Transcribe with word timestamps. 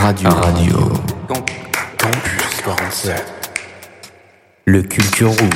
Radio. 0.00 0.30
Radio. 0.30 0.92
Campus 1.98 2.62
47. 2.64 3.22
Le 4.64 4.82
Culture 4.82 5.28
Room. 5.28 5.50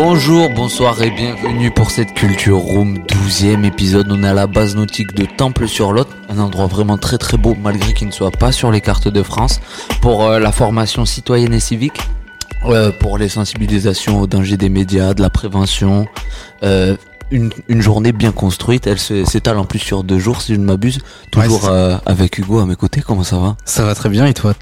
Bonjour, 0.00 0.50
bonsoir 0.50 1.02
et 1.02 1.10
bienvenue 1.10 1.70
pour 1.70 1.90
cette 1.90 2.14
Culture 2.14 2.58
Room 2.58 2.98
12e 2.98 3.64
épisode. 3.64 4.10
On 4.10 4.22
est 4.22 4.28
à 4.28 4.34
la 4.34 4.46
base 4.46 4.76
nautique 4.76 5.14
de 5.14 5.24
Temple-sur-Lot, 5.24 6.07
un 6.28 6.38
endroit 6.38 6.66
vraiment 6.66 6.98
très 6.98 7.18
très 7.18 7.36
beau 7.36 7.56
malgré 7.60 7.92
qu'il 7.94 8.06
ne 8.08 8.12
soit 8.12 8.30
pas 8.30 8.52
sur 8.52 8.70
les 8.70 8.80
cartes 8.80 9.08
de 9.08 9.22
France, 9.22 9.60
pour 10.00 10.24
euh, 10.24 10.38
la 10.38 10.52
formation 10.52 11.04
citoyenne 11.04 11.52
et 11.54 11.60
civique, 11.60 12.00
euh, 12.66 12.90
pour 12.90 13.18
les 13.18 13.28
sensibilisations 13.28 14.20
aux 14.20 14.26
dangers 14.26 14.56
des 14.56 14.68
médias, 14.68 15.14
de 15.14 15.22
la 15.22 15.30
prévention. 15.30 16.06
euh, 16.62 16.96
une, 17.30 17.50
une 17.68 17.82
journée 17.82 18.12
bien 18.12 18.32
construite, 18.32 18.86
elle 18.86 18.98
s'étale 18.98 19.58
en 19.58 19.66
plus 19.66 19.78
sur 19.80 20.02
deux 20.02 20.18
jours 20.18 20.40
si 20.40 20.54
je 20.54 20.58
ne 20.58 20.64
m'abuse. 20.64 20.98
Toujours 21.30 21.68
euh, 21.68 21.96
avec 22.06 22.38
Hugo 22.38 22.58
à 22.58 22.64
mes 22.64 22.74
côtés, 22.74 23.02
comment 23.02 23.22
ça 23.22 23.36
va? 23.38 23.56
Ça 23.66 23.84
va 23.84 23.94
très 23.94 24.08
bien 24.08 24.24
et 24.24 24.32
toi? 24.32 24.54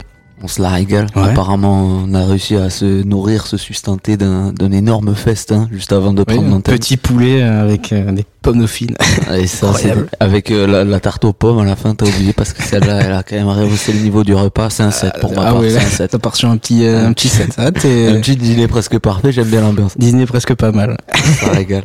On 0.43 0.49
se 0.49 0.61
la 0.61 0.71
régale. 0.71 1.07
Ouais. 1.15 1.31
Apparemment, 1.31 1.83
on 1.83 2.13
a 2.13 2.27
réussi 2.27 2.57
à 2.57 2.69
se 2.69 3.03
nourrir, 3.05 3.47
se 3.47 3.57
sustenter 3.57 4.17
d'un 4.17 4.53
énorme 4.73 5.15
festin 5.15 5.69
juste 5.71 5.93
avant 5.93 6.13
de 6.13 6.25
prendre 6.25 6.43
un 6.43 6.51
l'antenne. 6.51 6.75
petit 6.77 6.97
poulet 6.97 7.41
avec 7.43 7.93
euh, 7.93 8.11
des 8.13 8.27
pommes 8.47 8.61
dauphines. 8.61 8.95
Et 9.35 9.47
ça, 9.49 9.73
c'est 9.75 9.91
Incroyable. 9.91 10.09
avec 10.21 10.51
euh, 10.53 10.67
la, 10.69 10.85
la 10.85 11.01
tarte 11.01 11.25
aux 11.25 11.33
pommes 11.33 11.59
à 11.59 11.65
la 11.65 11.75
fin, 11.75 11.95
t'as 11.97 12.07
oublié 12.07 12.33
parce 12.33 12.53
que 12.53 12.63
celle-là, 12.63 13.01
elle 13.03 13.13
a 13.13 13.23
quand 13.25 13.35
même 13.35 13.49
rehaussé 13.49 13.93
le 13.93 13.99
niveau 14.01 14.23
du 14.23 14.35
repas. 14.35 14.71
C'est 14.71 14.85
un 14.85 14.93
7 14.93 15.15
pour 15.21 15.35
ma 15.35 15.43
ah 15.43 15.45
part, 15.53 15.61
ouais, 15.61 15.71
c'est 15.71 15.79
là, 15.79 15.83
un 15.85 15.91
7. 15.91 16.13
ça 16.13 16.19
part 16.21 16.37
sur 16.37 16.49
un 16.49 16.57
petit, 16.57 16.85
euh, 16.85 17.07
un 17.09 17.13
petit 17.13 17.29
set. 17.29 17.55
Ah, 17.59 17.67
Un 17.67 17.73
t'es 17.73 18.21
petit 18.21 18.37
dîner 18.37 18.69
presque 18.69 18.99
parfait, 19.01 19.33
j'aime 19.33 19.49
bien 19.49 19.61
l'ambiance. 19.63 19.99
Disney 19.99 20.27
presque 20.27 20.55
pas 20.55 20.71
mal. 20.71 20.97
Ça 21.41 21.51
régale. 21.51 21.85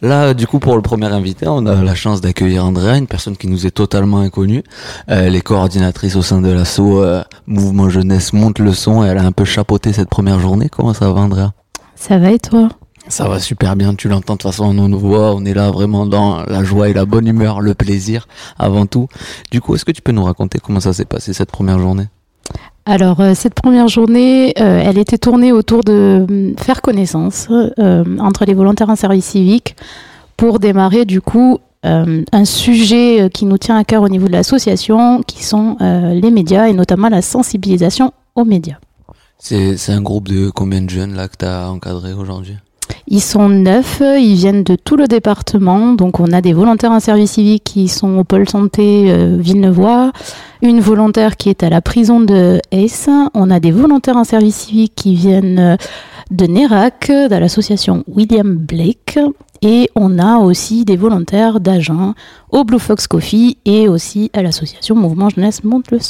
Là, 0.00 0.32
du 0.32 0.46
coup, 0.46 0.60
pour 0.60 0.76
le 0.76 0.82
premier 0.82 1.06
invité, 1.06 1.48
on 1.48 1.66
a 1.66 1.82
la 1.82 1.94
chance 1.96 2.20
d'accueillir 2.20 2.64
Andrea, 2.64 2.96
une 2.96 3.08
personne 3.08 3.36
qui 3.36 3.48
nous 3.48 3.66
est 3.66 3.70
totalement 3.72 4.20
inconnue. 4.20 4.62
Euh, 5.10 5.26
elle 5.26 5.34
est 5.34 5.40
coordinatrice 5.40 6.14
au 6.14 6.22
sein 6.22 6.40
de 6.40 6.50
l'asso 6.50 6.78
euh, 7.02 7.24
Mouvement 7.48 7.88
Jeunesse 7.88 8.32
Monte 8.32 8.60
le 8.60 8.72
son 8.74 9.04
et 9.04 9.08
elle 9.08 9.18
a 9.18 9.24
un 9.24 9.32
peu 9.32 9.44
chapeauté 9.44 9.92
cette 9.92 10.08
première 10.08 10.38
journée. 10.38 10.68
Comment 10.68 10.94
ça 10.94 11.10
va, 11.10 11.20
Andrea? 11.20 11.52
Ça 11.96 12.18
va 12.18 12.30
et 12.30 12.38
toi? 12.38 12.68
Ça 13.08 13.28
va 13.28 13.38
super 13.38 13.76
bien, 13.76 13.94
tu 13.94 14.08
l'entends 14.08 14.34
de 14.34 14.38
toute 14.38 14.50
façon, 14.50 14.64
on 14.76 14.88
nous 14.88 14.98
voit, 14.98 15.34
on 15.34 15.44
est 15.44 15.54
là 15.54 15.70
vraiment 15.70 16.06
dans 16.06 16.42
la 16.42 16.64
joie 16.64 16.88
et 16.88 16.92
la 16.92 17.04
bonne 17.06 17.26
humeur, 17.28 17.60
le 17.60 17.74
plaisir 17.74 18.26
avant 18.58 18.86
tout. 18.86 19.08
Du 19.50 19.60
coup, 19.60 19.74
est-ce 19.74 19.84
que 19.84 19.92
tu 19.92 20.02
peux 20.02 20.12
nous 20.12 20.24
raconter 20.24 20.58
comment 20.58 20.80
ça 20.80 20.92
s'est 20.92 21.04
passé 21.04 21.32
cette 21.32 21.52
première 21.52 21.78
journée? 21.78 22.08
Alors, 22.84 23.20
euh, 23.20 23.34
cette 23.34 23.54
première 23.54 23.88
journée, 23.88 24.54
euh, 24.60 24.82
elle 24.84 24.98
était 24.98 25.18
tournée 25.18 25.52
autour 25.52 25.82
de 25.82 26.26
euh, 26.28 26.52
faire 26.58 26.82
connaissance 26.82 27.48
euh, 27.50 28.04
entre 28.18 28.44
les 28.44 28.54
volontaires 28.54 28.90
en 28.90 28.96
service 28.96 29.24
civique 29.24 29.76
pour 30.36 30.58
démarrer 30.58 31.04
du 31.04 31.20
coup 31.20 31.58
un 31.84 32.44
sujet 32.44 33.30
qui 33.32 33.44
nous 33.44 33.58
tient 33.58 33.76
à 33.76 33.84
cœur 33.84 34.02
au 34.02 34.08
niveau 34.08 34.26
de 34.26 34.32
l'association, 34.32 35.22
qui 35.22 35.44
sont 35.44 35.76
les 35.80 36.32
médias 36.32 36.66
et 36.66 36.72
notamment 36.72 37.08
la 37.08 37.22
sensibilisation 37.22 38.12
aux 38.34 38.44
médias. 38.44 38.78
C'est 39.38 39.76
c'est 39.76 39.92
un 39.92 40.02
groupe 40.02 40.26
de 40.26 40.50
combien 40.50 40.82
de 40.82 40.90
jeunes 40.90 41.14
là 41.14 41.28
que 41.28 41.36
tu 41.38 41.44
as 41.44 41.70
encadré 41.70 42.12
aujourd'hui? 42.12 42.56
Ils 43.08 43.22
sont 43.22 43.48
neuf, 43.48 44.02
ils 44.02 44.34
viennent 44.34 44.64
de 44.64 44.74
tout 44.74 44.96
le 44.96 45.06
département. 45.06 45.92
Donc, 45.92 46.18
on 46.18 46.32
a 46.32 46.40
des 46.40 46.52
volontaires 46.52 46.90
en 46.90 46.98
service 46.98 47.32
civique 47.32 47.62
qui 47.62 47.86
sont 47.86 48.18
au 48.18 48.24
pôle 48.24 48.48
santé 48.48 49.06
euh, 49.08 49.36
Villeneuvois, 49.38 50.10
une 50.60 50.80
volontaire 50.80 51.36
qui 51.36 51.48
est 51.48 51.62
à 51.62 51.70
la 51.70 51.80
prison 51.80 52.20
de 52.20 52.60
Ace. 52.72 53.08
On 53.34 53.50
a 53.50 53.60
des 53.60 53.70
volontaires 53.70 54.16
en 54.16 54.24
service 54.24 54.56
civique 54.56 54.94
qui 54.96 55.14
viennent 55.14 55.58
euh, 55.58 55.76
de 56.32 56.46
Nérac, 56.46 57.08
de 57.08 57.36
l'association 57.36 58.02
William 58.08 58.56
Blake. 58.56 59.20
Et 59.62 59.88
on 59.94 60.18
a 60.18 60.38
aussi 60.38 60.84
des 60.84 60.96
volontaires 60.96 61.60
d'agents 61.60 62.14
au 62.50 62.64
Blue 62.64 62.80
Fox 62.80 63.06
Coffee 63.06 63.58
et 63.64 63.88
aussi 63.88 64.30
à 64.32 64.42
l'association 64.42 64.96
Mouvement 64.96 65.28
Jeunesse 65.28 65.62
Monte 65.62 65.92
le. 65.92 66.00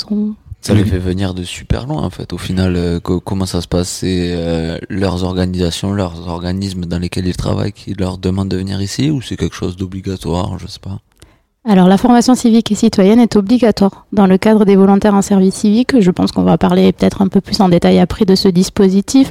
Ça 0.66 0.74
les 0.74 0.84
fait 0.84 0.98
venir 0.98 1.32
de 1.34 1.44
super 1.44 1.86
loin 1.86 2.02
en 2.02 2.10
fait. 2.10 2.32
Au 2.32 2.38
final, 2.38 2.74
euh, 2.76 2.98
co- 3.00 3.20
comment 3.20 3.46
ça 3.46 3.60
se 3.60 3.68
passe 3.68 3.88
C'est 3.88 4.32
euh, 4.34 4.78
leurs 4.88 5.22
organisations, 5.22 5.92
leurs 5.92 6.26
organismes 6.28 6.86
dans 6.86 6.98
lesquels 6.98 7.26
ils 7.26 7.36
travaillent 7.36 7.72
qui 7.72 7.94
leur 7.94 8.18
demandent 8.18 8.48
de 8.48 8.56
venir 8.56 8.80
ici 8.82 9.10
ou 9.10 9.22
c'est 9.22 9.36
quelque 9.36 9.54
chose 9.54 9.76
d'obligatoire 9.76 10.58
Je 10.58 10.66
sais 10.66 10.80
pas? 10.80 10.98
Alors, 11.68 11.88
la 11.88 11.98
formation 11.98 12.34
civique 12.34 12.70
et 12.72 12.74
citoyenne 12.76 13.18
est 13.20 13.34
obligatoire 13.36 14.06
dans 14.12 14.26
le 14.26 14.38
cadre 14.38 14.64
des 14.64 14.76
volontaires 14.76 15.14
en 15.14 15.22
service 15.22 15.54
civique. 15.54 16.00
Je 16.00 16.10
pense 16.12 16.30
qu'on 16.32 16.44
va 16.44 16.58
parler 16.58 16.92
peut-être 16.92 17.22
un 17.22 17.28
peu 17.28 17.40
plus 17.40 17.60
en 17.60 17.68
détail 17.68 17.98
après 17.98 18.24
de 18.24 18.34
ce 18.36 18.46
dispositif. 18.48 19.30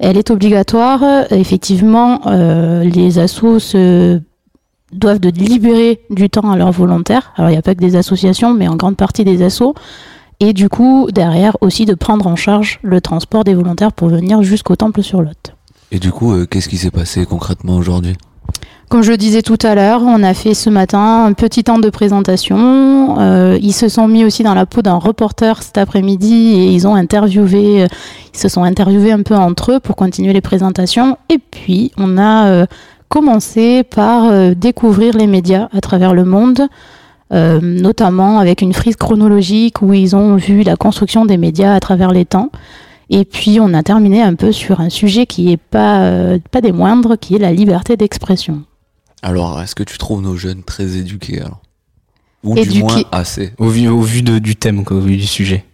Elle 0.00 0.16
est 0.16 0.30
obligatoire. 0.30 1.02
Effectivement, 1.32 2.20
euh, 2.26 2.82
les 2.84 3.18
assos 3.20 3.58
se 3.60 4.20
doivent 4.92 5.20
de 5.20 5.28
libérer 5.30 6.00
du 6.10 6.28
temps 6.30 6.50
à 6.50 6.56
leurs 6.56 6.72
volontaires. 6.72 7.32
Alors, 7.36 7.50
il 7.50 7.52
n'y 7.52 7.58
a 7.58 7.62
pas 7.62 7.74
que 7.76 7.80
des 7.80 7.94
associations, 7.96 8.54
mais 8.54 8.66
en 8.68 8.76
grande 8.76 8.96
partie 8.96 9.24
des 9.24 9.42
assos. 9.42 9.74
Et 10.40 10.52
du 10.52 10.68
coup, 10.68 11.08
derrière 11.12 11.56
aussi 11.60 11.84
de 11.84 11.94
prendre 11.94 12.26
en 12.26 12.36
charge 12.36 12.78
le 12.82 13.00
transport 13.00 13.44
des 13.44 13.54
volontaires 13.54 13.92
pour 13.92 14.08
venir 14.08 14.42
jusqu'au 14.42 14.76
temple 14.76 15.02
sur 15.02 15.20
Lot. 15.22 15.54
Et 15.90 15.98
du 15.98 16.12
coup, 16.12 16.32
euh, 16.32 16.46
qu'est-ce 16.46 16.68
qui 16.68 16.76
s'est 16.76 16.90
passé 16.90 17.26
concrètement 17.26 17.74
aujourd'hui? 17.76 18.16
Comme 18.88 19.02
je 19.02 19.10
le 19.10 19.18
disais 19.18 19.42
tout 19.42 19.58
à 19.62 19.74
l'heure, 19.74 20.00
on 20.02 20.22
a 20.22 20.32
fait 20.32 20.54
ce 20.54 20.70
matin 20.70 21.26
un 21.26 21.34
petit 21.34 21.62
temps 21.62 21.78
de 21.78 21.90
présentation. 21.90 23.18
Euh, 23.20 23.58
ils 23.60 23.74
se 23.74 23.88
sont 23.88 24.08
mis 24.08 24.24
aussi 24.24 24.42
dans 24.42 24.54
la 24.54 24.64
peau 24.64 24.80
d'un 24.80 24.96
reporter 24.96 25.62
cet 25.62 25.76
après-midi 25.76 26.54
et 26.54 26.72
ils 26.72 26.86
ont 26.86 26.94
interviewé, 26.94 27.82
euh, 27.82 27.86
ils 28.32 28.38
se 28.38 28.48
sont 28.48 28.62
interviewés 28.62 29.12
un 29.12 29.22
peu 29.22 29.34
entre 29.34 29.72
eux 29.72 29.80
pour 29.80 29.94
continuer 29.94 30.32
les 30.32 30.40
présentations. 30.40 31.18
Et 31.28 31.36
puis, 31.36 31.92
on 31.98 32.16
a 32.16 32.46
euh, 32.46 32.66
commencé 33.08 33.84
par 33.84 34.24
euh, 34.24 34.54
découvrir 34.54 35.14
les 35.14 35.26
médias 35.26 35.68
à 35.76 35.82
travers 35.82 36.14
le 36.14 36.24
monde. 36.24 36.62
Euh, 37.32 37.60
notamment 37.60 38.38
avec 38.38 38.62
une 38.62 38.72
frise 38.72 38.96
chronologique 38.96 39.82
où 39.82 39.92
ils 39.92 40.16
ont 40.16 40.36
vu 40.36 40.62
la 40.62 40.76
construction 40.76 41.26
des 41.26 41.36
médias 41.36 41.74
à 41.74 41.80
travers 41.80 42.10
les 42.10 42.24
temps. 42.24 42.50
Et 43.10 43.24
puis 43.24 43.58
on 43.60 43.72
a 43.74 43.82
terminé 43.82 44.22
un 44.22 44.34
peu 44.34 44.52
sur 44.52 44.80
un 44.80 44.90
sujet 44.90 45.26
qui 45.26 45.52
est 45.52 45.56
pas, 45.56 46.02
euh, 46.02 46.38
pas 46.50 46.60
des 46.60 46.72
moindres, 46.72 47.18
qui 47.18 47.34
est 47.34 47.38
la 47.38 47.52
liberté 47.52 47.96
d'expression. 47.96 48.62
Alors, 49.22 49.60
est-ce 49.60 49.74
que 49.74 49.82
tu 49.82 49.98
trouves 49.98 50.22
nos 50.22 50.36
jeunes 50.36 50.62
très 50.62 50.96
éduqués 50.96 51.40
alors? 51.40 51.60
Ou 52.44 52.54
du 52.54 52.60
Éduqués. 52.60 52.80
moins 52.80 53.02
assez? 53.10 53.52
Au 53.58 53.68
vu, 53.68 53.88
au 53.88 54.00
vu 54.00 54.22
de, 54.22 54.38
du 54.38 54.54
thème, 54.54 54.84
quoi, 54.84 54.98
au 54.98 55.00
vu 55.00 55.16
du 55.16 55.26
sujet. 55.26 55.64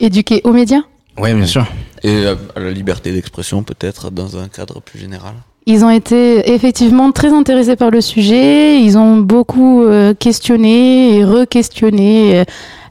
Éduquer 0.00 0.42
aux 0.44 0.52
médias? 0.52 0.82
Ouais, 1.16 1.34
bien 1.34 1.46
sûr. 1.46 1.66
Et 2.02 2.26
euh, 2.26 2.34
à 2.54 2.60
la 2.60 2.70
liberté 2.70 3.12
d'expression 3.12 3.62
peut-être 3.62 4.10
dans 4.10 4.36
un 4.36 4.48
cadre 4.48 4.80
plus 4.80 4.98
général? 4.98 5.34
Ils 5.70 5.84
ont 5.84 5.90
été 5.90 6.52
effectivement 6.52 7.12
très 7.12 7.32
intéressés 7.32 7.76
par 7.76 7.92
le 7.92 8.00
sujet, 8.00 8.82
ils 8.82 8.98
ont 8.98 9.18
beaucoup 9.18 9.84
euh, 9.84 10.14
questionné 10.14 11.14
et 11.14 11.24
re-questionné 11.24 12.40
euh, 12.40 12.44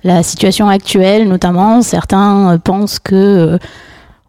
la 0.06 0.24
situation 0.24 0.70
actuelle, 0.70 1.28
notamment. 1.28 1.82
Certains 1.82 2.54
euh, 2.54 2.58
pensent 2.58 3.00
que 3.00 3.60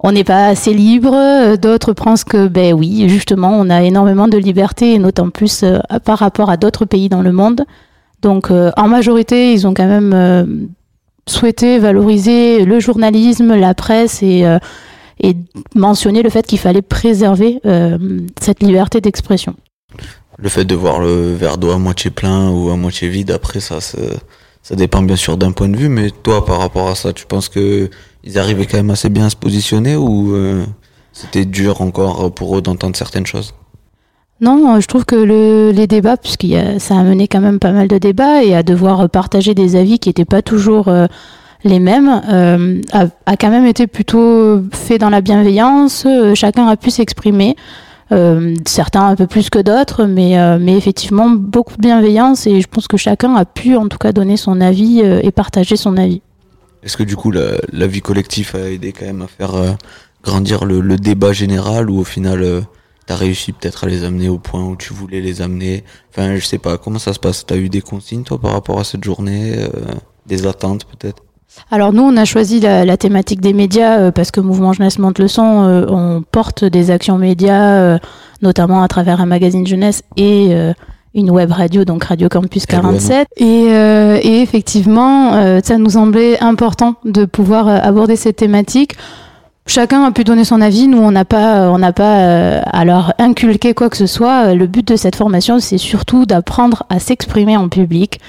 on 0.01 0.11
n'est 0.11 0.25
pas 0.25 0.47
assez 0.47 0.75
libre, 0.75 1.15
d'autres 1.59 1.93
pensent 1.93 2.25
que 2.25 2.49
ben 2.49 2.75
oui, 2.75 3.09
justement, 3.09 3.53
on 3.53 3.71
a 3.71 3.85
énormément 3.85 4.27
de 4.27 4.37
liberté 4.37 4.95
et 4.95 4.99
notamment 4.99 5.31
plus 5.31 5.65
par 6.05 6.19
rapport 6.19 6.51
à 6.51 6.57
d'autres 6.57 6.87
pays 6.87 7.09
dans 7.09 7.23
le 7.23 7.31
monde. 7.31 7.65
Donc 8.21 8.51
en 8.51 8.89
majorité, 8.89 9.53
ils 9.53 9.67
ont 9.67 9.75
quand 9.75 9.87
même 9.87 10.71
souhaité 11.29 11.79
valoriser 11.79 12.65
le 12.65 12.81
journalisme, 12.81 13.55
la 13.55 13.75
presse 13.75 14.23
et 14.23 14.43
et 15.23 15.37
mentionner 15.75 16.23
le 16.23 16.31
fait 16.31 16.47
qu'il 16.47 16.59
fallait 16.59 16.83
préserver 16.83 17.61
euh, 17.67 17.99
cette 18.41 18.63
liberté 18.63 19.01
d'expression. 19.01 19.55
Le 20.39 20.49
fait 20.49 20.65
de 20.65 20.75
voir 20.75 21.01
le 21.01 21.35
verre 21.35 21.59
d'eau 21.59 21.71
à 21.71 21.79
moitié 21.79 22.11
plein 22.11 22.51
ou 22.51 22.71
à 22.71 22.77
moitié 22.77 23.09
vide, 23.09 23.31
après 23.31 23.61
ça, 23.61 23.81
ça, 23.81 24.77
dépend 24.77 25.03
bien 25.03 25.17
sûr 25.17 25.37
d'un 25.37 25.53
point 25.53 25.69
de 25.69 25.77
vue, 25.77 25.89
mais 25.89 26.11
toi 26.11 26.45
par 26.47 26.59
rapport 26.59 26.89
à 26.89 26.95
ça, 26.95 27.13
tu 27.13 27.27
penses 27.27 27.49
que 27.49 27.91
ils 28.25 28.39
arrivaient 28.39 28.67
quand 28.67 28.79
même 28.79 28.91
assez 28.91 29.09
bien 29.09 29.27
à 29.27 29.31
se 29.31 29.37
positionner 29.37 29.97
ou 29.97 30.35
euh, 30.35 30.65
c'était 31.13 31.45
dur 31.45 31.83
encore 31.83 32.33
pour 32.33 32.57
eux 32.57 32.63
d'entendre 32.63 32.97
certaines 32.97 33.27
choses? 33.27 33.55
Non, 34.41 34.81
je 34.81 34.87
trouve 34.87 35.05
que 35.05 35.17
le, 35.17 35.71
les 35.71 35.87
débats, 35.87 36.17
a, 36.17 36.79
ça 36.79 36.99
a 36.99 37.03
mené 37.03 37.29
quand 37.29 37.43
même 37.43 37.59
pas 37.59 37.73
mal 37.73 37.89
de 37.89 37.99
débats 37.99 38.43
et 38.43 38.55
à 38.55 38.63
devoir 38.63 39.11
partager 39.11 39.55
des 39.55 39.77
avis 39.77 39.99
qui 39.99 40.09
n'étaient 40.09 40.25
pas 40.25 40.41
toujours 40.41 40.89
euh, 40.89 41.07
les 41.65 41.79
mêmes, 41.79 42.23
euh, 42.29 42.81
a, 42.93 43.07
a 43.27 43.37
quand 43.37 43.51
même 43.51 43.67
été 43.67 43.87
plutôt 43.87 44.63
fait 44.73 44.99
dans 44.99 45.11
la 45.11 45.21
bienveillance. 45.21 46.05
Euh, 46.07 46.35
Chacun 46.35 46.67
a 46.67 46.77
pu 46.77 46.91
s'exprimer. 46.91 47.57
Euh, 48.13 48.57
certains 48.67 49.07
un 49.07 49.15
peu 49.15 49.29
plus 49.29 49.51
que 49.51 49.61
d'autres, 49.61 50.05
mais, 50.05 50.37
euh, 50.37 50.59
mais 50.61 50.77
effectivement 50.77 51.31
beaucoup 51.31 51.77
de 51.77 51.81
bienveillance 51.83 52.45
et 52.49 52.61
je 52.61 52.67
pense 52.67 52.89
que 52.89 52.97
chacun 52.97 53.37
a 53.37 53.45
pu 53.45 53.77
en 53.77 53.87
tout 53.87 53.99
cas 53.99 54.11
donner 54.11 54.37
son 54.37 54.61
avis 54.61 55.01
euh, 55.05 55.21
et 55.23 55.31
partager 55.31 55.77
son 55.77 55.97
avis. 55.97 56.21
Est-ce 56.83 56.97
que 56.97 57.05
du 57.05 57.15
coup 57.15 57.31
la, 57.31 57.53
la 57.73 57.87
vie 57.87 58.01
collective 58.01 58.57
a 58.57 58.69
aidé 58.69 58.93
quand 58.93 59.07
même 59.07 59.23
à 59.23 59.29
faire 59.29 59.55
euh, 59.55 59.71
grandir 60.25 60.65
le, 60.65 60.81
le 60.81 60.97
débat 60.97 61.33
général 61.33 61.89
ou 61.89 62.01
au 62.01 62.05
final 62.05 62.65
t'as 63.07 63.15
réussi 63.15 63.53
peut-être 63.53 63.85
à 63.85 63.87
les 63.89 64.03
amener 64.03 64.29
au 64.29 64.39
point 64.39 64.65
où 64.65 64.77
tu 64.77 64.93
voulais 64.93 65.21
les 65.21 65.43
amener? 65.43 65.85
Enfin, 66.11 66.37
je 66.37 66.45
sais 66.45 66.59
pas, 66.59 66.79
comment 66.79 66.99
ça 66.99 67.13
se 67.13 67.19
passe? 67.19 67.45
T'as 67.47 67.57
eu 67.57 67.69
des 67.69 67.81
consignes 67.81 68.23
toi 68.25 68.41
par 68.41 68.53
rapport 68.53 68.79
à 68.79 68.85
cette 68.85 69.05
journée, 69.05 69.55
euh, 69.57 69.69
des 70.27 70.47
attentes 70.47 70.85
peut-être? 70.85 71.23
Alors 71.71 71.93
nous, 71.93 72.03
on 72.03 72.17
a 72.17 72.25
choisi 72.25 72.61
la, 72.61 72.85
la 72.85 72.97
thématique 72.97 73.41
des 73.41 73.53
médias 73.53 73.99
euh, 73.99 74.11
parce 74.11 74.31
que 74.31 74.41
Mouvement 74.41 74.73
Jeunesse 74.73 74.99
Monte 74.99 75.19
le 75.19 75.29
son, 75.29 75.65
euh, 75.65 75.87
on 75.89 76.23
porte 76.23 76.65
des 76.65 76.91
actions 76.91 77.19
médias, 77.19 77.75
euh, 77.75 77.99
notamment 78.43 78.83
à 78.83 78.89
travers 78.89 79.21
un 79.21 79.27
magazine 79.27 79.67
jeunesse 79.67 80.03
et 80.17 80.49
euh, 80.51 80.73
une 81.15 81.31
web 81.31 81.51
radio, 81.51 81.85
donc 81.85 82.05
Radio 82.05 82.29
Campus 82.29 82.67
47. 82.67 83.27
Et, 83.37 83.67
euh, 83.71 84.19
et 84.23 84.43
effectivement, 84.43 85.35
euh, 85.35 85.61
ça 85.63 85.77
nous 85.77 85.91
semblait 85.91 86.41
important 86.41 86.95
de 87.05 87.25
pouvoir 87.25 87.69
aborder 87.69 88.17
cette 88.17 88.37
thématique. 88.37 88.95
Chacun 89.67 90.05
a 90.05 90.11
pu 90.13 90.25
donner 90.25 90.45
son 90.45 90.61
avis. 90.61 90.89
Nous, 90.89 90.99
on 90.99 91.11
n'a 91.11 91.25
pas, 91.25 91.71
on 91.71 91.79
n'a 91.79 91.93
pas 91.93 92.19
euh, 92.21 92.61
à 92.65 92.85
leur 92.85 93.13
inculquer 93.19 93.75
quoi 93.75 93.91
que 93.91 93.97
ce 93.97 94.07
soit. 94.07 94.55
Le 94.55 94.67
but 94.67 94.87
de 94.87 94.97
cette 94.97 95.17
formation, 95.17 95.59
c'est 95.59 95.79
surtout 95.79 96.27
d'apprendre 96.27 96.85
à 96.89 96.99
s'exprimer 96.99 97.57
en 97.57 97.69
public, 97.69 98.21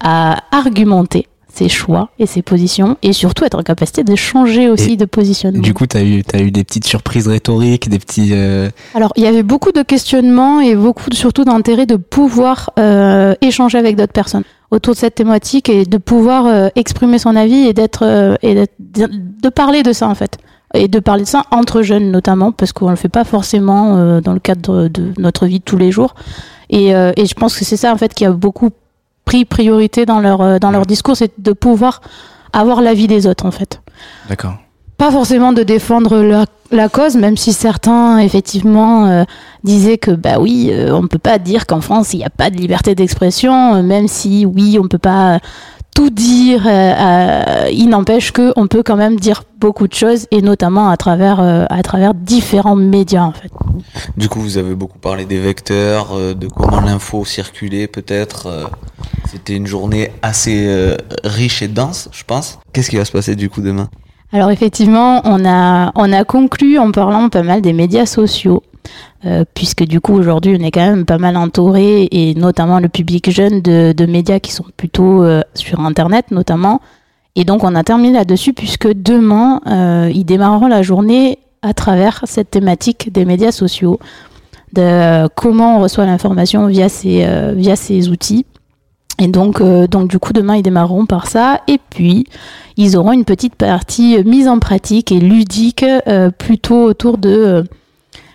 à 0.00 0.38
argumenter 0.50 1.26
ses 1.54 1.68
choix 1.68 2.10
et 2.18 2.26
ses 2.26 2.42
positions, 2.42 2.96
et 3.02 3.12
surtout 3.12 3.44
être 3.44 3.58
en 3.58 3.62
capacité 3.62 4.04
de 4.04 4.14
changer 4.16 4.68
aussi 4.68 4.92
Et 4.92 4.96
de 4.96 5.04
positionnement. 5.04 5.62
Du 5.62 5.72
coup, 5.74 5.86
t'as 5.86 6.02
eu, 6.02 6.22
t'as 6.24 6.40
eu 6.40 6.50
des 6.50 6.64
petites 6.64 6.86
surprises 6.86 7.28
rhétoriques, 7.28 7.88
des 7.88 7.98
petits. 7.98 8.30
euh, 8.32 8.68
Alors, 8.94 9.12
il 9.16 9.22
y 9.22 9.26
avait 9.26 9.42
beaucoup 9.42 9.72
de 9.72 9.82
questionnements 9.82 10.60
et 10.60 10.74
beaucoup 10.74 11.04
surtout 11.12 11.44
d'intérêt 11.44 11.86
de 11.86 11.96
pouvoir 11.96 12.70
euh, 12.78 13.34
échanger 13.40 13.78
avec 13.78 13.96
d'autres 13.96 14.12
personnes 14.12 14.44
autour 14.70 14.94
de 14.94 14.98
cette 14.98 15.14
thématique 15.14 15.68
et 15.68 15.84
de 15.84 15.98
pouvoir 15.98 16.46
euh, 16.46 16.68
exprimer 16.74 17.18
son 17.18 17.36
avis 17.36 17.66
et 17.68 17.72
d'être 17.72 18.02
euh, 18.04 18.34
et 18.42 18.54
de, 18.54 18.66
de 19.42 19.48
parler 19.48 19.82
de 19.84 19.92
ça 19.92 20.08
en 20.08 20.14
fait 20.16 20.38
et 20.74 20.88
de 20.88 20.98
parler 20.98 21.22
de 21.22 21.28
ça 21.28 21.44
entre 21.52 21.82
jeunes 21.82 22.10
notamment 22.10 22.50
parce 22.50 22.72
qu'on 22.72 22.90
le 22.90 22.96
fait 22.96 23.08
pas 23.08 23.22
forcément 23.24 23.96
euh, 23.96 24.20
dans 24.20 24.32
le 24.32 24.40
cadre 24.40 24.88
de 24.88 25.12
notre 25.18 25.46
vie 25.46 25.60
de 25.60 25.64
tous 25.64 25.76
les 25.76 25.92
jours 25.92 26.14
et, 26.70 26.94
euh, 26.96 27.12
et 27.16 27.26
je 27.26 27.34
pense 27.34 27.56
que 27.56 27.64
c'est 27.64 27.76
ça 27.76 27.92
en 27.92 27.96
fait 27.96 28.12
qui 28.14 28.24
a 28.24 28.32
beaucoup 28.32 28.70
pris 29.24 29.44
priorité 29.44 30.06
dans 30.06 30.20
leur 30.20 30.40
euh, 30.40 30.58
dans 30.58 30.70
leur 30.70 30.86
discours 30.86 31.16
c'est 31.16 31.32
de 31.38 31.52
pouvoir 31.52 32.00
avoir 32.52 32.80
l'avis 32.80 33.06
des 33.06 33.26
autres 33.26 33.46
en 33.46 33.50
fait 33.50 33.80
D'accord. 34.28 34.56
pas 34.96 35.10
forcément 35.10 35.52
de 35.52 35.62
défendre 35.62 36.18
la, 36.18 36.46
la 36.74 36.88
cause, 36.88 37.16
même 37.16 37.36
si 37.36 37.52
certains 37.52 38.18
effectivement 38.18 39.06
euh, 39.06 39.24
disaient 39.62 39.98
que 39.98 40.10
bah 40.10 40.38
oui, 40.38 40.68
euh, 40.70 40.94
on 40.94 41.06
peut 41.06 41.18
pas 41.18 41.38
dire 41.38 41.66
qu'en 41.66 41.80
France 41.80 42.12
il 42.12 42.18
n'y 42.18 42.24
a 42.24 42.30
pas 42.30 42.50
de 42.50 42.56
liberté 42.56 42.94
d'expression, 42.94 43.76
euh, 43.76 43.82
même 43.82 44.08
si 44.08 44.44
oui, 44.44 44.78
on 44.80 44.88
peut 44.88 44.98
pas 44.98 45.40
tout 45.94 46.10
dire. 46.10 46.66
euh, 46.66 46.70
euh, 46.70 47.68
il 47.72 47.88
n'empêche 47.88 48.32
que 48.32 48.52
on 48.56 48.66
peut 48.66 48.82
quand 48.82 48.96
même 48.96 49.18
dire 49.18 49.44
beaucoup 49.58 49.88
de 49.88 49.94
choses 49.94 50.26
et 50.30 50.42
notamment 50.42 50.88
à 50.88 50.96
travers 50.96 51.40
euh, 51.40 51.64
à 51.70 51.82
travers 51.82 52.12
différents 52.14 52.76
médias 52.76 53.22
en 53.22 53.32
fait. 53.32 53.50
Du 54.16 54.28
coup, 54.28 54.40
vous 54.40 54.58
avez 54.58 54.74
beaucoup 54.74 54.98
parlé 54.98 55.24
des 55.24 55.40
vecteurs, 55.40 56.08
euh, 56.12 56.34
de 56.34 56.48
comment 56.48 56.80
l'info 56.80 57.24
circulait 57.24 57.86
peut-être. 57.86 58.70
C'était 59.30 59.56
une 59.56 59.66
journée 59.66 60.10
assez 60.22 60.94
riche 61.24 61.62
et 61.62 61.68
dense, 61.68 62.08
je 62.12 62.22
pense. 62.24 62.58
Qu'est-ce 62.72 62.90
qui 62.90 62.96
va 62.96 63.04
se 63.04 63.12
passer 63.12 63.34
du 63.34 63.48
coup 63.50 63.62
demain? 63.62 63.88
Alors 64.32 64.50
effectivement, 64.50 65.22
on 65.24 65.44
a, 65.44 65.92
on 65.94 66.12
a 66.12 66.24
conclu 66.24 66.78
en 66.78 66.90
parlant 66.92 67.28
pas 67.28 67.42
mal 67.42 67.60
des 67.60 67.72
médias 67.72 68.06
sociaux, 68.06 68.62
euh, 69.26 69.44
puisque 69.54 69.84
du 69.84 70.02
coup 70.02 70.12
aujourd'hui 70.12 70.54
on 70.60 70.62
est 70.62 70.70
quand 70.70 70.84
même 70.84 71.06
pas 71.06 71.16
mal 71.16 71.38
entouré, 71.38 72.08
et 72.10 72.34
notamment 72.34 72.78
le 72.78 72.88
public 72.90 73.30
jeune, 73.30 73.62
de, 73.62 74.06
médias 74.06 74.38
qui 74.38 74.52
sont 74.52 74.66
plutôt 74.76 75.22
euh, 75.22 75.40
sur 75.54 75.80
Internet 75.80 76.30
notamment. 76.30 76.82
Et 77.34 77.44
donc 77.44 77.64
on 77.64 77.74
a 77.74 77.82
terminé 77.82 78.12
là-dessus, 78.12 78.52
puisque 78.52 78.92
demain, 78.92 79.62
euh, 79.66 80.10
ils 80.12 80.24
démarreront 80.24 80.66
la 80.66 80.82
journée 80.82 81.38
à 81.62 81.72
travers 81.72 82.20
cette 82.26 82.50
thématique 82.50 83.12
des 83.12 83.24
médias 83.24 83.50
sociaux, 83.50 83.98
de 84.74 85.26
comment 85.28 85.78
on 85.78 85.80
reçoit 85.80 86.04
l'information 86.04 86.66
via 86.66 86.90
ces, 86.90 87.26
via 87.54 87.76
ces 87.76 88.10
outils. 88.10 88.44
Et 89.18 89.28
donc, 89.28 89.62
du 89.62 90.18
coup, 90.18 90.32
demain, 90.34 90.56
ils 90.56 90.62
démarreront 90.62 91.06
par 91.06 91.28
ça. 91.28 91.60
Et 91.68 91.78
puis, 91.90 92.26
ils 92.76 92.96
auront 92.96 93.12
une 93.12 93.24
petite 93.24 93.54
partie 93.54 94.22
mise 94.24 94.48
en 94.48 94.58
pratique 94.58 95.10
et 95.10 95.20
ludique, 95.20 95.84
plutôt 96.38 96.82
autour 96.82 97.16
de 97.16 97.64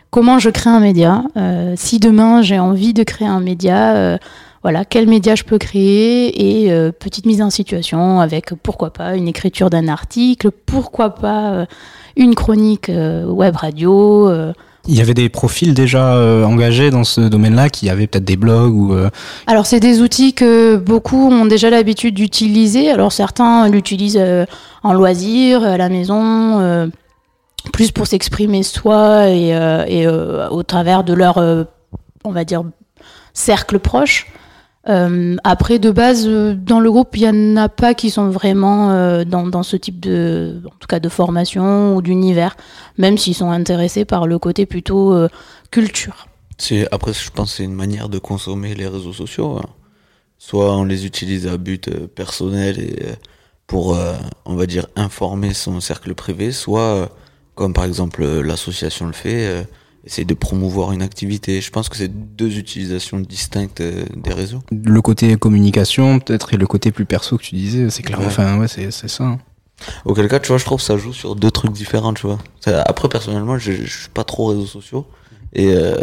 comment 0.10 0.40
je 0.40 0.50
crée 0.50 0.70
un 0.70 0.80
média. 0.80 1.24
Euh, 1.38 1.74
si 1.76 2.00
demain 2.00 2.42
j'ai 2.42 2.60
envie 2.60 2.94
de 2.94 3.04
créer 3.04 3.28
un 3.28 3.40
média, 3.40 3.96
euh, 3.96 4.18
voilà, 4.64 4.86
quel 4.86 5.08
média 5.08 5.36
je 5.36 5.44
peux 5.44 5.58
créer 5.58 6.64
et 6.64 6.72
euh, 6.72 6.92
petite 6.92 7.26
mise 7.26 7.42
en 7.42 7.50
situation 7.50 8.20
avec 8.20 8.54
pourquoi 8.62 8.92
pas 8.92 9.16
une 9.16 9.28
écriture 9.28 9.70
d'un 9.70 9.88
article, 9.88 10.52
pourquoi 10.52 11.16
pas 11.16 11.66
une 12.18 12.36
chronique 12.36 12.90
web 12.90 13.56
radio. 13.56 14.54
Il 14.88 14.96
y 14.96 15.02
avait 15.02 15.14
des 15.14 15.30
profils 15.30 15.74
déjà 15.74 16.16
euh, 16.16 16.44
engagés 16.44 16.90
dans 16.90 17.04
ce 17.04 17.22
domaine-là 17.22 17.70
qui 17.70 17.90
avaient 17.90 18.08
peut-être 18.08 18.26
des 18.26 18.38
blogs 18.38 18.74
ou. 18.74 18.94
euh, 18.94 19.10
Alors 19.46 19.66
c'est 19.66 19.80
des 19.80 20.02
outils 20.02 20.34
que 20.34 20.78
beaucoup 20.78 21.30
ont 21.30 21.46
déjà 21.46 21.70
l'habitude 21.70 22.16
d'utiliser. 22.16 22.90
Alors 22.90 23.12
certains 23.12 23.68
l'utilisent 23.68 24.18
euh, 24.20 24.46
en 24.82 24.94
loisir, 24.94 25.64
à 25.64 25.78
la 25.78 25.90
maison, 25.90 26.60
euh, 26.60 26.88
plus 27.74 27.92
pour 27.92 28.08
s'exprimer 28.08 28.64
soi 28.64 29.30
et, 29.30 29.56
euh, 29.56 29.86
euh, 29.88 30.50
au 30.50 30.64
travers 30.64 31.04
de 31.04 31.14
leur, 31.14 31.38
euh, 31.38 31.64
on 32.24 32.32
va 32.32 32.44
dire, 32.44 32.64
cercle 33.34 33.80
proche. 33.80 34.28
Après, 35.44 35.78
de 35.78 35.92
base, 35.92 36.28
dans 36.28 36.80
le 36.80 36.92
groupe, 36.92 37.16
il 37.16 37.22
y 37.22 37.30
en 37.30 37.58
a 37.58 37.70
pas 37.70 37.94
qui 37.94 38.10
sont 38.10 38.30
vraiment 38.32 39.24
dans, 39.24 39.46
dans 39.46 39.62
ce 39.62 39.78
type 39.78 40.00
de, 40.00 40.64
en 40.66 40.76
tout 40.80 40.88
cas, 40.88 41.00
de 41.00 41.10
formation 41.10 41.96
ou 41.96 42.02
d'univers, 42.02 42.58
même 42.98 43.16
s'ils 43.16 43.36
sont 43.36 43.52
intéressés 43.52 44.04
par 44.04 44.26
le 44.26 44.40
côté 44.40 44.66
plutôt 44.66 45.16
culture. 45.70 46.28
Après, 46.90 47.14
je 47.14 47.30
pense, 47.30 47.54
c'est 47.56 47.66
une 47.66 47.76
manière 47.76 48.10
de 48.10 48.18
consommer 48.18 48.74
les 48.74 48.88
réseaux 48.88 49.14
sociaux. 49.14 49.60
hein. 49.60 49.70
Soit 50.40 50.76
on 50.76 50.86
les 50.86 51.06
utilise 51.06 51.46
à 51.46 51.58
but 51.58 52.08
personnel 52.08 52.80
et 52.80 53.10
pour, 53.68 53.96
on 54.46 54.56
va 54.56 54.66
dire, 54.66 54.88
informer 54.96 55.54
son 55.54 55.82
cercle 55.82 56.16
privé, 56.16 56.52
soit, 56.52 57.10
comme 57.60 57.74
par 57.74 57.84
exemple 57.84 58.24
euh, 58.24 58.42
l'association 58.42 59.06
le 59.06 59.12
fait, 59.12 59.46
euh, 59.46 59.64
essayer 60.06 60.24
de 60.24 60.34
promouvoir 60.34 60.94
une 60.94 61.02
activité. 61.02 61.60
Je 61.60 61.70
pense 61.72 61.90
que 61.90 61.98
c'est 61.98 62.08
deux 62.08 62.58
utilisations 62.58 63.20
distinctes 63.20 63.82
euh, 63.82 64.06
des 64.16 64.34
réseaux. 64.34 64.62
le 64.72 65.02
côté 65.02 65.36
communication 65.36 66.20
peut-être 66.20 66.54
et 66.54 66.58
le 66.58 66.66
côté 66.68 66.94
plus 66.94 67.04
perso 67.06 67.38
que 67.38 67.44
tu 67.44 67.56
disais, 67.56 67.90
c'est 67.90 68.02
clair. 68.02 68.18
Ouais. 68.20 68.28
Enfin, 68.28 68.58
ouais, 68.58 68.70
c'est 68.70 68.92
c'est 68.92 69.10
ça. 69.10 69.26
hein. 69.26 69.40
Auquel 70.06 70.30
cas, 70.30 70.40
tu 70.40 70.48
vois, 70.48 70.58
je 70.58 70.64
trouve 70.64 70.80
que 70.80 70.86
ça 70.86 70.98
joue 70.98 71.12
sur 71.12 71.36
deux 71.36 71.52
trucs 71.52 71.74
différents, 71.74 72.14
tu 72.14 72.28
vois. 72.28 72.38
Après, 72.86 73.10
personnellement, 73.10 73.58
je, 73.58 73.74
je 73.74 74.00
suis 74.00 74.10
pas 74.10 74.24
trop 74.24 74.46
réseaux 74.48 74.66
sociaux. 74.66 75.06
Et 75.52 75.74
euh, 75.74 75.96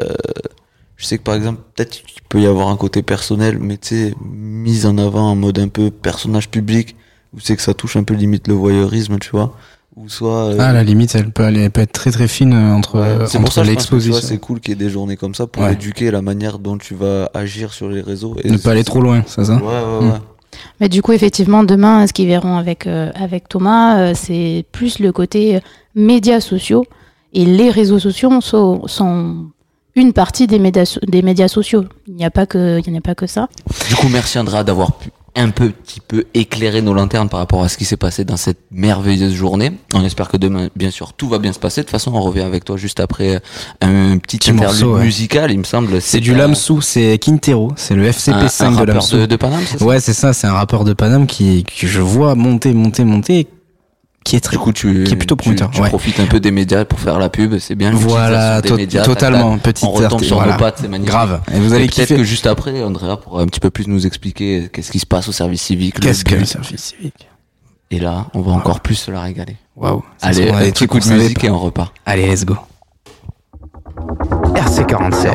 je 0.96 1.06
sais 1.06 1.16
que, 1.18 1.22
par 1.22 1.34
exemple, 1.34 1.60
peut-être 1.74 1.90
qu'il 1.90 2.22
peut 2.28 2.40
y 2.40 2.46
avoir 2.46 2.68
un 2.68 2.76
côté 2.76 3.02
personnel, 3.02 3.58
mais 3.58 3.78
tu 3.78 3.88
sais, 3.88 4.14
mise 4.20 4.84
en 4.84 4.98
avant 4.98 5.30
en 5.30 5.36
mode 5.36 5.58
un 5.58 5.68
peu 5.68 5.90
personnage 5.90 6.48
public, 6.50 6.96
où 7.34 7.40
c'est 7.40 7.56
que 7.56 7.62
ça 7.62 7.74
touche 7.74 7.96
un 7.96 8.04
peu 8.04 8.14
limite 8.14 8.46
le 8.48 8.54
voyeurisme, 8.54 9.18
tu 9.18 9.30
vois. 9.30 9.56
Ou 9.96 10.08
soit... 10.10 10.46
euh, 10.50 10.56
Ah, 10.60 10.72
la 10.72 10.82
limite, 10.84 11.14
elle 11.14 11.30
peut, 11.30 11.44
aller, 11.44 11.62
elle 11.62 11.70
peut 11.70 11.80
être 11.80 11.92
très 11.92 12.10
très 12.10 12.28
fine 12.28 12.52
euh, 12.52 12.74
entre, 12.74 12.98
ouais. 13.00 13.26
C'est 13.26 13.38
pour 13.38 13.46
entre 13.46 13.52
ça 13.54 13.64
l'exposition. 13.64 14.20
c'est 14.22 14.38
cool 14.38 14.60
qu'il 14.60 14.70
y 14.70 14.72
ait 14.72 14.84
des 14.84 14.90
journées 14.90 15.16
comme 15.16 15.34
ça 15.34 15.46
pour 15.46 15.62
Ouais. 15.62 15.72
éduquer 15.72 16.10
la 16.10 16.20
manière 16.22 16.58
dont 16.58 16.76
tu 16.76 16.94
vas 16.94 17.30
agir 17.32 17.72
sur 17.72 17.88
les 17.88 18.02
réseaux. 18.02 18.36
Et 18.44 18.50
Ne 18.50 18.58
pas 18.58 18.72
aller 18.72 18.84
trop 18.84 19.00
loin, 19.00 19.22
c'est 19.26 19.44
ça 19.44 19.54
Ouais, 19.56 19.62
ouais, 19.62 20.00
Mm. 20.06 20.10
ouais. 20.10 20.18
Mais 20.80 20.88
du 20.88 21.02
coup, 21.02 21.12
effectivement, 21.12 21.64
demain, 21.64 22.06
ce 22.06 22.12
qu'ils 22.12 22.28
verront 22.28 22.56
avec, 22.56 22.86
euh, 22.86 23.10
avec 23.14 23.48
Thomas, 23.48 23.98
euh, 23.98 24.12
c'est 24.14 24.64
plus 24.72 24.98
le 25.00 25.12
côté 25.12 25.56
euh, 25.56 25.60
médias 25.94 26.40
sociaux. 26.40 26.84
Et 27.32 27.44
les 27.44 27.70
réseaux 27.70 27.98
sociaux 27.98 28.30
sont, 28.40 28.86
sont 28.86 29.46
une 29.94 30.12
partie 30.12 30.46
des 30.46 30.58
médias, 30.58 30.84
so- 30.86 31.00
des 31.06 31.20
médias 31.22 31.48
sociaux. 31.48 31.84
Il 32.06 32.14
n'y 32.14 32.24
a 32.24 32.30
pas 32.30 32.46
que, 32.46 32.80
il 32.86 32.90
n'y 32.92 32.98
a 32.98 33.02
pas 33.02 33.14
que 33.14 33.26
ça. 33.26 33.48
Du 33.88 33.94
coup, 33.96 34.08
merci 34.08 34.38
Andrea 34.38 34.62
d'avoir 34.64 34.92
pu 34.92 35.10
un 35.36 35.50
peu, 35.50 35.68
petit 35.70 36.00
peu 36.00 36.24
éclairer 36.34 36.82
nos 36.82 36.94
lanternes 36.94 37.28
par 37.28 37.38
rapport 37.40 37.62
à 37.62 37.68
ce 37.68 37.76
qui 37.76 37.84
s'est 37.84 37.96
passé 37.96 38.24
dans 38.24 38.36
cette 38.36 38.58
merveilleuse 38.70 39.34
journée. 39.34 39.72
On 39.94 40.04
espère 40.04 40.28
que 40.28 40.36
demain, 40.36 40.68
bien 40.74 40.90
sûr, 40.90 41.12
tout 41.12 41.28
va 41.28 41.38
bien 41.38 41.52
se 41.52 41.58
passer. 41.58 41.82
De 41.82 41.84
toute 41.86 41.92
façon, 41.92 42.12
on 42.14 42.20
revient 42.20 42.40
avec 42.40 42.64
toi 42.64 42.76
juste 42.76 43.00
après 43.00 43.40
un 43.80 44.18
petit 44.18 44.38
Petit 44.38 44.50
interlude 44.50 44.80
morceau, 44.82 44.96
ouais. 44.96 45.04
musical, 45.04 45.50
il 45.50 45.58
me 45.58 45.64
semble. 45.64 46.00
C'est 46.00 46.20
du 46.20 46.34
Lamsou, 46.34 46.80
c'est 46.80 47.18
Quintero, 47.18 47.72
c'est 47.76 47.94
le 47.94 48.06
un, 48.06 48.10
FCP5 48.10 48.64
un 48.64 48.72
de 48.72 48.84
Lamsou. 48.92 49.16
de, 49.18 49.26
de 49.26 49.36
Paname, 49.36 49.62
c'est 49.66 49.78
ça? 49.78 49.84
Ouais, 49.84 50.00
c'est 50.00 50.12
ça, 50.14 50.32
c'est 50.32 50.46
un 50.46 50.52
rappeur 50.52 50.84
de 50.84 50.92
Paname 50.92 51.26
qui, 51.26 51.64
que 51.64 51.86
je 51.86 52.00
vois 52.00 52.34
monter, 52.34 52.72
monter, 52.72 53.04
monter, 53.04 53.46
qui 54.26 54.36
est 54.36 54.40
très 54.40 54.56
Du 54.56 54.62
coup, 54.62 54.72
tu, 54.72 55.04
qui 55.04 55.12
est 55.12 55.16
plutôt 55.16 55.36
tu- 55.36 55.42
prometteur, 55.44 55.70
Tu, 55.70 55.80
ouais. 55.80 55.88
profites 55.88 56.18
un 56.20 56.26
peu 56.26 56.40
des 56.40 56.50
médias 56.50 56.84
pour 56.84 56.98
faire 57.00 57.18
la 57.18 57.28
pub, 57.30 57.58
c'est 57.58 57.74
bien. 57.76 57.92
Voilà, 57.92 58.60
des 58.60 58.72
médias, 58.72 59.02
totalement, 59.04 59.56
petite 59.58 59.84
On 59.86 59.92
retombe 59.92 60.22
sur 60.22 60.36
voilà. 60.36 60.52
nos 60.52 60.58
pattes, 60.58 60.78
c'est 60.80 60.88
magnifique. 60.88 61.12
grave. 61.12 61.40
Et 61.54 61.58
vous 61.60 61.72
allez 61.72 61.84
peut-être 61.86 62.08
kiffer. 62.08 62.16
que 62.16 62.24
juste 62.24 62.46
après, 62.46 62.82
Andrea 62.82 63.16
pourra 63.16 63.42
un 63.42 63.46
petit 63.46 63.60
peu 63.60 63.70
plus 63.70 63.86
nous 63.86 64.04
expliquer 64.06 64.68
qu'est-ce 64.72 64.90
qui 64.90 64.98
se 64.98 65.06
passe 65.06 65.28
au 65.28 65.32
service 65.32 65.62
civique. 65.62 65.98
le 65.98 66.02
Qu'est-ce 66.02 66.24
que 66.24 66.34
le 66.34 66.44
service 66.44 66.82
civique 66.96 67.28
Et 67.90 68.00
là, 68.00 68.26
on 68.34 68.40
va 68.40 68.52
encore 68.52 68.80
plus 68.80 68.96
se 68.96 69.10
la 69.12 69.20
régaler. 69.20 69.56
Waouh. 69.76 70.02
Allez, 70.20 70.50
un 70.50 70.70
petit 70.72 70.86
coup 70.88 70.98
de 70.98 71.06
musique 71.08 71.44
et 71.44 71.50
on 71.50 71.58
repart. 71.58 71.94
Allez, 72.04 72.26
let's 72.28 72.44
go. 72.44 72.56
RC47. 74.54 75.30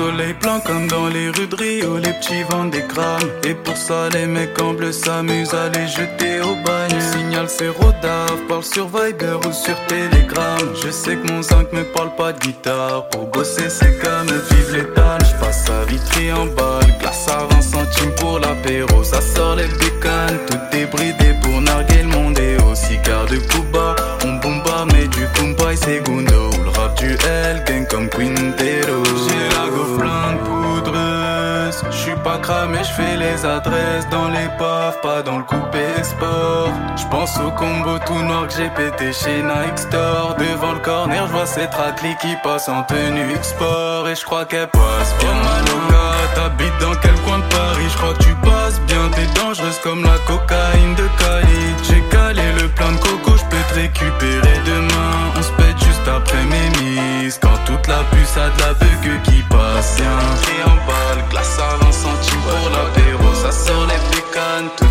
Soleil 0.00 0.34
plein 0.34 0.60
comme 0.60 0.86
dans 0.88 1.08
les 1.08 1.28
rues 1.28 1.46
de 1.46 1.56
Rio, 1.56 1.98
les 1.98 2.12
petits 2.14 2.42
vendent 2.50 2.70
des 2.70 2.84
grammes. 2.92 3.30
Et 3.44 3.54
pour 3.54 3.76
ça, 3.76 4.08
les 4.14 4.26
mecs 4.26 4.60
en 4.60 4.72
bleu 4.72 4.92
s'amusent 4.92 5.54
à 5.54 5.68
les 5.68 5.86
jeter 5.86 6.40
au 6.40 6.54
bagne. 6.64 7.00
Signal 7.12 7.46
c'est 7.48 7.68
Rodave, 7.68 8.40
parle 8.48 8.64
sur 8.64 8.86
Viber 8.86 9.36
ou 9.46 9.52
sur 9.52 9.76
Telegram. 9.88 10.60
Je 10.82 10.90
sais 10.90 11.16
que 11.16 11.26
mon 11.30 11.42
zinc 11.42 11.72
me 11.72 11.84
parle 11.94 12.14
pas 12.16 12.32
de 12.32 12.38
guitare. 12.38 13.08
Pour 13.10 13.26
bosser, 13.26 13.68
c'est 13.68 13.98
comme 14.02 14.30
vivre 14.50 14.72
l'état. 14.76 15.18
Je 15.28 15.34
passe 15.38 15.68
à 15.68 15.84
Vitry 15.84 16.32
en 16.32 16.46
balle, 16.46 16.92
glace 17.00 17.28
à 17.28 17.44
20 17.54 17.60
centimes 17.60 18.14
pour 18.20 18.38
l'apéro. 18.38 19.04
Ça 19.04 19.20
sort 19.20 19.56
les 19.56 19.68
bécanes, 19.68 20.38
tout 20.48 20.62
débridé 20.72 21.34
pour 21.42 21.60
narguer 21.60 22.02
le 22.02 22.08
monde. 22.08 22.38
Et 22.38 22.56
aussi 22.70 22.96
car 23.04 23.26
de 23.26 23.36
Cuba, 23.36 23.96
on 24.24 24.32
bomba, 24.42 24.86
mais 24.92 25.06
du 25.08 25.26
Kumpai 25.34 25.76
Segundo. 25.76 26.50
Le 26.64 26.70
rap 26.78 26.96
du 26.98 27.10
L, 27.26 27.64
gang 27.66 27.86
comme 27.86 28.08
Quintero. 28.08 29.02
De 29.98 30.38
poudreuse. 30.44 31.82
J'suis 31.90 32.14
pas 32.22 32.38
cramé, 32.38 32.78
j'fais 32.82 33.16
les 33.16 33.44
adresses 33.44 34.08
dans 34.10 34.28
les 34.28 34.48
paf, 34.58 35.00
pas 35.00 35.22
dans 35.22 35.38
le 35.38 35.44
coupé 35.44 35.82
export. 35.98 36.70
J'pense 36.96 37.38
au 37.38 37.50
combo 37.50 37.98
tout 38.06 38.22
noir 38.22 38.46
que 38.46 38.54
j'ai 38.54 38.70
pété 38.70 39.12
chez 39.12 39.42
Nike 39.42 39.78
Store. 39.78 40.36
Devant 40.38 40.72
le 40.72 40.78
corner, 40.78 41.26
j'vois 41.26 41.46
cette 41.46 41.74
raclée 41.74 42.16
qui 42.20 42.36
passe 42.42 42.68
en 42.68 42.82
tenue 42.84 43.32
export. 43.34 44.08
Et 44.08 44.14
j'crois 44.14 44.44
qu'elle 44.44 44.68
passe 44.68 45.14
bien 45.18 45.34
Maloca. 45.34 46.06
T'habites 46.34 46.78
dans 46.80 46.94
quel 47.02 47.14
coin 47.22 47.38
de 47.38 47.44
Paris? 47.54 47.88
J'crois 47.90 48.14
que 48.14 48.22
tu 48.22 48.34
passes 48.36 48.80
bien, 48.82 49.08
t'es 49.12 49.26
dangereuse 49.40 49.78
comme 49.82 50.04
la 50.04 50.18
cocaïne 50.26 50.94
de 50.94 51.08
Cali. 51.18 51.74
J'ai 51.82 52.02
calé 52.10 52.42
le 52.60 52.68
plein 52.68 52.92
de 52.92 52.98
coco, 52.98 53.36
j'peux 53.36 53.56
te 53.70 53.74
récupérer 53.74 54.60
demain. 54.64 55.32
On 55.36 55.42
se 55.42 55.50
pète 55.52 55.78
juste 55.84 56.08
après 56.08 56.44
mes 56.44 56.70
mises. 56.80 57.38
Quand 57.42 57.58
toute 57.64 57.86
la 57.88 58.02
puce 58.12 58.36
a 58.36 58.48
de 58.50 58.60
la 58.62 58.74
bugue 59.00 59.22
qui 59.22 59.42
passe 59.42 59.96
bien. 59.96 60.18
Et 60.54 60.62
en 60.64 60.76
balle, 60.86 61.24
glace 61.30 61.58
à 61.58 61.76
20 61.84 61.92
centimes 61.92 62.42
pour 62.42 62.70
l'apéro. 62.70 63.34
Ça 63.34 63.52
sort 63.52 63.86
les 63.86 64.00
pécanes, 64.10 64.70
tout 64.76 64.89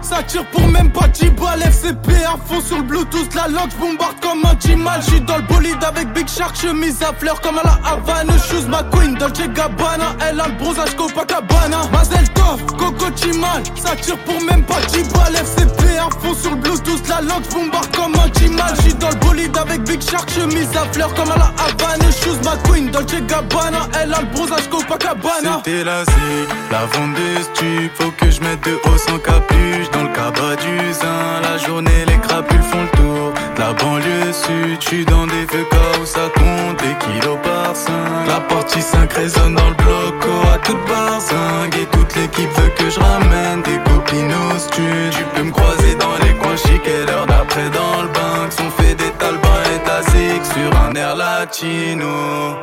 Ça 0.00 0.22
tire 0.22 0.46
pour 0.46 0.66
même 0.68 0.90
pas 0.90 1.06
10 1.06 1.30
balles 1.32 1.60
FCP 1.60 2.12
à 2.24 2.38
fond 2.46 2.62
sur 2.62 2.78
le 2.78 2.82
Bluetooth, 2.82 3.34
la 3.34 3.46
langue 3.46 3.74
bombarde 3.78 4.18
comme 4.22 4.42
un 4.46 4.58
Chimal 4.58 5.02
J'suis 5.02 5.20
dans 5.20 5.36
le 5.36 5.42
bolide 5.42 5.84
avec 5.86 6.14
Big 6.14 6.26
Shark, 6.26 6.56
chemise 6.56 7.02
à 7.02 7.12
fleurs 7.12 7.42
comme 7.42 7.58
à 7.58 7.62
la 7.62 7.78
Havane. 7.86 8.30
Shoes 8.38 8.66
McQueen, 8.68 9.16
Dolce 9.16 9.46
Gabbana, 9.54 10.16
elle 10.26 10.40
a 10.40 10.48
le 10.48 10.54
bronzage 10.54 10.96
Copacabana 10.96 11.88
Mazel 11.92 12.26
Tov, 12.30 12.64
Coco 12.78 13.04
Chimal, 13.14 13.62
ça 13.76 13.94
tire 13.96 14.16
pour 14.24 14.40
même 14.44 14.64
pas 14.64 14.80
10 14.88 15.12
balles 15.12 15.36
FCP 15.36 15.98
à 15.98 16.08
fond 16.20 16.34
sur 16.34 16.50
le 16.52 16.56
Bluetooth, 16.56 17.06
la 17.10 17.20
langue 17.20 17.46
bombarde 17.52 17.94
comme 17.94 18.14
un 18.14 18.32
Chimal 18.38 18.74
J'suis 18.80 18.94
dans 18.94 19.10
le 19.10 19.16
bolide 19.16 19.56
avec 19.58 19.82
Big 19.82 20.00
Shark, 20.00 20.30
chemise 20.30 20.74
à 20.74 20.90
fleurs 20.90 21.12
comme 21.12 21.30
à 21.30 21.36
la 21.36 21.52
Havane. 21.62 22.10
Shoes 22.12 22.40
McQueen, 22.48 22.90
Dolce 22.90 23.20
Gabbana, 23.28 23.88
elle 24.00 24.14
a 24.14 24.22
le 24.22 24.26
bronzage 24.34 24.70
Copacabana 24.70 25.60
C'était 25.62 25.84
la 25.84 26.02
cible, 26.06 26.48
la 26.70 26.86
vendeuse 26.86 27.50
tu 27.54 27.90
faut 27.94 28.10
que 28.12 28.30
je 28.30 28.40
mette 28.40 28.64
de 28.64 28.72
haut 28.72 28.98
sans 28.98 29.18
capuche 29.34 29.90
Dans 29.90 30.02
le 30.02 30.08
cabas 30.08 30.56
du 30.56 30.92
zin. 30.92 31.40
La 31.42 31.56
journée 31.58 32.04
les 32.06 32.18
crapules 32.18 32.62
font 32.62 32.82
le 32.82 32.98
tour. 32.98 33.32
La 33.58 33.72
banlieue 33.72 34.32
sud 34.32 34.80
Je 34.80 34.86
suis 34.86 35.04
dans 35.04 35.26
des 35.26 35.46
feux 35.50 35.66
où 36.00 36.06
ça 36.06 36.28
compte. 36.34 36.80
Les 36.82 36.94
kilos 37.04 37.38
par 37.42 37.74
5 37.74 37.92
La 38.28 38.40
partie 38.40 38.82
5 38.82 39.12
résonne 39.12 39.54
dans 39.54 39.68
le 39.68 39.74
bloc. 39.74 40.14
Oh, 40.26 40.48
à 40.54 40.58
toute 40.58 40.84
barzingue 40.86 41.74
Et 41.80 41.86
toute 41.86 42.14
l'équipe 42.16 42.50
veut 42.58 42.72
que 42.78 42.90
je 42.90 43.00
ramène 43.00 43.62
Des 43.62 43.78
copines 43.90 44.32
au 44.32 44.58
stud 44.58 45.10
Tu 45.10 45.24
peux 45.34 45.42
me 45.42 45.52
croiser 45.52 45.94
dans 45.96 46.16
les 46.24 46.34
coins 46.34 46.56
chics 46.56 46.86
Et 46.86 47.06
l'heure 47.06 47.26
d'après 47.26 47.68
dans 47.70 48.02
le 48.02 48.08
bank 48.08 48.52
Sont 48.52 48.70
fait 48.78 48.94
des 48.94 49.10
talbans 49.18 49.64
et 49.74 49.80
tasiques 49.84 50.46
Sur 50.54 50.70
un 50.80 50.94
air 50.94 51.16
latino 51.16 52.54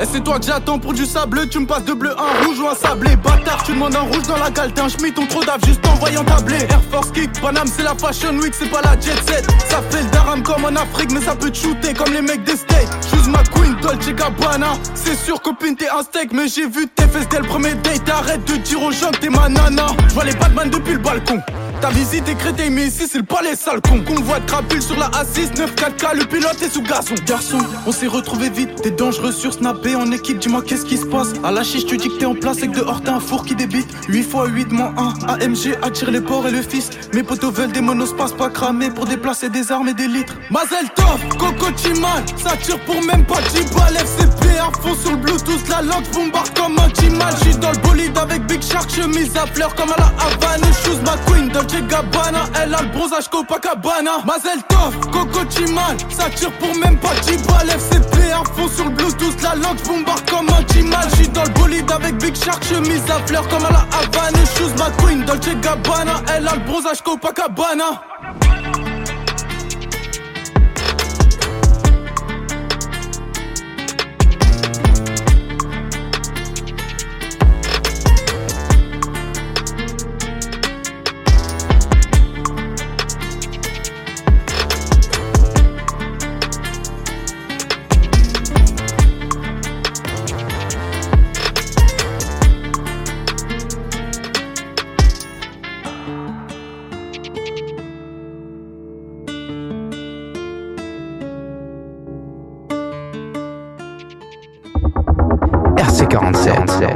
et 0.00 0.06
c'est 0.10 0.22
toi 0.22 0.38
que 0.38 0.46
j'attends 0.46 0.78
pour 0.78 0.92
du 0.92 1.04
sable, 1.04 1.48
tu 1.48 1.58
me 1.58 1.66
passes 1.66 1.84
de 1.84 1.92
bleu 1.92 2.10
un 2.10 2.44
rouge 2.44 2.58
ou 2.60 2.68
un 2.68 2.74
sablé 2.74 3.16
Bâtard, 3.16 3.62
tu 3.64 3.72
demandes 3.72 3.96
un 3.96 4.00
rouge 4.00 4.26
dans 4.26 4.36
la 4.36 4.50
gale, 4.50 4.72
t'es 4.72 4.80
un 4.80 4.88
schmitt, 4.88 5.14
ton 5.14 5.26
trop 5.26 5.44
d'ave 5.44 5.60
juste 5.66 5.84
en 5.86 5.94
voyant 5.94 6.24
tabler 6.24 6.58
Air 6.68 6.82
Force 6.90 7.10
Kick, 7.10 7.40
Paname 7.40 7.68
c'est 7.68 7.82
la 7.82 7.94
Fashion 7.94 8.36
Week, 8.38 8.54
c'est 8.58 8.70
pas 8.70 8.82
la 8.82 8.98
jet 9.00 9.16
set. 9.26 9.46
Ça 9.68 9.82
fait 9.90 10.02
le 10.02 10.10
daram 10.10 10.42
comme 10.42 10.64
en 10.64 10.76
Afrique, 10.76 11.12
mais 11.12 11.20
ça 11.20 11.34
peut 11.34 11.50
te 11.50 11.56
shooter 11.56 11.94
comme 11.94 12.12
les 12.12 12.22
mecs 12.22 12.44
des 12.44 12.56
States. 12.56 12.88
Choose 13.10 13.28
ma 13.28 13.42
queen, 13.44 13.76
Dolce 13.80 14.08
Gabbana. 14.14 14.72
C'est 14.94 15.16
sûr 15.16 15.40
copine 15.40 15.76
t'es 15.76 15.88
un 15.88 16.02
steak, 16.02 16.32
mais 16.32 16.48
j'ai 16.48 16.66
vu 16.66 16.86
tes 16.88 17.06
fesses 17.06 17.28
dès 17.28 17.38
le 17.38 17.46
premier 17.46 17.74
date. 17.74 18.08
Arrête 18.08 18.44
de 18.44 18.56
dire 18.56 18.82
aux 18.82 18.92
gens 18.92 19.10
que 19.10 19.18
t'es 19.18 19.30
ma 19.30 19.48
nana. 19.48 19.86
Je 20.08 20.14
vois 20.14 20.24
les 20.24 20.34
Batman 20.34 20.70
depuis 20.70 20.94
le 20.94 20.98
balcon 20.98 21.40
ta 21.80 21.90
visite 21.90 22.28
est 22.28 22.34
crétée, 22.34 22.70
mais 22.70 22.86
ici 22.86 23.06
c'est 23.10 23.18
le 23.18 23.24
palais 23.24 23.56
sale 23.56 23.80
con. 23.80 24.02
Convoi 24.02 24.40
de 24.40 24.46
crapule 24.46 24.82
sur 24.82 24.98
la 24.98 25.08
A6, 25.08 25.56
9 25.56 25.74
4K, 25.74 26.16
le 26.16 26.24
pilote 26.24 26.60
est 26.62 26.72
sous 26.72 26.82
gazon. 26.82 27.14
Garçon, 27.26 27.58
on 27.86 27.92
s'est 27.92 28.06
retrouvé 28.06 28.50
vite, 28.50 28.82
t'es 28.82 28.90
dangereux 28.90 29.32
sur 29.32 29.52
Snap 29.52 29.84
et 29.86 29.94
en 29.94 30.10
équipe, 30.12 30.38
dis-moi 30.38 30.62
qu'est-ce 30.66 30.84
qui 30.84 30.96
se 30.96 31.06
passe. 31.06 31.28
À 31.44 31.50
la 31.50 31.62
chiche, 31.62 31.86
tu 31.86 31.96
dis 31.96 32.08
que 32.08 32.18
t'es 32.18 32.26
en 32.26 32.34
place 32.34 32.62
et 32.62 32.68
que 32.68 32.76
dehors 32.76 33.00
t'as 33.02 33.14
un 33.14 33.20
four 33.20 33.44
qui 33.44 33.54
débite. 33.54 33.88
8 34.08 34.18
x 34.18 34.28
8 34.46 34.72
moins 34.72 34.94
1, 35.26 35.34
AMG 35.34 35.78
attire 35.82 36.10
les 36.10 36.20
porcs 36.20 36.46
et 36.46 36.50
le 36.50 36.62
fils. 36.62 36.90
Mes 37.14 37.22
potos 37.22 37.52
veulent 37.52 37.72
des 37.72 37.80
monospaces 37.80 38.32
pas 38.32 38.50
cramés 38.50 38.90
pour 38.90 39.06
déplacer 39.06 39.48
des 39.48 39.70
armes 39.70 39.88
et 39.88 39.94
des 39.94 40.08
litres. 40.08 40.34
Mazel 40.50 40.88
Tov, 40.94 41.28
Coco 41.38 41.66
Chimal, 41.76 42.24
ça 42.36 42.56
tire 42.56 42.80
pour 42.84 43.00
même 43.04 43.24
pas 43.24 43.40
10 43.54 43.74
balles. 43.74 43.96
FCP 43.96 44.58
à 44.58 44.70
fond 44.80 44.94
sur 44.94 45.12
le 45.12 45.16
Bluetooth, 45.18 45.68
la 45.68 45.82
langue 45.82 46.08
bombarde 46.12 46.50
comme 46.58 46.78
un 46.78 46.88
Chimal. 46.98 47.34
J'suis 47.40 47.56
dans 47.56 47.70
le 47.72 47.78
bolide 47.78 48.16
avec 48.18 48.46
Big 48.46 48.62
Shark, 48.62 48.90
chemise 48.90 49.36
à 49.36 49.46
fleurs 49.46 49.74
comme 49.74 49.92
à 49.92 49.96
la 49.98 50.12
Havane. 50.24 50.72
Shoes 50.84 51.00
McQueen, 51.04 51.48
Dolce 51.68 51.86
Gabbana, 51.86 52.44
elle 52.62 52.74
a 52.74 52.82
le 52.82 52.88
bronzage 52.88 53.28
Copacabana. 53.28 54.18
Mazel 54.26 54.62
Tov, 54.68 54.98
Coco 55.10 55.40
Chimal, 55.50 55.96
ça 56.08 56.30
tire 56.30 56.52
pour 56.52 56.74
même 56.76 56.98
pas 56.98 57.14
10 57.22 57.46
balles. 57.46 57.68
FCP 57.70 58.32
à 58.32 58.44
fond 58.44 58.68
sur 58.68 58.84
le 58.84 58.90
Bluetooth, 58.90 59.42
la 59.42 59.54
langue 59.54 59.80
bombarde 59.86 60.30
comme 60.30 60.48
un 60.48 60.72
Chimal. 60.72 61.08
J'suis 61.14 61.28
dans 61.28 61.44
le 61.44 61.50
bolide 61.50 61.90
avec 61.90 62.16
Big 62.18 62.34
Shark, 62.34 62.64
chemise 62.64 63.02
à 63.10 63.18
fleurs 63.26 63.46
comme 63.48 63.64
à 63.64 63.70
la 63.70 63.86
Havane. 63.98 64.46
Shoes 64.56 64.72
McQueen, 64.78 65.24
Dolce 65.24 65.54
Gabbana, 65.60 66.22
elle 66.34 66.48
a 66.48 66.54
le 66.54 66.60
bronzage 66.60 67.02
Copacabana. 67.02 68.02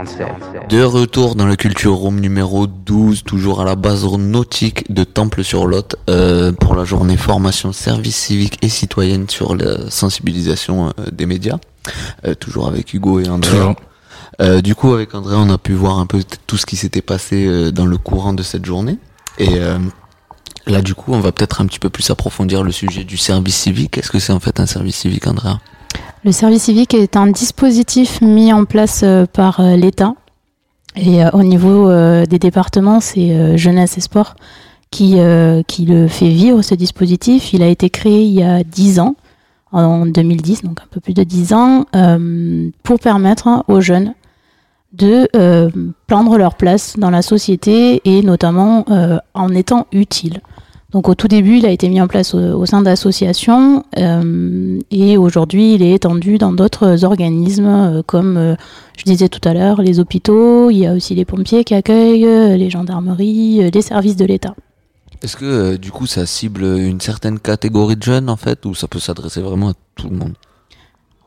RC47. 0.04 0.68
De 0.68 0.82
retour 0.82 1.34
dans 1.34 1.46
le 1.46 1.56
Culture 1.56 1.94
Room 1.94 2.20
numéro 2.20 2.66
12, 2.66 3.24
toujours 3.24 3.60
à 3.60 3.64
la 3.64 3.76
base 3.76 4.04
nautique 4.04 4.92
de 4.92 5.04
Temple-sur-Lot, 5.04 5.96
euh, 6.10 6.52
pour 6.52 6.74
la 6.74 6.84
journée 6.84 7.16
formation 7.16 7.72
service 7.72 8.16
civique 8.16 8.58
et 8.62 8.68
citoyenne 8.68 9.28
sur 9.28 9.54
la 9.54 9.90
sensibilisation 9.90 10.88
euh, 10.88 11.10
des 11.12 11.26
médias. 11.26 11.58
Euh, 12.24 12.34
toujours 12.34 12.68
avec 12.68 12.94
Hugo 12.94 13.20
et 13.20 13.28
André. 13.28 13.50
Toujours. 13.50 13.76
Euh, 14.40 14.60
du 14.60 14.74
coup, 14.74 14.92
avec 14.92 15.14
André, 15.14 15.36
on 15.36 15.50
a 15.50 15.58
pu 15.58 15.72
voir 15.72 15.98
un 15.98 16.06
peu 16.06 16.22
tout 16.46 16.56
ce 16.56 16.66
qui 16.66 16.76
s'était 16.76 17.02
passé 17.02 17.46
euh, 17.46 17.70
dans 17.70 17.86
le 17.86 17.98
courant 17.98 18.32
de 18.32 18.42
cette 18.42 18.64
journée. 18.64 18.98
Et 19.38 19.58
euh, 19.58 19.78
là, 20.66 20.80
du 20.80 20.94
coup, 20.94 21.12
on 21.12 21.20
va 21.20 21.32
peut-être 21.32 21.60
un 21.60 21.66
petit 21.66 21.78
peu 21.78 21.90
plus 21.90 22.10
approfondir 22.10 22.62
le 22.62 22.72
sujet 22.72 23.04
du 23.04 23.16
service 23.16 23.56
civique. 23.56 23.98
Est-ce 23.98 24.10
que 24.10 24.18
c'est 24.18 24.32
en 24.32 24.40
fait 24.40 24.58
un 24.60 24.66
service 24.66 24.96
civique, 24.96 25.26
Andrea 25.26 25.58
Le 26.24 26.30
service 26.30 26.62
civique 26.64 26.94
est 26.94 27.16
un 27.16 27.26
dispositif 27.26 28.20
mis 28.20 28.52
en 28.52 28.64
place 28.64 29.00
euh, 29.02 29.26
par 29.26 29.58
euh, 29.58 29.74
l'État. 29.74 30.14
Et 30.94 31.24
euh, 31.24 31.30
au 31.32 31.42
niveau 31.42 31.90
des 32.26 32.38
départements, 32.38 33.00
c'est 33.00 33.56
Jeunesse 33.56 33.96
et 33.96 34.02
Sport 34.02 34.36
qui, 34.90 35.16
qui 35.66 35.86
le 35.86 36.06
fait 36.06 36.28
vivre, 36.28 36.60
ce 36.60 36.74
dispositif. 36.74 37.54
Il 37.54 37.62
a 37.62 37.68
été 37.68 37.88
créé 37.88 38.24
il 38.24 38.34
y 38.34 38.42
a 38.42 38.62
10 38.62 39.00
ans, 39.00 39.16
en 39.72 40.04
2010, 40.04 40.64
donc 40.64 40.80
un 40.82 40.88
peu 40.90 41.00
plus 41.00 41.14
de 41.14 41.22
10 41.22 41.54
ans, 41.54 41.86
pour 42.82 43.00
permettre 43.00 43.48
hein, 43.48 43.64
aux 43.68 43.80
jeunes 43.80 44.12
de 44.92 45.30
prendre 46.06 46.36
leur 46.36 46.56
place 46.56 46.98
dans 46.98 47.08
la 47.08 47.22
société 47.22 48.02
et 48.04 48.20
notamment 48.20 48.84
en 49.32 49.48
étant 49.54 49.86
utiles. 49.92 50.42
Donc 50.92 51.08
au 51.08 51.14
tout 51.14 51.28
début, 51.28 51.56
il 51.56 51.66
a 51.66 51.70
été 51.70 51.88
mis 51.88 52.00
en 52.00 52.06
place 52.06 52.34
au, 52.34 52.38
au 52.38 52.66
sein 52.66 52.82
d'associations 52.82 53.84
euh, 53.98 54.78
et 54.90 55.16
aujourd'hui, 55.16 55.74
il 55.74 55.82
est 55.82 55.92
étendu 55.92 56.38
dans 56.38 56.52
d'autres 56.52 57.04
organismes 57.04 57.66
euh, 57.66 58.02
comme, 58.04 58.36
euh, 58.36 58.54
je 58.96 59.04
disais 59.04 59.28
tout 59.28 59.46
à 59.48 59.54
l'heure, 59.54 59.80
les 59.80 60.00
hôpitaux, 60.00 60.70
il 60.70 60.78
y 60.78 60.86
a 60.86 60.92
aussi 60.92 61.14
les 61.14 61.24
pompiers 61.24 61.64
qui 61.64 61.74
accueillent, 61.74 62.58
les 62.58 62.70
gendarmeries, 62.70 63.70
les 63.70 63.82
services 63.82 64.16
de 64.16 64.26
l'État. 64.26 64.54
Est-ce 65.22 65.36
que 65.36 65.76
du 65.76 65.90
coup 65.90 66.06
ça 66.06 66.26
cible 66.26 66.64
une 66.64 67.00
certaine 67.00 67.38
catégorie 67.38 67.96
de 67.96 68.02
jeunes 68.02 68.28
en 68.28 68.36
fait 68.36 68.66
ou 68.66 68.74
ça 68.74 68.88
peut 68.88 68.98
s'adresser 68.98 69.40
vraiment 69.40 69.70
à 69.70 69.74
tout 69.94 70.08
le 70.08 70.16
monde? 70.16 70.34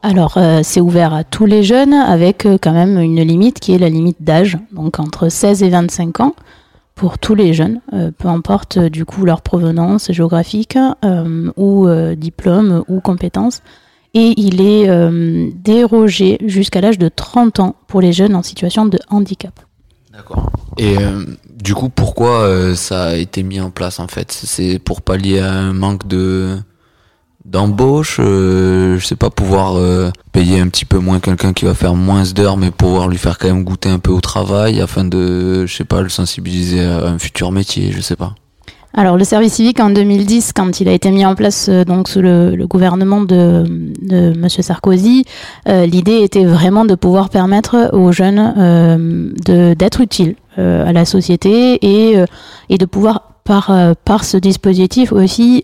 Alors, 0.07 0.37
euh, 0.37 0.59
c'est 0.61 0.81
ouvert 0.81 1.15
à 1.15 1.23
tous 1.23 1.47
les 1.47 1.63
jeunes 1.63 1.95
avec 1.95 2.45
euh, 2.45 2.59
quand 2.61 2.73
même 2.73 2.99
une 2.99 3.23
limite 3.23 3.59
qui 3.59 3.73
est 3.73 3.79
la 3.79 3.89
limite 3.89 4.21
d'âge, 4.21 4.55
donc 4.71 4.99
entre 4.99 5.29
16 5.29 5.63
et 5.63 5.69
25 5.69 6.19
ans 6.19 6.35
pour 6.95 7.19
tous 7.19 7.35
les 7.35 7.53
jeunes, 7.53 7.81
euh, 7.93 8.11
peu 8.17 8.29
importe 8.29 8.77
euh, 8.77 8.89
du 8.89 9.05
coup 9.05 9.25
leur 9.25 9.41
provenance 9.41 10.11
géographique 10.11 10.77
euh, 11.03 11.51
ou 11.57 11.87
euh, 11.87 12.15
diplôme 12.15 12.83
ou 12.87 13.01
compétences. 13.01 13.61
Et 14.13 14.33
il 14.37 14.61
est 14.61 14.87
euh, 14.87 15.49
dérogé 15.55 16.37
jusqu'à 16.45 16.79
l'âge 16.79 16.97
de 16.97 17.09
30 17.09 17.59
ans 17.59 17.75
pour 17.87 17.99
les 17.99 18.13
jeunes 18.13 18.33
en 18.33 18.43
situation 18.43 18.85
de 18.85 18.97
handicap. 19.09 19.59
D'accord. 20.13 20.49
Et 20.77 20.97
euh, 20.97 21.25
du 21.53 21.75
coup 21.75 21.89
pourquoi 21.89 22.39
euh, 22.43 22.75
ça 22.75 23.07
a 23.07 23.15
été 23.15 23.43
mis 23.43 23.59
en 23.59 23.71
place 23.71 23.99
en 23.99 24.07
fait? 24.07 24.31
C'est 24.31 24.79
pour 24.79 25.01
pallier 25.01 25.39
à 25.39 25.51
un 25.51 25.73
manque 25.73 26.07
de 26.07 26.57
d'embauche, 27.45 28.17
euh, 28.19 28.97
je 28.97 29.05
sais 29.05 29.15
pas 29.15 29.29
pouvoir 29.29 29.77
euh, 29.77 30.09
payer 30.31 30.59
un 30.59 30.67
petit 30.67 30.85
peu 30.85 30.97
moins 30.97 31.19
quelqu'un 31.19 31.53
qui 31.53 31.65
va 31.65 31.75
faire 31.75 31.93
moins 31.93 32.23
d'heures 32.35 32.57
mais 32.57 32.71
pouvoir 32.71 33.07
lui 33.07 33.17
faire 33.17 33.37
quand 33.37 33.47
même 33.47 33.63
goûter 33.63 33.89
un 33.89 33.99
peu 33.99 34.11
au 34.11 34.19
travail 34.19 34.81
afin 34.81 35.05
de 35.05 35.65
je 35.67 35.75
sais 35.75 35.85
pas 35.85 36.01
le 36.01 36.09
sensibiliser 36.09 36.83
à 36.83 37.07
un 37.07 37.19
futur 37.19 37.51
métier, 37.51 37.91
je 37.91 38.01
sais 38.01 38.15
pas. 38.15 38.33
Alors, 38.97 39.17
le 39.17 39.25
service 39.25 39.55
civique 39.55 39.81
en 39.81 39.89
2010, 39.89 40.53
quand 40.53 40.79
il 40.79 40.87
a 40.87 40.93
été 40.93 41.11
mis 41.11 41.25
en 41.25 41.35
place 41.35 41.67
euh, 41.67 41.83
donc 41.83 42.07
sous 42.07 42.21
le, 42.21 42.65
gouvernement 42.65 43.21
de, 43.21 43.65
Monsieur 44.37 44.63
Sarkozy, 44.63 45.25
euh, 45.67 45.85
l'idée 45.85 46.21
était 46.21 46.45
vraiment 46.45 46.85
de 46.85 46.95
pouvoir 46.95 47.29
permettre 47.29 47.89
aux 47.93 48.11
jeunes 48.11 49.35
d'être 49.45 50.01
utiles 50.01 50.35
à 50.57 50.93
la 50.93 51.03
société 51.03 51.77
et, 51.85 52.15
et 52.69 52.77
de 52.77 52.85
pouvoir 52.85 53.33
par 53.43 53.71
par 54.05 54.23
ce 54.23 54.37
dispositif 54.37 55.11
aussi 55.11 55.61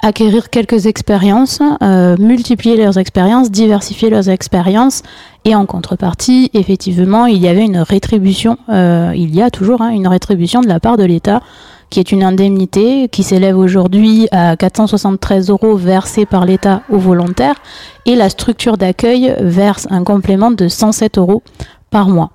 acquérir 0.00 0.50
quelques 0.50 0.86
expériences, 0.86 1.60
euh, 1.82 2.16
multiplier 2.18 2.76
leurs 2.76 2.98
expériences, 2.98 3.50
diversifier 3.50 4.10
leurs 4.10 4.28
expériences 4.28 5.02
et 5.44 5.54
en 5.54 5.66
contrepartie, 5.66 6.50
effectivement, 6.54 7.26
il 7.26 7.38
y 7.38 7.48
avait 7.48 7.64
une 7.64 7.78
rétribution, 7.78 8.58
euh, 8.68 9.12
il 9.16 9.34
y 9.34 9.42
a 9.42 9.50
toujours 9.50 9.82
hein, 9.82 9.90
une 9.90 10.08
rétribution 10.08 10.60
de 10.60 10.68
la 10.68 10.80
part 10.80 10.96
de 10.96 11.04
l'État 11.04 11.42
qui 11.90 12.00
est 12.00 12.12
une 12.12 12.22
indemnité 12.22 13.08
qui 13.08 13.22
s'élève 13.22 13.56
aujourd'hui 13.56 14.28
à 14.30 14.56
473 14.56 15.48
euros 15.48 15.74
versés 15.76 16.26
par 16.26 16.44
l'État 16.44 16.82
aux 16.90 16.98
volontaires 16.98 17.56
et 18.04 18.14
la 18.14 18.28
structure 18.28 18.76
d'accueil 18.76 19.34
verse 19.40 19.86
un 19.90 20.04
complément 20.04 20.50
de 20.50 20.68
107 20.68 21.16
euros 21.16 21.42
par 21.90 22.08
mois. 22.08 22.30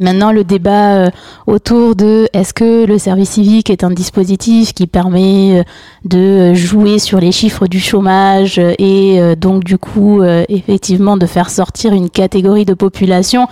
Maintenant, 0.00 0.30
le 0.30 0.44
débat 0.44 0.94
euh, 0.94 1.10
autour 1.46 1.96
de 1.96 2.28
est-ce 2.32 2.54
que 2.54 2.86
le 2.86 2.98
service 2.98 3.30
civique 3.30 3.68
est 3.68 3.82
un 3.82 3.90
dispositif 3.90 4.72
qui 4.72 4.86
permet 4.86 5.60
euh, 5.60 5.62
de 6.04 6.54
jouer 6.54 7.00
sur 7.00 7.18
les 7.18 7.32
chiffres 7.32 7.66
du 7.66 7.80
chômage 7.80 8.58
euh, 8.58 8.74
et 8.78 9.20
donc 9.36 9.64
du 9.64 9.78
coup 9.78 10.22
effectivement 10.48 11.16
de 11.16 11.26
faire 11.26 11.50
sortir 11.50 11.92
une 11.92 12.10
catégorie 12.10 12.64
de 12.64 12.74
population? 12.74 13.48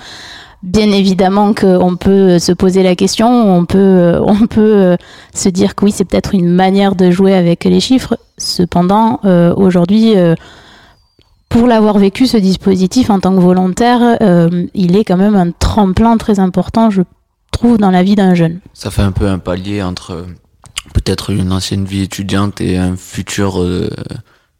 Bien 0.62 0.90
évidemment 0.90 1.52
qu'on 1.52 1.96
peut 1.96 2.38
se 2.38 2.52
poser 2.52 2.82
la 2.82 2.94
question, 2.96 3.28
on 3.28 3.64
peut, 3.64 4.18
on 4.22 4.46
peut 4.46 4.96
se 5.34 5.48
dire 5.48 5.74
que 5.74 5.84
oui, 5.84 5.92
c'est 5.92 6.04
peut-être 6.04 6.34
une 6.34 6.48
manière 6.48 6.94
de 6.94 7.10
jouer 7.10 7.34
avec 7.34 7.64
les 7.64 7.80
chiffres. 7.80 8.16
Cependant, 8.38 9.20
aujourd'hui, 9.56 10.14
pour 11.48 11.66
l'avoir 11.66 11.98
vécu, 11.98 12.26
ce 12.26 12.36
dispositif 12.36 13.10
en 13.10 13.20
tant 13.20 13.34
que 13.34 13.40
volontaire, 13.40 14.18
euh, 14.20 14.66
il 14.74 14.96
est 14.96 15.04
quand 15.04 15.16
même 15.16 15.36
un 15.36 15.50
tremplin 15.52 16.16
très 16.16 16.40
important, 16.40 16.90
je 16.90 17.02
trouve, 17.50 17.78
dans 17.78 17.90
la 17.90 18.02
vie 18.02 18.14
d'un 18.14 18.34
jeune. 18.34 18.60
Ça 18.74 18.90
fait 18.90 19.02
un 19.02 19.12
peu 19.12 19.28
un 19.28 19.38
palier 19.38 19.82
entre 19.82 20.12
euh, 20.12 20.26
peut-être 20.92 21.30
une 21.30 21.52
ancienne 21.52 21.84
vie 21.84 22.02
étudiante 22.02 22.60
et 22.60 22.76
un 22.76 22.96
futur 22.96 23.62
euh, 23.62 23.88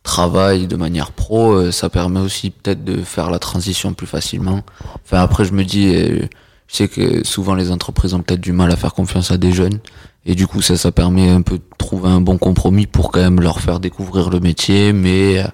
travail 0.02 0.68
de 0.68 0.76
manière 0.76 1.10
pro. 1.10 1.72
ça 1.72 1.88
permet 1.88 2.20
aussi 2.20 2.50
peut-être 2.50 2.84
de 2.84 3.02
faire 3.02 3.30
la 3.30 3.40
transition 3.40 3.92
plus 3.92 4.06
facilement. 4.06 4.60
Enfin 5.04 5.20
après 5.20 5.44
je 5.44 5.52
me 5.52 5.64
dis, 5.64 5.92
je 5.92 6.28
sais 6.68 6.86
que 6.86 7.26
souvent 7.26 7.56
les 7.56 7.72
entreprises 7.72 8.14
ont 8.14 8.20
peut-être 8.20 8.40
du 8.40 8.52
mal 8.52 8.70
à 8.70 8.76
faire 8.76 8.94
confiance 8.94 9.32
à 9.32 9.36
des 9.36 9.50
jeunes. 9.50 9.80
Et 10.24 10.36
du 10.36 10.46
coup 10.46 10.62
ça, 10.62 10.76
ça 10.76 10.92
permet 10.92 11.28
un 11.28 11.42
peu 11.42 11.58
de 11.58 11.64
trouver 11.76 12.08
un 12.08 12.20
bon 12.20 12.38
compromis 12.38 12.86
pour 12.86 13.10
quand 13.10 13.20
même 13.20 13.40
leur 13.40 13.60
faire 13.60 13.80
découvrir 13.80 14.30
le 14.30 14.38
métier, 14.38 14.92
mais 14.92 15.44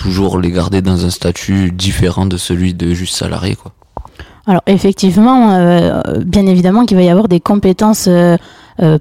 toujours 0.00 0.40
les 0.40 0.50
garder 0.50 0.82
dans 0.82 1.04
un 1.04 1.10
statut 1.10 1.70
différent 1.70 2.26
de 2.26 2.36
celui 2.36 2.74
de 2.74 2.94
juste 2.94 3.14
salarié 3.14 3.54
quoi. 3.54 3.72
Alors 4.46 4.62
effectivement, 4.66 5.52
euh, 5.52 6.02
bien 6.24 6.46
évidemment 6.46 6.86
qu'il 6.86 6.96
va 6.96 7.02
y 7.02 7.08
avoir 7.08 7.28
des 7.28 7.40
compétences 7.40 8.06
euh, 8.08 8.36
euh, 8.82 8.98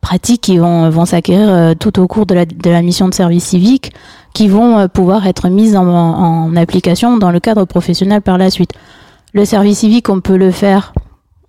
pratiques 0.00 0.42
qui 0.42 0.58
vont, 0.58 0.90
vont 0.90 1.06
s'acquérir 1.06 1.74
tout 1.76 2.00
au 2.00 2.06
cours 2.06 2.26
de 2.26 2.34
la, 2.34 2.82
mission 2.82 3.08
de 3.08 3.14
service 3.14 3.44
civique, 3.44 3.92
qui 4.34 4.48
vont 4.48 4.88
pouvoir 4.88 5.26
être 5.26 5.48
mises 5.48 5.76
en, 5.76 5.86
en 5.86 6.56
application 6.56 7.18
dans 7.18 7.30
le 7.30 7.38
cadre 7.38 7.64
professionnel 7.64 8.20
par 8.20 8.36
la 8.38 8.50
suite. 8.50 8.72
Le 9.32 9.44
service 9.44 9.78
civique, 9.78 10.08
on 10.08 10.20
peut 10.20 10.36
le 10.36 10.50
faire 10.50 10.92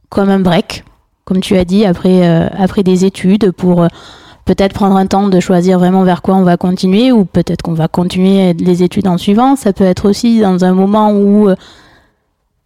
comme 0.10 0.30
un 0.30 0.40
break, 0.40 0.84
comme 1.26 1.40
tu 1.40 1.58
as 1.58 1.66
dit, 1.66 1.86
après, 1.86 2.26
après 2.58 2.84
des 2.84 3.06
études, 3.06 3.52
pour 3.52 3.88
peut-être 4.45 4.73
prendre 4.73 4.95
un 4.95 5.06
temps 5.06 5.27
de 5.27 5.39
choisir 5.39 5.80
vraiment 5.80 6.04
vers 6.04 6.21
quoi 6.21 6.36
on 6.36 6.43
va 6.43 6.58
continuer, 6.58 7.12
ou 7.12 7.25
peut-être 7.25 7.62
qu'on 7.62 7.73
va 7.73 7.88
continuer 7.88 8.54
les 8.54 8.84
études 8.84 9.08
en 9.08 9.17
suivant. 9.17 9.56
Ça 9.56 9.73
peut 9.73 9.84
être 9.84 10.10
aussi 10.10 10.41
dans 10.41 10.63
un 10.65 10.73
moment 10.73 11.12
où 11.12 11.49
euh, 11.49 11.56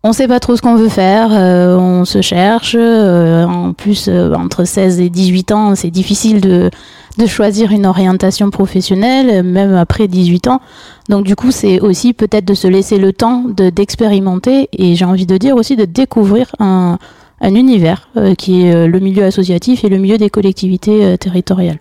on 0.03 0.13
sait 0.13 0.27
pas 0.27 0.39
trop 0.39 0.55
ce 0.55 0.61
qu'on 0.61 0.75
veut 0.75 0.89
faire, 0.89 1.29
euh, 1.31 1.77
on 1.77 2.05
se 2.05 2.21
cherche. 2.21 2.75
euh, 2.77 3.45
en 3.45 3.73
plus, 3.73 4.09
entre 4.09 4.63
16 4.63 4.99
et 4.99 5.09
18 5.09 5.51
ans, 5.51 5.75
c'est 5.75 5.89
difficile 5.89 6.41
de, 6.41 6.69
de 7.17 7.25
choisir 7.25 7.71
une 7.71 7.85
orientation 7.85 8.51
professionnelle, 8.51 9.43
même 9.43 9.75
après 9.75 10.07
18 10.07 10.47
ans. 10.47 10.61
Donc 11.09 11.25
du 11.25 11.35
coup, 11.35 11.51
c'est 11.51 11.79
aussi 11.79 12.13
peut-être 12.13 12.45
de 12.45 12.53
se 12.53 12.67
laisser 12.67 12.97
le 12.97 13.13
temps 13.13 13.43
de 13.47 13.69
d'expérimenter 13.69 14.69
et 14.73 14.95
j'ai 14.95 15.05
envie 15.05 15.25
de 15.25 15.37
dire 15.37 15.55
aussi 15.55 15.75
de 15.75 15.85
découvrir 15.85 16.55
un, 16.59 16.97
un 17.41 17.55
univers 17.55 18.09
euh, 18.17 18.35
qui 18.35 18.63
est 18.63 18.75
euh, 18.75 18.87
le 18.87 18.99
milieu 18.99 19.23
associatif 19.23 19.83
et 19.83 19.89
le 19.89 19.97
milieu 19.97 20.17
des 20.17 20.29
collectivités 20.29 21.05
euh, 21.05 21.17
territoriales. 21.17 21.79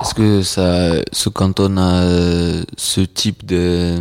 Est-ce 0.00 0.14
que 0.14 0.42
ça 0.42 0.94
se 1.12 1.28
cantonne 1.28 1.78
à 1.78 2.02
ce 2.76 3.00
type 3.02 3.44
de 3.44 3.96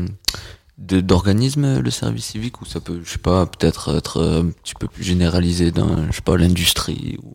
d'organisme, 0.77 1.79
le 1.81 1.91
service 1.91 2.27
civique, 2.27 2.61
ou 2.61 2.65
ça 2.65 2.79
peut, 2.79 3.01
je 3.03 3.11
sais 3.11 3.17
pas, 3.17 3.45
peut-être 3.45 3.97
être 3.97 4.21
un 4.21 4.51
petit 4.63 4.75
peu 4.79 4.87
plus 4.87 5.03
généralisé 5.03 5.71
dans, 5.71 6.07
je 6.09 6.15
sais 6.15 6.21
pas, 6.21 6.37
l'industrie 6.37 7.17
ou... 7.21 7.33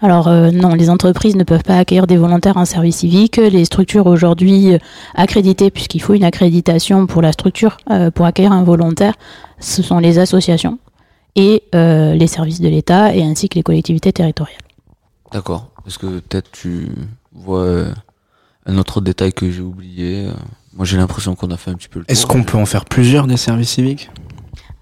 Alors 0.00 0.28
euh, 0.28 0.52
non, 0.52 0.74
les 0.74 0.90
entreprises 0.90 1.34
ne 1.34 1.42
peuvent 1.42 1.64
pas 1.64 1.76
accueillir 1.76 2.06
des 2.06 2.16
volontaires 2.16 2.56
en 2.56 2.64
service 2.64 2.98
civique. 2.98 3.36
Les 3.36 3.64
structures 3.64 4.06
aujourd'hui 4.06 4.78
accréditées, 5.14 5.70
puisqu'il 5.70 6.00
faut 6.00 6.14
une 6.14 6.24
accréditation 6.24 7.06
pour 7.06 7.20
la 7.20 7.32
structure 7.32 7.78
euh, 7.90 8.10
pour 8.10 8.24
accueillir 8.24 8.52
un 8.52 8.62
volontaire, 8.62 9.14
ce 9.58 9.82
sont 9.82 9.98
les 9.98 10.20
associations 10.20 10.78
et 11.36 11.62
euh, 11.74 12.14
les 12.14 12.26
services 12.26 12.60
de 12.60 12.68
l'État 12.68 13.14
et 13.14 13.22
ainsi 13.22 13.48
que 13.48 13.56
les 13.56 13.62
collectivités 13.62 14.12
territoriales. 14.12 14.60
D'accord. 15.32 15.70
Est-ce 15.86 15.98
que 15.98 16.20
peut-être 16.20 16.50
tu 16.52 16.88
vois 17.32 17.60
euh, 17.60 17.92
un 18.66 18.78
autre 18.78 19.00
détail 19.00 19.32
que 19.32 19.50
j'ai 19.50 19.60
oublié 19.60 20.26
euh, 20.26 20.32
Moi, 20.74 20.84
j'ai 20.84 20.96
l'impression 20.96 21.34
qu'on 21.34 21.50
a 21.50 21.56
fait 21.56 21.70
un 21.70 21.74
petit 21.74 21.88
peu 21.88 22.00
le 22.00 22.04
tour. 22.04 22.12
Est-ce 22.12 22.26
qu'on 22.26 22.44
peut 22.44 22.58
en 22.58 22.66
faire 22.66 22.84
plusieurs 22.84 23.26
des 23.26 23.36
services 23.36 23.70
civiques? 23.70 24.10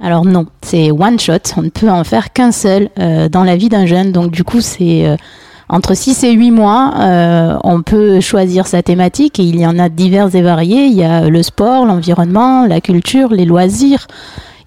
Alors 0.01 0.25
non, 0.25 0.47
c'est 0.63 0.91
one 0.91 1.19
shot, 1.19 1.55
on 1.57 1.63
ne 1.63 1.71
peut 1.71 1.89
en 1.89 2.05
faire 2.05 2.33
qu'un 2.33 2.53
seul 2.53 2.91
euh, 2.99 3.29
dans 3.29 3.45
la 3.45 3.57
vie 3.57 3.69
d'un 3.69 3.87
jeune. 3.87 4.13
Donc 4.13 4.31
du 4.31 4.45
coup, 4.45 4.61
c'est 4.61 5.07
euh, 5.07 5.17
entre 5.69 5.95
6 5.95 6.25
et 6.25 6.33
8 6.33 6.51
mois, 6.51 6.93
euh, 6.99 7.57
on 7.65 7.83
peut 7.83 8.21
choisir 8.21 8.67
sa 8.67 8.83
thématique 8.83 9.41
et 9.41 9.43
il 9.43 9.59
y 9.59 9.67
en 9.67 9.79
a 9.79 9.89
diverses 9.89 10.35
et 10.35 10.43
variées. 10.43 10.85
Il 10.85 10.93
y 10.93 11.03
a 11.03 11.29
le 11.29 11.43
sport, 11.43 11.87
l'environnement, 11.87 12.67
la 12.67 12.81
culture, 12.81 13.31
les 13.31 13.47
loisirs. 13.47 14.07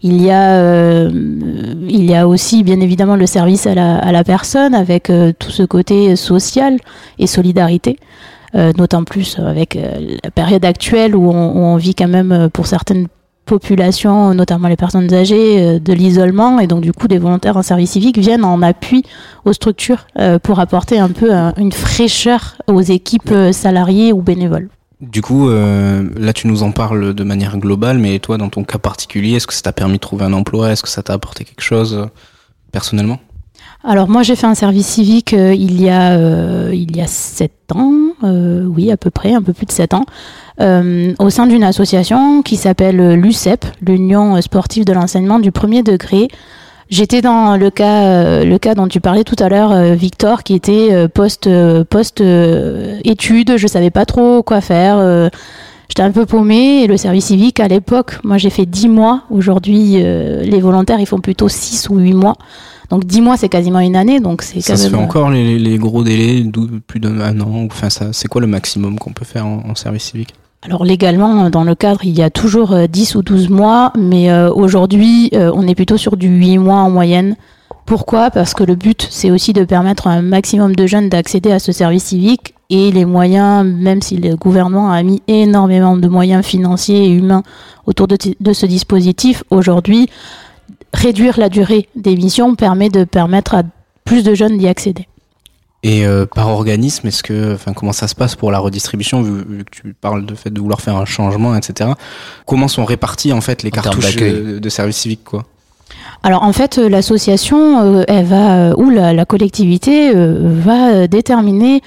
Il 0.02 0.22
y 0.22 0.32
a, 0.32 0.54
euh, 0.62 1.10
il 1.88 2.06
y 2.06 2.16
a 2.16 2.28
aussi 2.28 2.64
bien 2.64 2.80
évidemment 2.80 3.18
le 3.18 3.26
service 3.26 3.68
à 3.68 3.76
la, 3.76 4.24
personne 4.24 4.74
avec 4.74 5.10
euh, 5.10 5.34
tout 5.38 5.52
ce 5.52 5.64
côté 5.64 6.16
social 6.16 6.78
et 7.18 7.28
solidarité. 7.28 7.98
Euh, 8.56 8.72
D'autant 8.74 9.04
plus 9.04 9.38
avec 9.40 9.76
euh, 9.76 10.18
la 10.24 10.32
période 10.32 10.64
actuelle 10.66 11.16
où 11.16 11.30
on, 11.32 11.76
vit 11.76 11.96
quand 11.96 12.08
même 12.08 12.50
pour 12.52 12.66
certaines 12.66 13.08
populations, 13.46 14.34
notamment 14.34 14.68
les 14.70 14.76
personnes 14.78 15.14
âgées, 15.14 15.80
de 15.80 15.94
l'isolement 15.94 16.60
et 16.60 16.68
donc 16.68 16.82
du 16.82 16.94
coup 16.94 17.08
des 17.08 17.18
volontaires 17.18 17.58
en 17.58 17.64
service 17.64 17.92
civique 17.92 18.18
viennent 18.18 18.46
en 18.46 18.62
appui 18.62 19.04
aux 19.44 19.54
structures 19.54 20.06
pour 20.44 20.60
apporter 20.60 21.00
un 21.00 21.10
peu 21.10 21.34
un- 21.34 21.54
une 21.58 21.72
fraîcheur 21.72 22.58
aux 22.68 22.82
équipes 22.82 23.34
salariées 23.52 24.14
ou 24.14 24.22
bénévoles. 24.22 24.70
Du 25.02 25.22
coup, 25.22 25.50
euh, 25.50 26.10
là, 26.18 26.34
tu 26.34 26.48
nous 26.48 26.62
en 26.62 26.72
parles 26.72 27.14
de 27.14 27.24
manière 27.24 27.58
globale, 27.58 27.98
mais 28.00 28.20
toi, 28.20 28.38
dans 28.38 28.50
ton 28.50 28.66
cas 28.66 28.80
particulier, 28.80 29.36
est-ce 29.36 29.48
que 29.48 29.54
ça 29.54 29.62
t'a 29.62 29.72
permis 29.72 29.94
de 29.94 30.00
trouver 30.00 30.26
un 30.26 30.34
emploi? 30.34 30.72
Est-ce 30.72 30.84
que 30.84 30.90
ça 30.90 31.02
t'a 31.02 31.14
apporté 31.14 31.46
quelque 31.46 31.62
chose 31.62 31.94
euh, 31.94 32.06
personnellement? 32.74 33.20
Alors 33.82 34.10
moi 34.10 34.24
j'ai 34.24 34.36
fait 34.36 34.48
un 34.48 34.56
service 34.56 34.88
civique 34.88 35.34
euh, 35.34 35.54
il 35.54 35.82
y 35.82 35.90
a 35.90 36.12
euh, 36.12 36.72
il 36.74 36.98
y 36.98 37.02
a 37.02 37.08
sept 37.08 37.72
ans, 37.74 37.94
oui 38.22 38.92
à 38.92 38.98
peu 38.98 39.10
près, 39.10 39.34
un 39.34 39.42
peu 39.42 39.54
plus 39.54 39.66
de 39.66 39.72
sept 39.72 39.94
ans, 39.94 40.06
au 40.60 41.30
sein 41.30 41.48
d'une 41.48 41.64
association 41.64 42.42
qui 42.42 42.58
s'appelle 42.58 43.14
l'UCEP, 43.14 43.66
l'Union 43.82 44.42
sportive 44.42 44.84
de 44.84 44.92
l'enseignement 44.92 45.40
du 45.40 45.54
premier 45.54 45.82
degré. 45.82 46.28
J'étais 46.90 47.22
dans 47.22 47.56
le 47.56 47.70
cas 47.70 48.04
euh, 48.06 48.44
le 48.44 48.58
cas 48.58 48.74
dont 48.74 48.88
tu 48.88 49.00
parlais 49.00 49.24
tout 49.24 49.36
à 49.38 49.48
l'heure, 49.48 49.72
euh, 49.72 49.94
Victor, 49.94 50.42
qui 50.42 50.56
était 50.56 50.90
euh, 50.92 51.08
post 51.08 51.48
post 51.90 52.22
études, 53.04 53.58
je 53.58 53.68
savais 53.68 53.92
pas 53.92 54.06
trop 54.06 54.42
quoi 54.42 54.60
faire. 54.62 55.30
J'étais 55.88 56.02
un 56.04 56.12
peu 56.12 56.26
paumée 56.26 56.84
et 56.84 56.88
le 56.88 56.98
service 56.98 57.26
civique 57.26 57.60
à 57.60 57.68
l'époque, 57.68 58.20
moi 58.24 58.38
j'ai 58.38 58.50
fait 58.50 58.66
10 58.66 58.90
mois. 58.90 59.24
Aujourd'hui, 59.30 59.94
les 59.98 60.60
volontaires 60.62 61.00
ils 61.00 61.06
font 61.08 61.20
plutôt 61.20 61.48
6 61.48 61.90
ou 61.90 61.98
8 61.98 62.14
mois. 62.14 62.36
Donc 62.90 63.06
10 63.06 63.22
mois 63.22 63.38
c'est 63.38 63.50
quasiment 63.50 63.80
une 63.80 63.96
année, 63.96 64.20
donc 64.20 64.42
c'est 64.42 64.62
Ça 64.62 64.74
quand 64.74 64.78
se 64.78 64.84
même. 64.84 64.92
fait 64.92 64.98
encore 64.98 65.30
les, 65.30 65.60
les 65.60 65.78
gros 65.78 66.04
délais, 66.04 66.44
plus 66.88 67.00
d'un 67.00 67.40
an 67.40 67.66
Enfin, 67.66 67.90
ça, 67.90 68.14
c'est 68.14 68.28
quoi 68.28 68.42
le 68.42 68.48
maximum 68.48 68.98
qu'on 68.98 69.14
peut 69.14 69.26
faire 69.26 69.46
en, 69.46 69.64
en 69.70 69.76
service 69.76 70.04
civique? 70.06 70.34
Alors 70.62 70.84
légalement, 70.84 71.50
dans 71.50 71.64
le 71.64 71.74
cadre, 71.74 72.02
il 72.04 72.18
y 72.18 72.22
a 72.22 72.30
toujours 72.30 72.74
euh, 72.74 72.88
10 72.88 73.16
ou 73.16 73.22
12 73.22 73.50
mois, 73.50 73.94
mais 73.98 74.30
euh, 74.30 74.52
aujourd'hui, 74.52 75.30
euh, 75.34 75.52
on 75.56 75.66
est 75.66 75.76
plutôt 75.76 75.96
sur 75.96 76.18
du 76.18 76.28
8 76.28 76.58
mois 76.58 76.80
en 76.80 76.90
moyenne. 76.90 77.38
Pourquoi? 77.86 78.30
Parce 78.30 78.54
que 78.54 78.64
le 78.64 78.76
but, 78.76 79.08
c'est 79.10 79.32
aussi 79.32 79.54
de 79.54 79.64
permettre 79.64 80.08
à 80.08 80.12
un 80.12 80.22
maximum 80.22 80.76
de 80.76 80.86
jeunes 80.86 81.08
d'accéder 81.08 81.52
à 81.52 81.60
ce 81.60 81.72
service 81.72 82.06
civique 82.06 82.54
et 82.70 82.92
les 82.92 83.06
moyens, 83.06 83.66
même 83.66 84.02
si 84.02 84.18
le 84.18 84.36
gouvernement 84.36 84.92
a 84.92 85.02
mis 85.02 85.24
énormément 85.28 85.96
de 85.96 86.08
moyens 86.08 86.46
financiers 86.46 87.06
et 87.06 87.10
humains 87.10 87.44
autour 87.86 88.08
de, 88.08 88.18
de 88.40 88.54
ce 88.54 88.66
dispositif, 88.66 89.44
aujourd'hui, 89.50 90.10
réduire 90.94 91.40
la 91.40 91.50
durée 91.50 91.88
des 91.96 92.16
missions 92.16 92.56
permet 92.56 92.90
de 92.90 93.06
permettre 93.06 93.56
à 93.56 93.64
plus 94.04 94.24
de 94.24 94.36
jeunes 94.36 94.58
d'y 94.58 94.68
accéder. 94.68 95.09
Et 95.82 96.06
euh, 96.06 96.26
par 96.26 96.50
organisme, 96.50 97.08
est-ce 97.08 97.24
que, 97.24 97.54
enfin, 97.54 97.74
comment 97.74 97.94
ça 97.94 98.08
se 98.08 98.16
passe 98.16 98.36
pour 98.36 98.52
la 98.52 98.60
redistribution, 98.60 99.22
vu, 99.22 99.44
vu 99.48 99.64
que 99.64 99.70
tu 99.72 99.94
parles 99.94 100.26
de 100.26 100.36
fait 100.36 100.50
de 100.50 100.60
vouloir 100.60 100.82
faire 100.82 100.98
un 100.98 101.06
changement, 101.06 101.56
etc. 101.56 101.92
Comment 102.46 102.68
sont 102.68 102.84
répartis 102.84 103.32
en 103.32 103.42
fait 103.42 103.64
les 103.64 103.70
En 103.70 103.82
cartouches 103.82 104.16
euh, 104.20 104.60
de 104.60 104.70
service 104.70 104.98
civique, 104.98 105.24
quoi? 105.24 105.46
Alors 106.22 106.44
en 106.44 106.52
fait, 106.52 106.78
euh, 106.78 106.90
l'association, 106.90 108.04
elle 108.08 108.26
va 108.26 108.78
ou 108.78 108.90
la, 108.90 109.14
la 109.14 109.26
collectivité 109.26 110.12
va 110.14 111.08
déterminer 111.08 111.82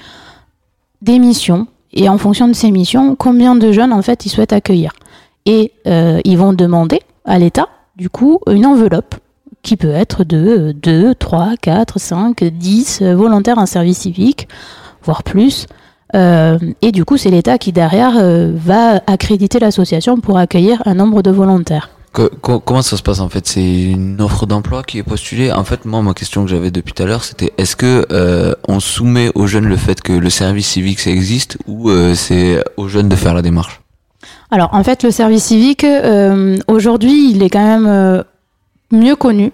des 1.03 1.19
missions 1.19 1.67
et 1.93 2.09
en 2.09 2.17
fonction 2.17 2.47
de 2.47 2.53
ces 2.53 2.71
missions, 2.71 3.15
combien 3.15 3.55
de 3.55 3.71
jeunes 3.71 3.93
en 3.93 4.01
fait 4.01 4.25
ils 4.25 4.29
souhaitent 4.29 4.53
accueillir. 4.53 4.91
Et 5.45 5.71
euh, 5.87 6.19
ils 6.23 6.37
vont 6.37 6.53
demander 6.53 7.01
à 7.25 7.37
l'État, 7.37 7.69
du 7.95 8.09
coup, 8.09 8.39
une 8.47 8.65
enveloppe 8.65 9.15
qui 9.63 9.77
peut 9.77 9.91
être 9.93 10.23
de 10.23 10.73
2, 10.73 11.15
3, 11.15 11.53
4, 11.61 11.99
5, 11.99 12.43
10 12.43 12.99
euh, 13.01 13.15
volontaires 13.15 13.57
en 13.57 13.65
service 13.65 13.99
civique, 13.99 14.47
voire 15.03 15.23
plus. 15.23 15.67
Euh, 16.15 16.59
et 16.81 16.91
du 16.91 17.05
coup, 17.05 17.17
c'est 17.17 17.31
l'État 17.31 17.57
qui 17.57 17.71
derrière 17.71 18.13
euh, 18.17 18.51
va 18.55 19.01
accréditer 19.07 19.59
l'association 19.59 20.19
pour 20.19 20.37
accueillir 20.37 20.83
un 20.85 20.93
nombre 20.93 21.23
de 21.23 21.31
volontaires. 21.31 21.89
Que- 22.13 22.29
comment 22.43 22.83
ça 22.83 22.95
se 22.97 23.01
passe 23.01 23.19
en 23.21 23.29
fait? 23.29 23.47
C'est 23.47 23.83
une 23.85 24.21
offre 24.21 24.45
d'emploi 24.45 24.83
qui 24.83 24.99
est 24.99 25.03
postulée. 25.03 25.51
En 25.51 25.63
fait, 25.63 25.85
moi, 25.85 26.03
ma 26.03 26.13
question 26.13 26.43
que 26.43 26.49
j'avais 26.51 26.69
depuis 26.69 26.93
tout 26.93 27.01
à 27.01 27.07
l'heure, 27.07 27.23
c'était 27.23 27.53
est-ce 27.57 27.75
que 27.75 28.05
euh, 28.11 28.53
on 28.67 28.79
soumet 28.79 29.31
aux 29.33 29.47
jeunes 29.47 29.65
le 29.65 29.77
fait 29.77 29.99
que 30.01 30.13
le 30.13 30.29
service 30.29 30.67
civique 30.67 30.99
ça 30.99 31.09
existe 31.09 31.57
ou 31.65 31.89
c'est 32.13 32.63
aux 32.77 32.87
jeunes 32.87 33.09
de 33.09 33.15
faire 33.15 33.33
la 33.33 33.41
démarche? 33.41 33.81
Alors 34.51 34.69
en 34.73 34.83
fait, 34.83 35.01
le 35.03 35.09
service 35.09 35.45
civique, 35.45 35.83
euh, 35.83 36.57
aujourd'hui, 36.67 37.31
il 37.31 37.41
est 37.41 37.49
quand 37.49 37.65
même 37.65 37.87
euh, 37.87 38.21
mieux 38.93 39.15
connu, 39.15 39.51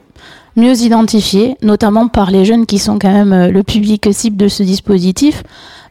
mieux 0.55 0.81
identifié, 0.83 1.55
notamment 1.63 2.07
par 2.07 2.29
les 2.29 2.45
jeunes 2.45 2.65
qui 2.65 2.77
sont 2.77 2.99
quand 2.99 3.11
même 3.11 3.33
euh, 3.33 3.49
le 3.49 3.63
public 3.63 4.07
cible 4.11 4.37
de 4.37 4.47
ce 4.47 4.61
dispositif, 4.61 5.43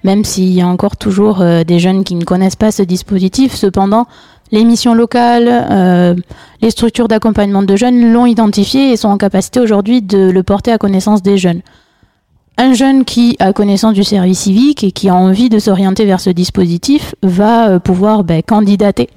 même 0.04 0.24
s'il 0.24 0.52
y 0.52 0.60
a 0.60 0.68
encore 0.68 0.96
toujours 0.96 1.40
euh, 1.40 1.64
des 1.64 1.80
jeunes 1.80 2.04
qui 2.04 2.14
ne 2.14 2.24
connaissent 2.24 2.56
pas 2.56 2.70
ce 2.70 2.82
dispositif. 2.82 3.54
Cependant, 3.54 4.06
les 4.52 4.64
missions 4.64 4.94
locales, 4.94 5.48
euh, 5.48 6.14
les 6.62 6.70
structures 6.70 7.08
d'accompagnement 7.08 7.62
de 7.62 7.76
jeunes 7.76 8.12
l'ont 8.12 8.26
identifié 8.26 8.92
et 8.92 8.96
sont 8.96 9.08
en 9.08 9.18
capacité 9.18 9.60
aujourd'hui 9.60 10.02
de 10.02 10.30
le 10.30 10.42
porter 10.42 10.70
à 10.70 10.78
connaissance 10.78 11.22
des 11.22 11.38
jeunes. 11.38 11.62
Un 12.60 12.74
jeune 12.74 13.04
qui 13.04 13.36
a 13.38 13.52
connaissance 13.52 13.94
du 13.94 14.02
service 14.02 14.40
civique 14.40 14.82
et 14.82 14.90
qui 14.90 15.08
a 15.08 15.14
envie 15.14 15.48
de 15.48 15.60
s'orienter 15.60 16.04
vers 16.04 16.18
ce 16.18 16.30
dispositif 16.30 17.14
va 17.22 17.78
pouvoir 17.78 18.24
ben, 18.24 18.42
candidater 18.42 19.08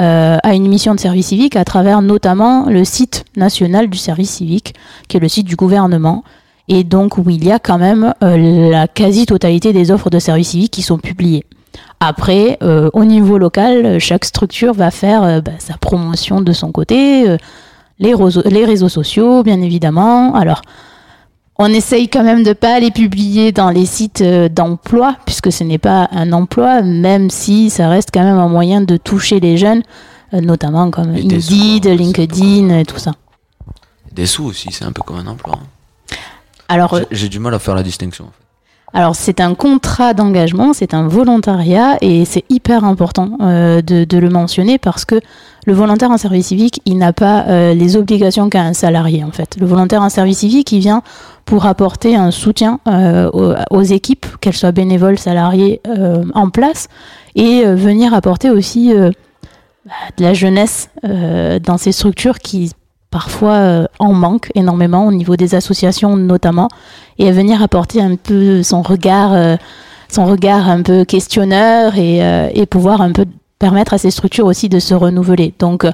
euh, 0.00 0.36
à 0.42 0.54
une 0.54 0.68
mission 0.68 0.94
de 0.94 1.00
service 1.00 1.28
civique 1.28 1.56
à 1.56 1.64
travers 1.64 2.02
notamment 2.02 2.66
le 2.66 2.84
site 2.84 3.24
national 3.36 3.88
du 3.88 3.98
service 3.98 4.30
civique, 4.30 4.74
qui 5.08 5.16
est 5.16 5.20
le 5.20 5.28
site 5.28 5.46
du 5.46 5.56
gouvernement, 5.56 6.24
et 6.68 6.84
donc 6.84 7.18
où 7.18 7.24
il 7.28 7.44
y 7.44 7.50
a 7.50 7.58
quand 7.58 7.78
même 7.78 8.14
euh, 8.22 8.70
la 8.70 8.86
quasi-totalité 8.86 9.72
des 9.72 9.90
offres 9.90 10.10
de 10.10 10.18
service 10.18 10.50
civique 10.50 10.72
qui 10.72 10.82
sont 10.82 10.98
publiées. 10.98 11.44
Après, 12.00 12.58
euh, 12.62 12.90
au 12.92 13.04
niveau 13.04 13.38
local, 13.38 13.98
chaque 13.98 14.24
structure 14.24 14.72
va 14.72 14.90
faire 14.90 15.22
euh, 15.24 15.40
bah, 15.40 15.52
sa 15.58 15.76
promotion 15.76 16.40
de 16.40 16.52
son 16.52 16.70
côté, 16.70 17.28
euh, 17.28 17.36
les, 17.98 18.14
réseaux, 18.14 18.42
les 18.44 18.64
réseaux 18.64 18.88
sociaux, 18.88 19.42
bien 19.42 19.60
évidemment. 19.60 20.34
Alors, 20.34 20.62
on 21.58 21.66
essaye 21.66 22.08
quand 22.08 22.22
même 22.22 22.44
de 22.44 22.52
pas 22.52 22.78
les 22.80 22.90
publier 22.90 23.50
dans 23.52 23.70
les 23.70 23.86
sites 23.86 24.20
euh, 24.20 24.48
d'emploi, 24.48 25.16
puisque 25.26 25.50
ce 25.52 25.64
n'est 25.64 25.78
pas 25.78 26.08
un 26.12 26.32
emploi, 26.32 26.82
même 26.82 27.30
si 27.30 27.68
ça 27.70 27.88
reste 27.88 28.10
quand 28.12 28.22
même 28.22 28.38
un 28.38 28.48
moyen 28.48 28.80
de 28.80 28.96
toucher 28.96 29.40
les 29.40 29.56
jeunes, 29.56 29.82
euh, 30.34 30.40
notamment 30.40 30.90
comme 30.90 31.16
Et 31.16 31.22
Indeed, 31.22 31.40
sous, 31.42 31.54
hein, 31.90 31.94
LinkedIn, 31.94 32.78
et 32.78 32.84
tout 32.84 32.98
ça. 32.98 33.12
Des 34.12 34.26
sous 34.26 34.44
aussi, 34.44 34.68
c'est 34.72 34.84
un 34.84 34.92
peu 34.92 35.02
comme 35.02 35.16
un 35.18 35.26
emploi. 35.26 35.58
hein. 35.60 36.16
Alors, 36.68 36.96
J'ai- 36.96 37.06
J'ai 37.10 37.28
du 37.28 37.38
mal 37.38 37.54
à 37.54 37.58
faire 37.58 37.74
la 37.74 37.82
distinction. 37.82 38.24
En 38.24 38.28
fait. 38.28 38.34
Alors 38.94 39.14
c'est 39.14 39.40
un 39.40 39.54
contrat 39.54 40.14
d'engagement, 40.14 40.72
c'est 40.72 40.94
un 40.94 41.08
volontariat 41.08 41.98
et 42.00 42.24
c'est 42.24 42.44
hyper 42.48 42.84
important 42.84 43.36
euh, 43.42 43.82
de, 43.82 44.18
le 44.18 44.30
mentionner 44.30 44.78
parce 44.78 45.04
que 45.04 45.20
le 45.66 45.72
volontaire 45.74 46.10
en 46.10 46.16
service 46.16 46.46
civique, 46.46 46.80
il 46.86 46.96
n'a 46.96 47.12
pas 47.12 47.44
euh, 47.48 47.74
les 47.74 47.96
obligations 47.96 48.48
qu'a 48.48 48.62
un 48.62 48.72
salarié 48.72 49.24
en 49.24 49.30
fait. 49.30 49.56
Le 49.60 49.66
volontaire 49.66 50.00
en 50.00 50.08
service 50.08 50.38
civique, 50.38 50.72
il 50.72 50.80
vient 50.80 51.02
pour 51.44 51.66
apporter 51.66 52.16
un 52.16 52.30
soutien 52.30 52.80
euh, 52.88 53.30
aux, 53.32 53.54
aux 53.70 53.82
équipes, 53.82 54.26
qu'elles 54.40 54.56
soient 54.56 54.72
bénévoles, 54.72 55.18
salariées, 55.18 55.82
en 56.34 56.48
place 56.48 56.88
et 57.34 57.64
venir 57.64 58.14
apporter 58.14 58.50
aussi 58.50 58.92
bah, 58.94 59.92
de 60.16 60.22
la 60.22 60.32
jeunesse 60.34 60.88
dans 61.02 61.76
ces 61.78 61.92
structures 61.92 62.38
qui 62.38 62.72
parfois 63.10 63.54
euh, 63.54 63.86
en 63.98 64.12
manquent 64.12 64.50
énormément 64.54 65.06
au 65.06 65.12
niveau 65.12 65.36
des 65.36 65.54
associations 65.54 66.16
notamment 66.16 66.68
et 67.18 67.28
à 67.28 67.32
venir 67.32 67.62
apporter 67.62 68.00
un 68.00 68.16
peu 68.16 68.62
son 68.62 68.82
regard, 68.82 69.32
euh, 69.32 69.56
son 70.08 70.26
regard 70.26 70.68
un 70.68 70.82
peu 70.82 71.04
questionneur 71.04 71.96
et, 71.96 72.22
euh, 72.22 72.48
et 72.52 72.66
pouvoir 72.66 73.00
un 73.00 73.12
peu 73.12 73.24
permettre 73.58 73.94
à 73.94 73.98
ces 73.98 74.10
structures 74.10 74.46
aussi 74.46 74.68
de 74.68 74.78
se 74.78 74.94
renouveler. 74.94 75.52
Donc, 75.58 75.84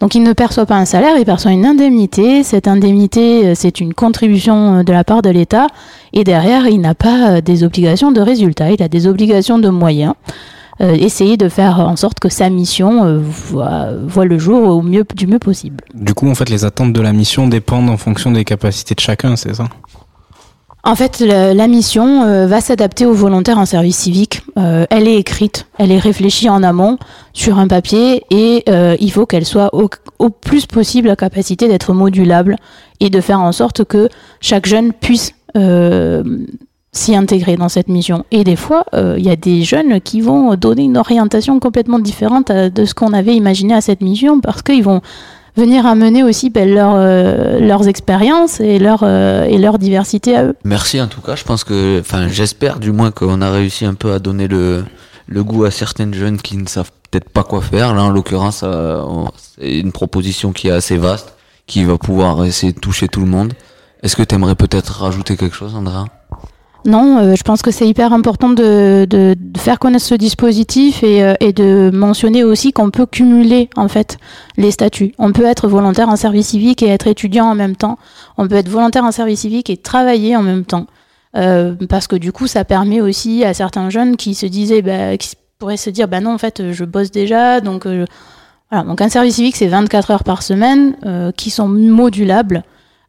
donc 0.00 0.14
il 0.14 0.22
ne 0.22 0.32
perçoit 0.32 0.66
pas 0.66 0.76
un 0.76 0.84
salaire, 0.84 1.16
il 1.18 1.24
perçoit 1.24 1.52
une 1.52 1.64
indemnité. 1.64 2.42
Cette 2.42 2.66
indemnité, 2.66 3.54
c'est 3.54 3.80
une 3.80 3.94
contribution 3.94 4.82
de 4.82 4.92
la 4.92 5.04
part 5.04 5.22
de 5.22 5.30
l'État. 5.30 5.68
Et 6.12 6.24
derrière, 6.24 6.66
il 6.66 6.80
n'a 6.80 6.96
pas 6.96 7.40
des 7.40 7.62
obligations 7.62 8.10
de 8.10 8.20
résultats, 8.20 8.72
il 8.72 8.82
a 8.82 8.88
des 8.88 9.06
obligations 9.06 9.58
de 9.58 9.68
moyens. 9.68 10.14
Euh, 10.82 10.92
essayer 10.92 11.38
de 11.38 11.48
faire 11.48 11.80
en 11.80 11.96
sorte 11.96 12.20
que 12.20 12.28
sa 12.28 12.50
mission 12.50 13.04
euh, 13.04 13.18
voit, 13.18 13.92
voit 14.06 14.26
le 14.26 14.38
jour 14.38 14.68
au 14.68 14.82
mieux, 14.82 15.06
du 15.14 15.26
mieux 15.26 15.38
possible. 15.38 15.82
Du 15.94 16.12
coup, 16.12 16.28
en 16.28 16.34
fait, 16.34 16.50
les 16.50 16.66
attentes 16.66 16.92
de 16.92 17.00
la 17.00 17.14
mission 17.14 17.48
dépendent 17.48 17.88
en 17.88 17.96
fonction 17.96 18.30
des 18.30 18.44
capacités 18.44 18.94
de 18.94 19.00
chacun, 19.00 19.36
c'est 19.36 19.54
ça? 19.54 19.64
En 20.84 20.94
fait, 20.94 21.20
la, 21.20 21.54
la 21.54 21.66
mission 21.66 22.24
euh, 22.24 22.46
va 22.46 22.60
s'adapter 22.60 23.06
aux 23.06 23.14
volontaires 23.14 23.58
en 23.58 23.64
service 23.64 23.96
civique. 23.96 24.42
Euh, 24.58 24.84
elle 24.90 25.08
est 25.08 25.16
écrite, 25.16 25.66
elle 25.78 25.90
est 25.90 25.98
réfléchie 25.98 26.50
en 26.50 26.62
amont 26.62 26.98
sur 27.32 27.58
un 27.58 27.68
papier 27.68 28.24
et 28.30 28.64
il 29.00 29.10
faut 29.10 29.24
qu'elle 29.24 29.46
soit 29.46 29.74
au, 29.74 29.88
au 30.18 30.28
plus 30.28 30.66
possible 30.66 31.08
à 31.08 31.16
capacité 31.16 31.68
d'être 31.68 31.94
modulable 31.94 32.56
et 33.00 33.08
de 33.08 33.20
faire 33.22 33.40
en 33.40 33.52
sorte 33.52 33.84
que 33.84 34.10
chaque 34.40 34.66
jeune 34.66 34.92
puisse 34.92 35.32
s'y 36.96 37.14
intégrer 37.14 37.56
dans 37.56 37.68
cette 37.68 37.88
mission. 37.88 38.24
Et 38.30 38.42
des 38.44 38.56
fois, 38.56 38.84
euh, 38.94 39.14
il 39.18 39.24
y 39.24 39.30
a 39.30 39.36
des 39.36 39.62
jeunes 39.62 40.00
qui 40.00 40.20
vont 40.20 40.54
donner 40.56 40.84
une 40.84 40.96
orientation 40.96 41.60
complètement 41.60 41.98
différente 41.98 42.50
à- 42.50 42.70
de 42.70 42.84
ce 42.84 42.94
qu'on 42.94 43.12
avait 43.12 43.34
imaginé 43.36 43.74
à 43.74 43.80
cette 43.80 44.00
mission 44.00 44.40
parce 44.40 44.62
qu'ils 44.62 44.82
vont 44.82 45.00
venir 45.56 45.86
amener 45.86 46.22
aussi 46.22 46.50
ben, 46.50 46.68
euh, 46.76 47.58
leurs 47.60 47.88
expériences 47.88 48.60
et 48.60 48.78
leur, 48.78 49.00
euh, 49.02 49.44
et 49.44 49.56
leur 49.58 49.78
diversité 49.78 50.36
à 50.36 50.44
eux. 50.44 50.54
Merci 50.64 51.00
en 51.00 51.06
tout 51.06 51.20
cas. 51.22 51.34
Je 51.36 51.44
pense 51.44 51.64
que, 51.64 52.00
enfin, 52.00 52.28
j'espère 52.28 52.78
du 52.78 52.92
moins 52.92 53.10
qu'on 53.10 53.40
a 53.40 53.50
réussi 53.50 53.84
un 53.86 53.94
peu 53.94 54.12
à 54.12 54.18
donner 54.18 54.48
le, 54.48 54.84
le 55.26 55.44
goût 55.44 55.64
à 55.64 55.70
certaines 55.70 56.12
jeunes 56.14 56.36
qui 56.38 56.56
ne 56.58 56.66
savent 56.68 56.90
peut-être 57.10 57.30
pas 57.30 57.42
quoi 57.42 57.62
faire. 57.62 57.94
Là, 57.94 58.02
en 58.02 58.10
l'occurrence, 58.10 58.60
euh, 58.64 59.02
c'est 59.58 59.78
une 59.78 59.92
proposition 59.92 60.52
qui 60.52 60.68
est 60.68 60.72
assez 60.72 60.98
vaste, 60.98 61.32
qui 61.66 61.84
va 61.84 61.96
pouvoir 61.96 62.44
essayer 62.44 62.72
de 62.72 62.78
toucher 62.80 63.08
tout 63.08 63.20
le 63.20 63.26
monde. 63.26 63.54
Est-ce 64.02 64.14
que 64.14 64.22
tu 64.22 64.34
aimerais 64.34 64.56
peut-être 64.56 65.00
rajouter 65.00 65.36
quelque 65.38 65.56
chose, 65.56 65.74
Andrea? 65.74 66.04
Non, 66.86 67.18
euh, 67.18 67.34
je 67.34 67.42
pense 67.42 67.62
que 67.62 67.70
c'est 67.70 67.86
hyper 67.86 68.12
important 68.12 68.50
de, 68.50 69.06
faire 69.58 69.78
connaître 69.78 70.04
ce 70.04 70.14
dispositif 70.14 71.02
et, 71.02 71.22
euh, 71.22 71.34
et 71.40 71.52
de 71.52 71.90
mentionner 71.92 72.44
aussi 72.44 72.72
qu'on 72.72 72.90
peut 72.90 73.06
cumuler 73.06 73.68
en 73.76 73.88
fait 73.88 74.18
les 74.56 74.70
statuts. 74.70 75.12
On 75.18 75.32
peut 75.32 75.44
être 75.44 75.68
volontaire 75.68 76.08
en 76.08 76.16
service 76.16 76.48
civique 76.48 76.82
et 76.82 76.88
être 76.88 77.06
étudiant 77.06 77.46
en 77.46 77.54
même 77.54 77.76
temps. 77.76 77.98
On 78.38 78.46
peut 78.46 78.54
être 78.54 78.68
volontaire 78.68 79.04
en 79.04 79.12
service 79.12 79.40
civique 79.40 79.70
et 79.70 79.76
travailler 79.76 80.36
en 80.36 80.42
même 80.42 80.64
temps. 80.64 80.86
Euh, 81.36 81.74
parce 81.88 82.06
que 82.06 82.16
du 82.16 82.32
coup, 82.32 82.46
ça 82.46 82.64
permet 82.64 83.00
aussi 83.00 83.44
à 83.44 83.52
certains 83.52 83.90
jeunes 83.90 84.16
qui 84.16 84.34
se 84.34 84.46
disaient, 84.46 84.82
bah, 84.82 85.16
qui 85.16 85.34
pourraient 85.58 85.76
se 85.76 85.90
dire, 85.90 86.08
bah 86.08 86.20
non, 86.20 86.32
en 86.32 86.38
fait, 86.38 86.72
je 86.72 86.84
bosse 86.84 87.10
déjà, 87.10 87.60
donc 87.60 87.86
voilà. 87.86 88.84
Donc 88.84 89.00
un 89.00 89.08
service 89.08 89.36
civique, 89.36 89.56
c'est 89.56 89.66
24 89.66 90.10
heures 90.10 90.24
par 90.24 90.42
semaine 90.42 90.94
qui 91.36 91.50
sont 91.50 91.68
modulables. 91.68 92.62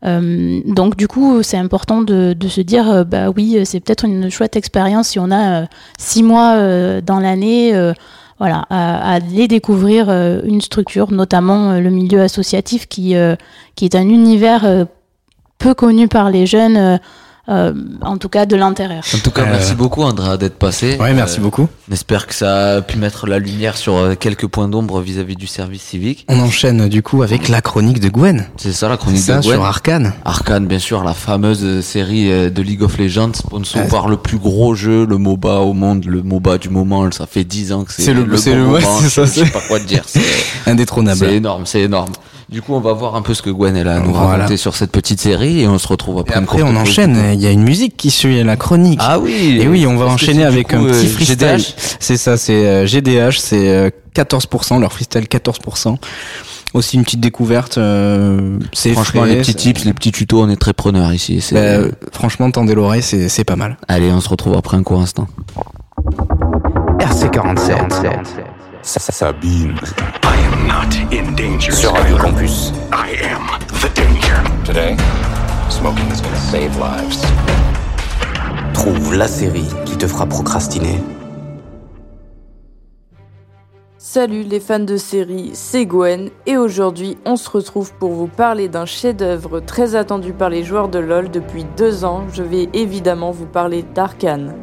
Euh, 0.06 0.62
donc 0.66 0.96
du 0.96 1.08
coup, 1.08 1.42
c'est 1.44 1.58
important 1.58 2.02
de, 2.02 2.34
de 2.34 2.48
se 2.48 2.62
dire, 2.62 2.90
euh, 2.90 3.04
bah 3.04 3.30
oui, 3.36 3.60
c'est 3.66 3.80
peut-être 3.80 4.06
une 4.06 4.30
chouette 4.30 4.56
expérience 4.56 5.10
si 5.10 5.20
on 5.20 5.32
a 5.32 5.62
euh, 5.62 5.66
six 5.98 6.24
mois 6.24 6.58
dans 7.02 7.20
l'année, 7.20 7.74
voilà, 8.40 8.66
à, 8.70 9.12
à 9.12 9.14
aller 9.16 9.48
découvrir 9.48 10.10
une 10.10 10.62
structure, 10.62 11.12
notamment 11.12 11.80
le 11.80 11.90
milieu 11.90 12.22
associatif 12.22 12.88
qui 12.88 13.16
qui 13.76 13.86
est 13.86 13.96
un 13.96 14.08
univers 14.08 14.86
peu 15.58 15.74
connu 15.74 16.08
par 16.08 16.30
les 16.30 16.46
jeunes, 16.46 17.00
euh, 17.50 17.74
en 18.02 18.18
tout 18.18 18.30
cas 18.30 18.46
de 18.46 18.56
l'intérieur. 18.56 19.04
En 19.14 19.18
tout 19.20 19.32
cas, 19.32 19.44
Euh, 19.44 19.52
merci 19.52 19.74
beaucoup 19.76 20.04
Andrea 20.04 20.38
d'être 20.38 20.58
passé. 20.58 20.98
Ouais, 21.00 21.14
merci 21.14 21.40
Euh, 21.40 21.44
beaucoup. 21.44 21.68
On 21.90 21.94
espère 21.94 22.28
que 22.28 22.34
ça 22.36 22.76
a 22.78 22.82
pu 22.82 22.98
mettre 22.98 23.28
la 23.28 23.40
lumière 23.40 23.78
sur 23.78 23.96
euh, 23.96 24.16
quelques 24.16 24.48
points 24.48 24.68
d'ombre 24.68 25.00
vis-à-vis 25.02 25.36
du 25.36 25.48
service 25.48 25.82
civique. 25.82 26.26
On 26.30 26.40
enchaîne 26.40 26.90
du 26.90 27.02
coup 27.04 27.24
avec 27.24 27.48
la 27.50 27.62
chronique 27.62 28.00
de 28.00 28.10
Gwen. 28.10 28.48
C'est 28.58 28.74
ça 28.74 28.90
la 28.90 28.98
chronique 28.98 29.22
Ça 29.22 29.38
de 29.38 29.44
Gwen. 29.44 29.54
sur 29.56 29.66
Arcane. 29.66 30.14
Arcane, 30.26 30.68
bien 30.68 30.80
sûr, 30.80 31.04
la 31.04 31.14
fameuse 31.14 31.64
euh, 31.64 31.82
série 31.82 32.28
de 32.52 32.62
League 32.62 32.84
of 32.84 32.98
Legends, 32.98 33.34
sponsor 33.34 33.82
Ouais. 33.82 33.88
par 33.88 34.08
le 34.08 34.18
plus 34.18 34.38
gros 34.38 34.76
jeu, 34.76 35.06
le 35.06 35.18
MOBA 35.18 35.60
au 35.60 35.74
monde, 35.74 36.06
le 36.06 36.24
MOBA 36.24 36.58
du 36.58 36.70
moment. 36.70 37.10
Ça 37.12 37.26
fait 37.28 37.44
10 37.44 37.72
ans 37.74 37.84
que 37.84 37.94
c'est 37.94 38.02
C'est 38.04 38.14
le- 38.14 38.36
c'est 38.38 38.52
bon 38.52 38.58
le- 38.58 38.68
ouais, 38.70 38.82
moment, 38.82 38.98
c'est 39.02 39.10
ça, 39.10 39.26
je 39.26 39.30
sais 39.32 39.46
c'est- 39.46 39.52
pas 39.54 39.62
quoi 39.68 39.80
te 39.80 39.86
dire. 39.86 40.04
C'est 40.06 40.20
c'est 40.20 40.70
Indétrônable. 40.72 41.26
énorme, 41.26 41.66
c'est 41.66 41.82
énorme. 41.82 42.12
Du 42.50 42.62
coup, 42.62 42.74
on 42.74 42.80
va 42.80 42.94
voir 42.94 43.16
un 43.16 43.22
peu 43.22 43.34
ce 43.34 43.42
que 43.42 43.50
Gwen 43.50 43.76
elle 43.76 43.90
a 43.90 43.98
à 43.98 44.00
nous 44.00 44.14
Voilà. 44.14 44.30
raconter 44.44 44.56
sur 44.56 44.74
cette 44.76 44.92
petite 44.92 45.20
série 45.20 45.60
et 45.62 45.68
on 45.68 45.78
se 45.78 45.88
retrouve 45.88 46.18
Et 46.18 46.22
après. 46.22 46.38
une 46.38 46.44
après, 46.44 46.62
on 46.64 46.76
enchaîne. 46.78 47.18
Il 47.34 47.42
y 47.42 47.46
a 47.46 47.52
une 47.52 47.64
musique 47.64 47.98
qui 47.98 48.10
suit 48.10 48.42
la 48.42 48.56
chronique. 48.56 49.00
Ah 49.04 49.20
oui. 49.20 49.60
Et 49.62 49.68
oui, 49.68 49.86
on 49.86 49.98
va 49.98 50.06
enchaîner 50.06 50.40
c'est 50.44 50.46
avec 50.46 50.70
coup, 50.70 50.78
un 50.78 50.86
euh, 50.86 50.92
petit 50.92 51.08
freestyle. 51.08 51.38
GDH? 51.38 51.74
C'est 52.00 52.16
ça, 52.16 52.38
c'est 52.38 52.66
euh, 52.66 52.86
GDH, 52.88 53.40
c'est 53.40 53.68
euh, 53.68 53.90
14%, 54.16 54.80
leur 54.80 54.94
freestyle 54.94 55.26
14%. 55.26 55.98
Aussi 56.74 56.96
une 56.96 57.04
petite 57.04 57.20
découverte. 57.20 57.78
euh, 57.78 58.58
c'est 58.72 58.94
Franchement, 58.94 59.22
frais, 59.24 59.32
les 59.32 59.38
petits 59.42 59.52
c'est- 59.52 59.58
tips, 59.58 59.84
les 59.84 59.94
petits 59.94 60.14
tutos, 60.14 60.42
on 60.42 60.50
est 60.50 60.56
très 60.56 60.74
preneurs 60.74 61.12
ici. 61.14 61.42
C'est- 61.42 61.56
Bah, 61.56 61.60
euh, 61.62 61.92
franchement, 62.14 62.50
tendez 62.52 62.76
l'oreille, 62.76 63.02
c'est 63.02 63.28
c'est 63.28 63.44
pas 63.44 63.56
mal. 63.58 63.78
Allez, 63.90 64.10
on 64.12 64.22
se 64.22 64.30
retrouve 64.30 64.54
après 64.56 64.78
un 64.78 64.84
court 64.84 65.02
instant. 65.02 65.28
RC47. 67.00 68.26
Sabine. 68.84 69.76
I 70.24 70.27
am 70.27 70.27
not 70.68 70.94
in 71.14 71.32
danger. 71.36 71.72
Sur 71.72 71.94
Radio 71.94 72.18
Campus. 72.18 72.74
I 72.92 73.16
am 73.24 73.48
the 73.80 73.90
danger. 73.96 74.36
Today, 74.66 74.98
smoking 75.70 76.12
is 76.12 76.22
gonna 76.22 76.36
save 76.36 76.78
lives. 76.78 77.22
Trouve 78.74 79.16
la 79.16 79.28
série 79.28 79.68
qui 79.86 79.98
te 79.98 80.06
fera 80.06 80.26
procrastiner. 80.26 81.00
Salut 83.98 84.44
les 84.44 84.60
fans 84.60 84.80
de 84.80 84.98
série, 84.98 85.52
c'est 85.54 85.86
Gwen 85.86 86.30
et 86.46 86.58
aujourd'hui 86.58 87.18
on 87.26 87.36
se 87.36 87.50
retrouve 87.50 87.94
pour 87.94 88.12
vous 88.12 88.28
parler 88.28 88.68
d'un 88.68 88.86
chef-d'œuvre 88.86 89.60
très 89.60 89.96
attendu 89.96 90.34
par 90.34 90.50
les 90.50 90.64
joueurs 90.64 90.90
de 90.90 91.00
LoL 91.00 91.30
depuis 91.30 91.66
deux 91.78 92.04
ans. 92.04 92.26
Je 92.34 92.44
vais 92.44 92.68
évidemment 92.74 93.32
vous 93.32 93.46
parler 93.46 93.84
d'Arkane. 93.96 94.54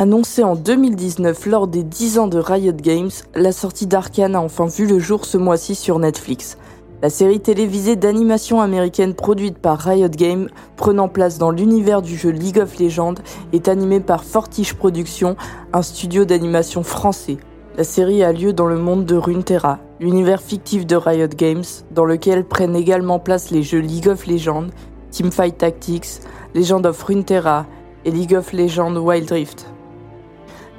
Annoncé 0.00 0.44
en 0.44 0.54
2019 0.54 1.46
lors 1.46 1.66
des 1.66 1.82
10 1.82 2.20
ans 2.20 2.28
de 2.28 2.38
Riot 2.38 2.70
Games, 2.72 3.10
la 3.34 3.50
sortie 3.50 3.88
d'Arkane 3.88 4.36
a 4.36 4.40
enfin 4.40 4.66
vu 4.66 4.86
le 4.86 5.00
jour 5.00 5.24
ce 5.24 5.36
mois-ci 5.36 5.74
sur 5.74 5.98
Netflix. 5.98 6.56
La 7.02 7.10
série 7.10 7.40
télévisée 7.40 7.96
d'animation 7.96 8.60
américaine 8.60 9.14
produite 9.14 9.58
par 9.58 9.80
Riot 9.80 10.08
Games, 10.08 10.50
prenant 10.76 11.08
place 11.08 11.38
dans 11.38 11.50
l'univers 11.50 12.00
du 12.00 12.16
jeu 12.16 12.30
League 12.30 12.60
of 12.60 12.78
Legends, 12.78 13.16
est 13.52 13.66
animée 13.66 13.98
par 13.98 14.22
Fortiche 14.22 14.74
Productions, 14.74 15.34
un 15.72 15.82
studio 15.82 16.24
d'animation 16.24 16.84
français. 16.84 17.38
La 17.76 17.82
série 17.82 18.22
a 18.22 18.32
lieu 18.32 18.52
dans 18.52 18.66
le 18.66 18.78
monde 18.78 19.04
de 19.04 19.16
Runeterra, 19.16 19.80
l'univers 19.98 20.40
fictif 20.40 20.86
de 20.86 20.94
Riot 20.94 21.26
Games, 21.36 21.64
dans 21.90 22.04
lequel 22.04 22.44
prennent 22.44 22.76
également 22.76 23.18
place 23.18 23.50
les 23.50 23.64
jeux 23.64 23.80
League 23.80 24.06
of 24.06 24.28
Legends, 24.28 24.68
Teamfight 25.10 25.58
Tactics, 25.58 26.20
Legend 26.54 26.86
of 26.86 27.02
Runeterra 27.02 27.66
et 28.04 28.12
League 28.12 28.36
of 28.36 28.52
Legends 28.52 28.96
Wild 28.96 29.32
Rift. 29.32 29.66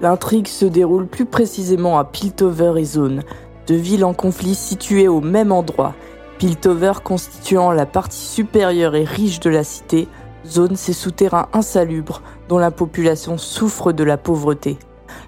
L'intrigue 0.01 0.47
se 0.47 0.65
déroule 0.65 1.07
plus 1.07 1.25
précisément 1.25 1.99
à 1.99 2.05
Piltover 2.05 2.73
et 2.77 2.85
Zone, 2.85 3.23
deux 3.67 3.75
villes 3.75 4.05
en 4.05 4.13
conflit 4.13 4.55
situées 4.55 5.09
au 5.09 5.19
même 5.19 5.51
endroit, 5.51 5.93
Piltover 6.37 6.93
constituant 7.03 7.71
la 7.71 7.85
partie 7.85 8.25
supérieure 8.25 8.95
et 8.95 9.03
riche 9.03 9.41
de 9.41 9.49
la 9.49 9.65
cité, 9.65 10.07
Zone 10.47 10.77
ses 10.77 10.93
souterrains 10.93 11.49
insalubres 11.51 12.21
dont 12.47 12.57
la 12.57 12.71
population 12.71 13.37
souffre 13.37 13.91
de 13.91 14.05
la 14.05 14.15
pauvreté. 14.15 14.77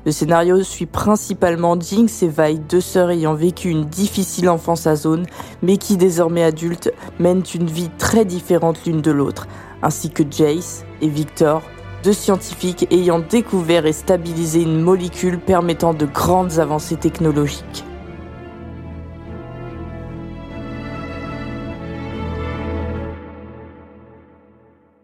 Le 0.06 0.14
scénario 0.14 0.64
suit 0.64 0.86
principalement 0.86 1.78
Jinx 1.78 2.24
et 2.24 2.30
Vi, 2.30 2.60
deux 2.60 2.80
sœurs 2.80 3.12
ayant 3.12 3.34
vécu 3.34 3.70
une 3.70 3.86
difficile 3.86 4.50
enfance 4.50 4.88
à 4.88 4.96
Zone, 4.96 5.26
mais 5.62 5.76
qui 5.76 5.98
désormais 5.98 6.44
adultes 6.44 6.94
mènent 7.20 7.44
une 7.54 7.68
vie 7.68 7.90
très 7.98 8.24
différente 8.24 8.86
l'une 8.86 9.02
de 9.02 9.12
l'autre, 9.12 9.48
ainsi 9.84 10.10
que 10.10 10.24
Jace 10.30 10.86
et 11.02 11.10
Victor, 11.10 11.62
deux 12.04 12.14
scientifiques 12.14 12.88
ayant 12.92 13.20
découvert 13.20 13.86
et 13.86 13.94
stabilisé 13.94 14.62
une 14.62 14.82
molécule 14.82 15.40
permettant 15.40 15.94
de 15.94 16.06
grandes 16.06 16.60
avancées 16.60 16.96
technologiques. 16.96 17.86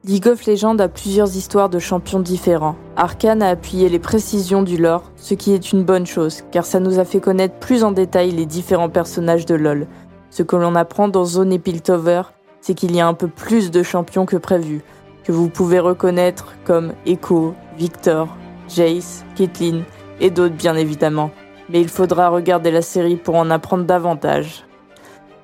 League 0.04 0.28
of 0.28 0.46
Legends 0.46 0.80
a 0.80 0.88
plusieurs 0.88 1.36
histoires 1.36 1.68
de 1.68 1.80
champions 1.80 2.22
différents. 2.22 2.78
Arkane 2.96 3.42
a 3.42 3.50
appuyé 3.50 3.90
les 3.90 4.00
précisions 4.00 4.64
du 4.64 4.78
lore, 4.78 5.12
ce 5.18 5.34
qui 5.34 5.52
est 5.52 5.74
une 5.74 5.84
bonne 5.84 6.06
chose, 6.06 6.44
car 6.50 6.66
ça 6.66 6.80
nous 6.80 6.98
a 6.98 7.04
fait 7.04 7.20
connaître 7.20 7.60
plus 7.60 7.84
en 7.84 7.92
détail 7.92 8.32
les 8.32 8.46
différents 8.46 8.90
personnages 8.90 9.46
de 9.46 9.56
LoL. 9.56 9.86
Ce 10.30 10.44
que 10.44 10.56
l'on 10.56 10.76
apprend 10.76 11.10
dans 11.10 11.26
Zone 11.26 11.52
et 11.52 11.60
Piltover, 11.60 12.22
c'est 12.62 12.74
qu'il 12.74 12.96
y 12.96 13.02
a 13.02 13.08
un 13.08 13.14
peu 13.14 13.28
plus 13.28 13.70
de 13.70 13.84
champions 13.84 14.26
que 14.26 14.38
prévu, 14.38 14.82
que 15.28 15.34
vous 15.34 15.50
pouvez 15.50 15.80
reconnaître 15.80 16.54
comme 16.64 16.94
Echo, 17.06 17.54
Victor, 17.78 18.30
Jace, 18.70 19.26
Caitlyn 19.36 19.82
et 20.22 20.30
d'autres 20.30 20.56
bien 20.56 20.78
évidemment. 20.78 21.32
Mais 21.70 21.82
il 21.82 21.90
faudra 21.90 22.30
regarder 22.30 22.72
la 22.72 22.82
série 22.82 23.18
pour 23.18 23.36
en 23.36 23.52
apprendre 23.52 23.84
davantage. 23.84 24.64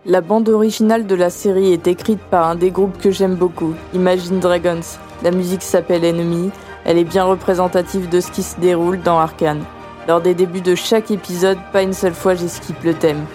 La 0.06 0.22
bande 0.22 0.48
originale 0.48 1.06
de 1.06 1.16
la 1.16 1.30
série 1.30 1.74
est 1.74 1.88
écrite 1.88 2.22
par 2.22 2.48
un 2.48 2.56
des 2.56 2.72
groupes 2.72 2.98
que 2.98 3.12
j'aime 3.12 3.36
beaucoup, 3.36 3.74
Imagine 3.94 4.40
Dragons. 4.40 4.80
La 5.22 5.32
musique 5.32 5.64
s'appelle 5.64 6.06
Enemy, 6.06 6.52
elle 6.86 6.98
est 6.98 7.04
bien 7.04 7.26
représentative 7.26 8.08
de 8.08 8.22
ce 8.22 8.32
qui 8.32 8.44
se 8.44 8.58
déroule 8.62 9.02
dans 9.02 9.20
Arkane. 9.20 9.66
Lors 10.08 10.22
des 10.22 10.34
débuts 10.34 10.62
de 10.62 10.76
chaque 10.76 11.12
épisode, 11.12 11.58
pas 11.74 11.84
une 11.84 11.94
seule 11.94 12.14
fois 12.14 12.36
j'esquipe 12.36 12.82
le 12.86 12.94
thème. 12.94 13.26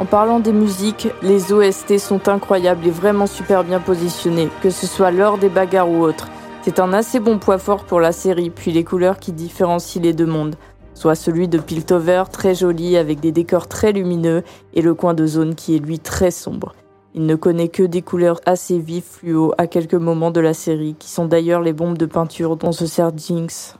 En 0.00 0.06
parlant 0.06 0.40
des 0.40 0.54
musiques, 0.54 1.08
les 1.20 1.52
OST 1.52 1.98
sont 1.98 2.30
incroyables 2.30 2.86
et 2.86 2.90
vraiment 2.90 3.26
super 3.26 3.64
bien 3.64 3.80
positionnés, 3.80 4.48
que 4.62 4.70
ce 4.70 4.86
soit 4.86 5.10
lors 5.10 5.36
des 5.36 5.50
bagarres 5.50 5.90
ou 5.90 6.02
autres. 6.02 6.30
C'est 6.62 6.80
un 6.80 6.94
assez 6.94 7.20
bon 7.20 7.38
poids 7.38 7.58
fort 7.58 7.84
pour 7.84 8.00
la 8.00 8.12
série, 8.12 8.48
puis 8.48 8.72
les 8.72 8.82
couleurs 8.82 9.18
qui 9.18 9.30
différencient 9.30 10.00
les 10.00 10.14
deux 10.14 10.24
mondes. 10.24 10.56
Soit 10.94 11.16
celui 11.16 11.48
de 11.48 11.58
Piltover, 11.58 12.24
très 12.32 12.54
joli 12.54 12.96
avec 12.96 13.20
des 13.20 13.30
décors 13.30 13.68
très 13.68 13.92
lumineux, 13.92 14.42
et 14.72 14.80
le 14.80 14.94
coin 14.94 15.12
de 15.12 15.26
zone 15.26 15.54
qui 15.54 15.76
est 15.76 15.80
lui 15.80 15.98
très 15.98 16.30
sombre. 16.30 16.74
Il 17.14 17.26
ne 17.26 17.34
connaît 17.34 17.68
que 17.68 17.82
des 17.82 18.00
couleurs 18.00 18.40
assez 18.46 18.78
vives 18.78 19.04
fluo 19.04 19.52
à 19.58 19.66
quelques 19.66 19.92
moments 19.92 20.30
de 20.30 20.40
la 20.40 20.54
série, 20.54 20.96
qui 20.98 21.10
sont 21.10 21.26
d'ailleurs 21.26 21.60
les 21.60 21.74
bombes 21.74 21.98
de 21.98 22.06
peinture 22.06 22.56
dont 22.56 22.72
se 22.72 22.86
sert 22.86 23.10
Jinx. 23.14 23.79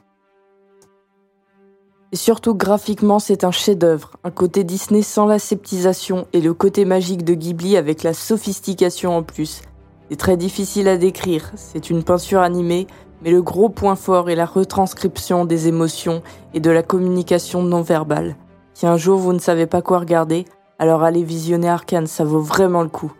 Et 2.12 2.16
surtout 2.16 2.54
graphiquement, 2.56 3.20
c'est 3.20 3.44
un 3.44 3.52
chef-d'œuvre, 3.52 4.16
un 4.24 4.32
côté 4.32 4.64
Disney 4.64 5.02
sans 5.02 5.26
la 5.26 5.38
sceptisation 5.38 6.26
et 6.32 6.40
le 6.40 6.52
côté 6.54 6.84
magique 6.84 7.24
de 7.24 7.34
Ghibli 7.34 7.76
avec 7.76 8.02
la 8.02 8.14
sophistication 8.14 9.16
en 9.16 9.22
plus. 9.22 9.62
C'est 10.08 10.16
très 10.16 10.36
difficile 10.36 10.88
à 10.88 10.96
décrire, 10.96 11.52
c'est 11.54 11.88
une 11.88 12.02
peinture 12.02 12.40
animée, 12.40 12.88
mais 13.22 13.30
le 13.30 13.42
gros 13.42 13.68
point 13.68 13.94
fort 13.94 14.28
est 14.28 14.34
la 14.34 14.46
retranscription 14.46 15.44
des 15.44 15.68
émotions 15.68 16.20
et 16.52 16.58
de 16.58 16.70
la 16.70 16.82
communication 16.82 17.62
non 17.62 17.82
verbale. 17.82 18.34
Si 18.74 18.88
un 18.88 18.96
jour 18.96 19.16
vous 19.16 19.32
ne 19.32 19.38
savez 19.38 19.66
pas 19.66 19.82
quoi 19.82 20.00
regarder, 20.00 20.46
alors 20.80 21.04
allez 21.04 21.22
visionner 21.22 21.68
Arkane, 21.68 22.08
ça 22.08 22.24
vaut 22.24 22.40
vraiment 22.40 22.82
le 22.82 22.88
coup. 22.88 23.12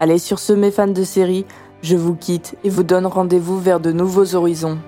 Allez 0.00 0.18
sur 0.18 0.38
ce 0.38 0.54
mes 0.54 0.70
fans 0.70 0.86
de 0.86 1.04
série, 1.04 1.44
je 1.82 1.96
vous 1.96 2.14
quitte 2.14 2.56
et 2.64 2.70
vous 2.70 2.82
donne 2.82 3.04
rendez-vous 3.04 3.58
vers 3.58 3.80
de 3.80 3.92
nouveaux 3.92 4.34
horizons. 4.34 4.78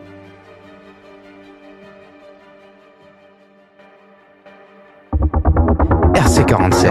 RC47. 6.14 6.90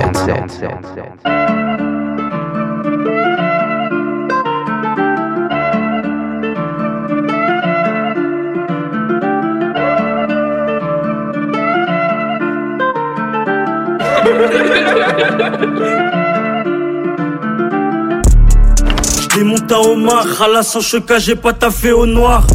Démonte 19.35 19.71
à 19.71 19.79
Omar, 19.79 20.25
à 20.41 20.47
la 20.47 20.63
sans 20.63 20.79
j'ai 21.19 21.35
pas 21.35 21.53
taffé 21.53 21.91
au 21.91 22.05
noir. 22.05 22.45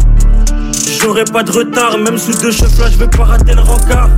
J'aurai 1.01 1.25
pas 1.25 1.43
de 1.43 1.53
retard, 1.53 1.99
même 1.99 2.19
sous 2.19 2.33
deux 2.41 2.51
là, 2.51 2.91
je 2.91 2.99
vais 2.99 3.09
pas 3.09 3.25
rater 3.25 3.55
le 3.55 3.61
rencard. 3.61 4.09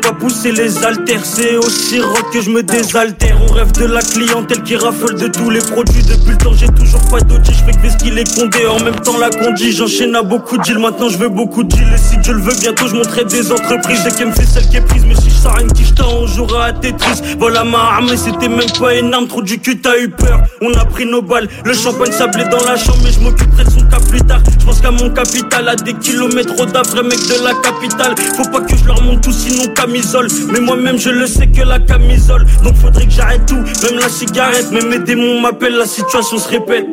Pas 0.00 0.12
pousser 0.12 0.50
les 0.52 0.84
haltères, 0.84 1.24
c'est 1.24 1.56
aussi 1.56 2.00
rock 2.00 2.32
que 2.32 2.40
je 2.40 2.50
me 2.50 2.62
désaltère. 2.62 3.38
On 3.48 3.52
rêve 3.52 3.70
de 3.72 3.84
la 3.84 4.00
clientèle 4.00 4.62
qui 4.62 4.74
raffole 4.74 5.14
de 5.16 5.28
tous 5.28 5.50
les 5.50 5.60
produits. 5.60 6.02
Depuis 6.02 6.30
le 6.30 6.38
temps, 6.38 6.52
j'ai 6.54 6.66
toujours 6.68 7.02
pas 7.08 7.20
d'audit, 7.20 7.54
je 7.54 7.64
fais 7.64 7.78
que 7.78 7.88
ce 7.88 7.96
qu'il 7.98 8.18
est 8.18 8.34
condé. 8.34 8.66
En 8.66 8.82
même 8.82 8.98
temps, 9.00 9.18
la 9.18 9.30
conduit, 9.30 9.70
j'enchaîne 9.70 10.16
à 10.16 10.22
beaucoup 10.22 10.56
de 10.56 10.62
deals. 10.62 10.78
Maintenant, 10.78 11.08
je 11.08 11.18
veux 11.18 11.28
beaucoup 11.28 11.62
de 11.62 11.68
deals. 11.68 11.92
Et 11.94 11.98
si 11.98 12.16
Dieu 12.18 12.32
le 12.32 12.40
veut, 12.40 12.54
bientôt, 12.60 12.88
je 12.88 12.94
montrerai 12.94 13.26
des 13.26 13.52
entreprises. 13.52 14.00
J'ai 14.02 14.10
qu'elle 14.10 14.28
me 14.28 14.32
fait 14.32 14.46
celle 14.46 14.68
qui 14.68 14.78
est 14.78 14.80
prise, 14.80 15.04
mais 15.06 15.14
si 15.14 15.30
je 15.30 15.34
sors 15.36 15.58
une 15.60 15.70
quiche, 15.72 15.92
on 16.00 16.26
jouera 16.26 16.64
à 16.66 16.72
Tetris. 16.72 17.22
Voilà 17.38 17.62
ma 17.62 18.00
mais 18.00 18.16
c'était 18.16 18.48
même 18.48 18.70
pas 18.80 18.94
énorme. 18.94 19.28
Trop 19.28 19.42
du 19.42 19.60
cul, 19.60 19.80
t'as 19.80 19.98
eu 19.98 20.08
peur. 20.08 20.42
On 20.62 20.72
a 20.74 20.84
pris 20.84 21.06
nos 21.06 21.22
balles, 21.22 21.48
le 21.64 21.74
champagne 21.74 22.12
sablé 22.12 22.44
dans 22.44 22.64
la 22.64 22.76
chambre, 22.76 22.98
mais 23.04 23.12
je 23.12 23.20
m'occuperai 23.20 23.64
de 23.64 23.70
plus 24.00 24.20
tard. 24.22 24.40
Je 24.58 24.64
pense 24.64 24.80
qu'à 24.80 24.90
mon 24.90 25.10
capital, 25.10 25.68
à 25.68 25.76
des 25.76 25.94
kilomètres 25.94 26.66
d'après, 26.66 27.02
mec 27.02 27.18
de 27.18 27.44
la 27.44 27.54
capitale. 27.54 28.14
Faut 28.36 28.48
pas 28.50 28.60
que 28.60 28.76
je 28.76 28.86
leur 28.86 29.02
monte 29.02 29.22
tout, 29.22 29.32
sinon 29.32 29.66
camisole. 29.74 30.28
Mais 30.52 30.60
moi-même, 30.60 30.98
je 30.98 31.10
le 31.10 31.26
sais 31.26 31.46
que 31.46 31.62
la 31.62 31.78
camisole. 31.78 32.46
Donc 32.62 32.76
faudrait 32.76 33.06
que 33.06 33.12
j'arrête 33.12 33.46
tout, 33.46 33.56
même 33.56 33.98
la 34.00 34.08
cigarette. 34.08 34.68
Mais 34.72 34.82
mes 34.82 34.98
démons 34.98 35.40
m'appellent, 35.40 35.76
la 35.76 35.86
situation 35.86 36.38
se 36.38 36.48
répète. 36.48 36.86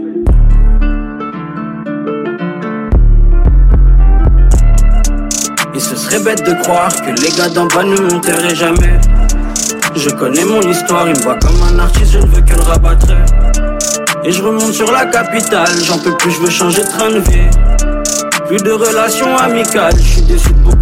Et 5.75 5.79
ce 5.79 5.95
serait 5.95 6.19
bête 6.19 6.45
de 6.45 6.62
croire 6.62 6.91
que 6.93 7.21
les 7.21 7.29
gars 7.38 7.49
d'en 7.49 7.67
bas 7.67 7.83
ne 7.83 7.95
monteraient 8.12 8.55
jamais. 8.55 8.99
Je 9.95 10.09
connais 10.09 10.43
mon 10.43 10.62
histoire, 10.62 11.07
ils 11.07 11.15
me 11.15 11.21
voient 11.21 11.39
comme 11.39 11.62
un 11.63 11.79
artiste, 11.79 12.13
je 12.13 12.17
ne 12.19 12.25
veux 12.27 12.41
que 12.41 12.53
le 12.53 12.62
rabattre. 12.62 13.07
Et 14.25 14.32
je 14.32 14.43
remonte 14.43 14.73
sur 14.73 14.91
la 14.91 15.05
capitale, 15.05 15.69
j'en 15.86 15.97
peux 15.97 16.15
plus, 16.17 16.32
je 16.32 16.39
veux 16.39 16.49
changer 16.49 16.84
de 16.84 16.89
train 16.89 17.10
de 17.10 17.19
vie. 17.19 17.47
Plus 18.47 18.58
de 18.58 18.71
relations 18.71 19.38
amicales, 19.38 19.93
je 19.97 20.03
suis 20.03 20.21
déçu 20.23 20.49
de 20.49 20.60
beaucoup 20.60 20.78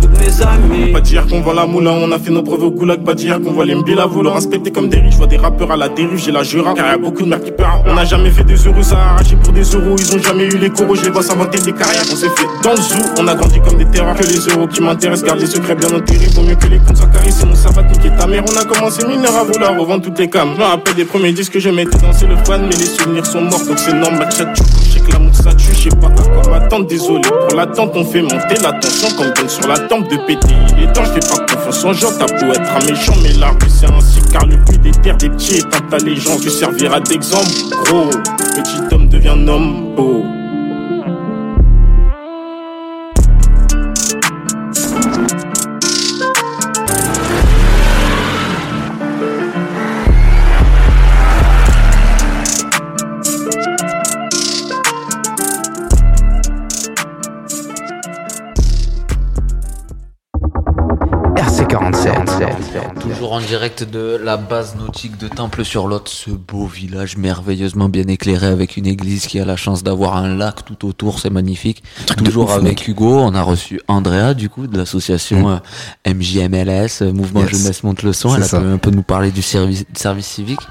Pas 0.93 1.01
dire 1.01 1.25
qu'on 1.27 1.41
voit 1.41 1.53
la 1.53 1.65
moula, 1.65 1.91
on 1.91 2.11
a 2.11 2.19
fait 2.19 2.31
nos 2.31 2.43
preuves 2.43 2.63
au 2.63 2.71
goulag. 2.71 3.03
Pas 3.03 3.13
dire 3.13 3.41
qu'on 3.41 3.51
voit 3.51 3.65
les 3.65 3.75
mbila 3.75 4.05
vouloir 4.05 4.35
inspecter 4.35 4.71
comme 4.71 4.89
des 4.89 4.97
riches. 4.97 5.13
Je 5.13 5.17
vois 5.17 5.27
des 5.27 5.37
rappeurs 5.37 5.71
à 5.71 5.77
la 5.77 5.89
dérive, 5.89 6.17
j'ai 6.17 6.31
la 6.31 6.43
jura. 6.43 6.73
Car 6.73 6.87
y 6.87 6.89
a 6.89 6.97
beaucoup 6.97 7.23
de 7.23 7.29
mecs 7.29 7.43
qui 7.43 7.51
peur. 7.51 7.83
On 7.85 7.97
a 7.97 8.05
jamais 8.05 8.29
fait 8.31 8.43
des 8.43 8.55
euros, 8.55 8.81
ça 8.81 8.97
a 8.97 9.13
arraché 9.13 9.35
pour 9.35 9.53
des 9.53 9.63
euros. 9.63 9.95
Ils 9.97 10.15
ont 10.15 10.21
jamais 10.21 10.45
eu 10.45 10.57
les 10.57 10.69
coraux, 10.69 10.95
je 10.95 11.03
les 11.03 11.09
vois 11.09 11.23
s'inventer 11.23 11.59
des 11.59 11.71
carrières. 11.71 12.03
On 12.11 12.15
s'est 12.15 12.29
fait 12.29 12.47
dans 12.63 12.71
le 12.71 12.77
zoo, 12.77 13.01
on 13.19 13.27
a 13.27 13.35
grandi 13.35 13.59
comme 13.61 13.77
des 13.77 13.85
terreurs. 13.85 14.15
Que 14.15 14.23
les 14.23 14.53
euros 14.53 14.67
qui 14.67 14.81
m'intéressent, 14.81 15.25
garde 15.27 15.39
les 15.39 15.47
secrets 15.47 15.75
bien 15.75 15.89
enterrés. 15.89 16.27
Vaut 16.33 16.43
mieux 16.43 16.55
que 16.55 16.67
les 16.67 16.79
comptes 16.79 16.97
soient 16.97 17.07
carrés, 17.07 17.31
sinon 17.31 17.55
ça 17.55 17.69
va 17.69 17.83
niquer 17.83 18.09
ta 18.17 18.27
mère. 18.27 18.43
On 18.51 18.57
a 18.57 18.65
commencé 18.65 19.05
mineur 19.07 19.35
à 19.35 19.43
vouloir 19.43 19.77
revendre 19.77 20.03
toutes 20.03 20.19
les 20.19 20.29
cams. 20.29 20.49
Je 20.57 20.61
me 20.61 20.95
des 20.95 21.05
premiers 21.05 21.31
disques 21.31 21.53
que 21.53 21.59
je 21.59 21.69
mettais 21.69 21.97
danser 21.99 22.27
le 22.27 22.35
fan, 22.45 22.61
mais 22.63 22.75
les 22.75 22.85
souvenirs 22.85 23.25
sont 23.25 23.41
morts, 23.41 23.65
donc 23.65 23.79
c'est 23.79 23.93
normal. 23.93 24.29
Chat, 24.35 24.45
tu 24.53 24.63
je 24.91 25.36
pas. 25.89 26.07
Désolé 26.87 27.23
pour 27.23 27.57
l'attente, 27.57 27.93
on 27.95 28.05
fait 28.05 28.21
monter 28.21 28.55
la 28.61 28.71
tension 28.73 29.07
comme 29.17 29.33
donne 29.33 29.49
sur 29.49 29.67
la 29.67 29.79
tempe 29.79 30.07
de 30.09 30.17
péter. 30.27 30.53
Il 30.77 30.83
est 30.83 30.93
temps, 30.93 31.03
je 31.03 31.13
fais 31.13 31.19
pas 31.19 31.53
confiance 31.53 31.85
en 31.85 31.93
gens, 31.93 32.09
t'as 32.17 32.27
beau 32.27 32.51
être 32.53 32.61
un 32.61 32.85
méchant, 32.85 33.13
mais 33.23 33.33
la 33.33 33.49
rue 33.49 33.57
c'est 33.67 33.91
ainsi, 33.91 34.19
car 34.31 34.45
le 34.45 34.57
plus 34.63 34.77
des 34.77 34.91
terres 34.91 35.17
des 35.17 35.29
petits 35.29 35.57
étant 35.57 35.79
ta 35.89 35.97
légende, 35.97 36.39
tu 36.41 36.49
serviras 36.49 36.99
d'exemple, 36.99 37.49
gros. 37.85 38.09
Petit 38.55 38.93
homme 38.93 39.07
devient 39.07 39.29
homme 39.47 39.95
beau. 39.95 40.23
Toujours 63.17 63.33
en 63.33 63.41
direct 63.41 63.83
de 63.83 64.19
la 64.23 64.37
base 64.37 64.75
nautique 64.75 65.17
de 65.17 65.27
Temple-sur-Lot, 65.27 66.07
ce 66.07 66.29
beau 66.29 66.67
village 66.67 67.17
merveilleusement 67.17 67.89
bien 67.89 68.03
éclairé 68.03 68.45
avec 68.45 68.77
une 68.77 68.85
église 68.85 69.25
qui 69.25 69.39
a 69.39 69.45
la 69.45 69.55
chance 69.55 69.81
d'avoir 69.81 70.17
un 70.17 70.35
lac 70.35 70.63
tout 70.65 70.87
autour, 70.87 71.19
c'est 71.19 71.31
magnifique. 71.31 71.81
Toujours 72.23 72.45
ouf, 72.45 72.51
avec 72.51 72.63
mec. 72.63 72.87
Hugo, 72.87 73.17
on 73.17 73.33
a 73.33 73.41
reçu 73.41 73.81
Andrea 73.87 74.35
du 74.35 74.49
coup 74.49 74.67
de 74.67 74.77
l'association 74.77 75.49
euh, 75.49 75.57
MJMLS, 76.05 77.01
euh, 77.01 77.11
Mouvement 77.11 77.41
Yes. 77.41 77.57
Jeunesse 77.57 77.83
Monte 77.83 78.03
le 78.03 78.13
Son. 78.13 78.35
Elle 78.35 78.43
a 78.43 78.45
ça. 78.47 78.59
pu 78.59 78.67
un 78.67 78.77
peu 78.77 78.91
nous 78.91 79.01
parler 79.01 79.31
du 79.31 79.41
service, 79.41 79.85
service 79.95 80.27
civique. 80.27 80.61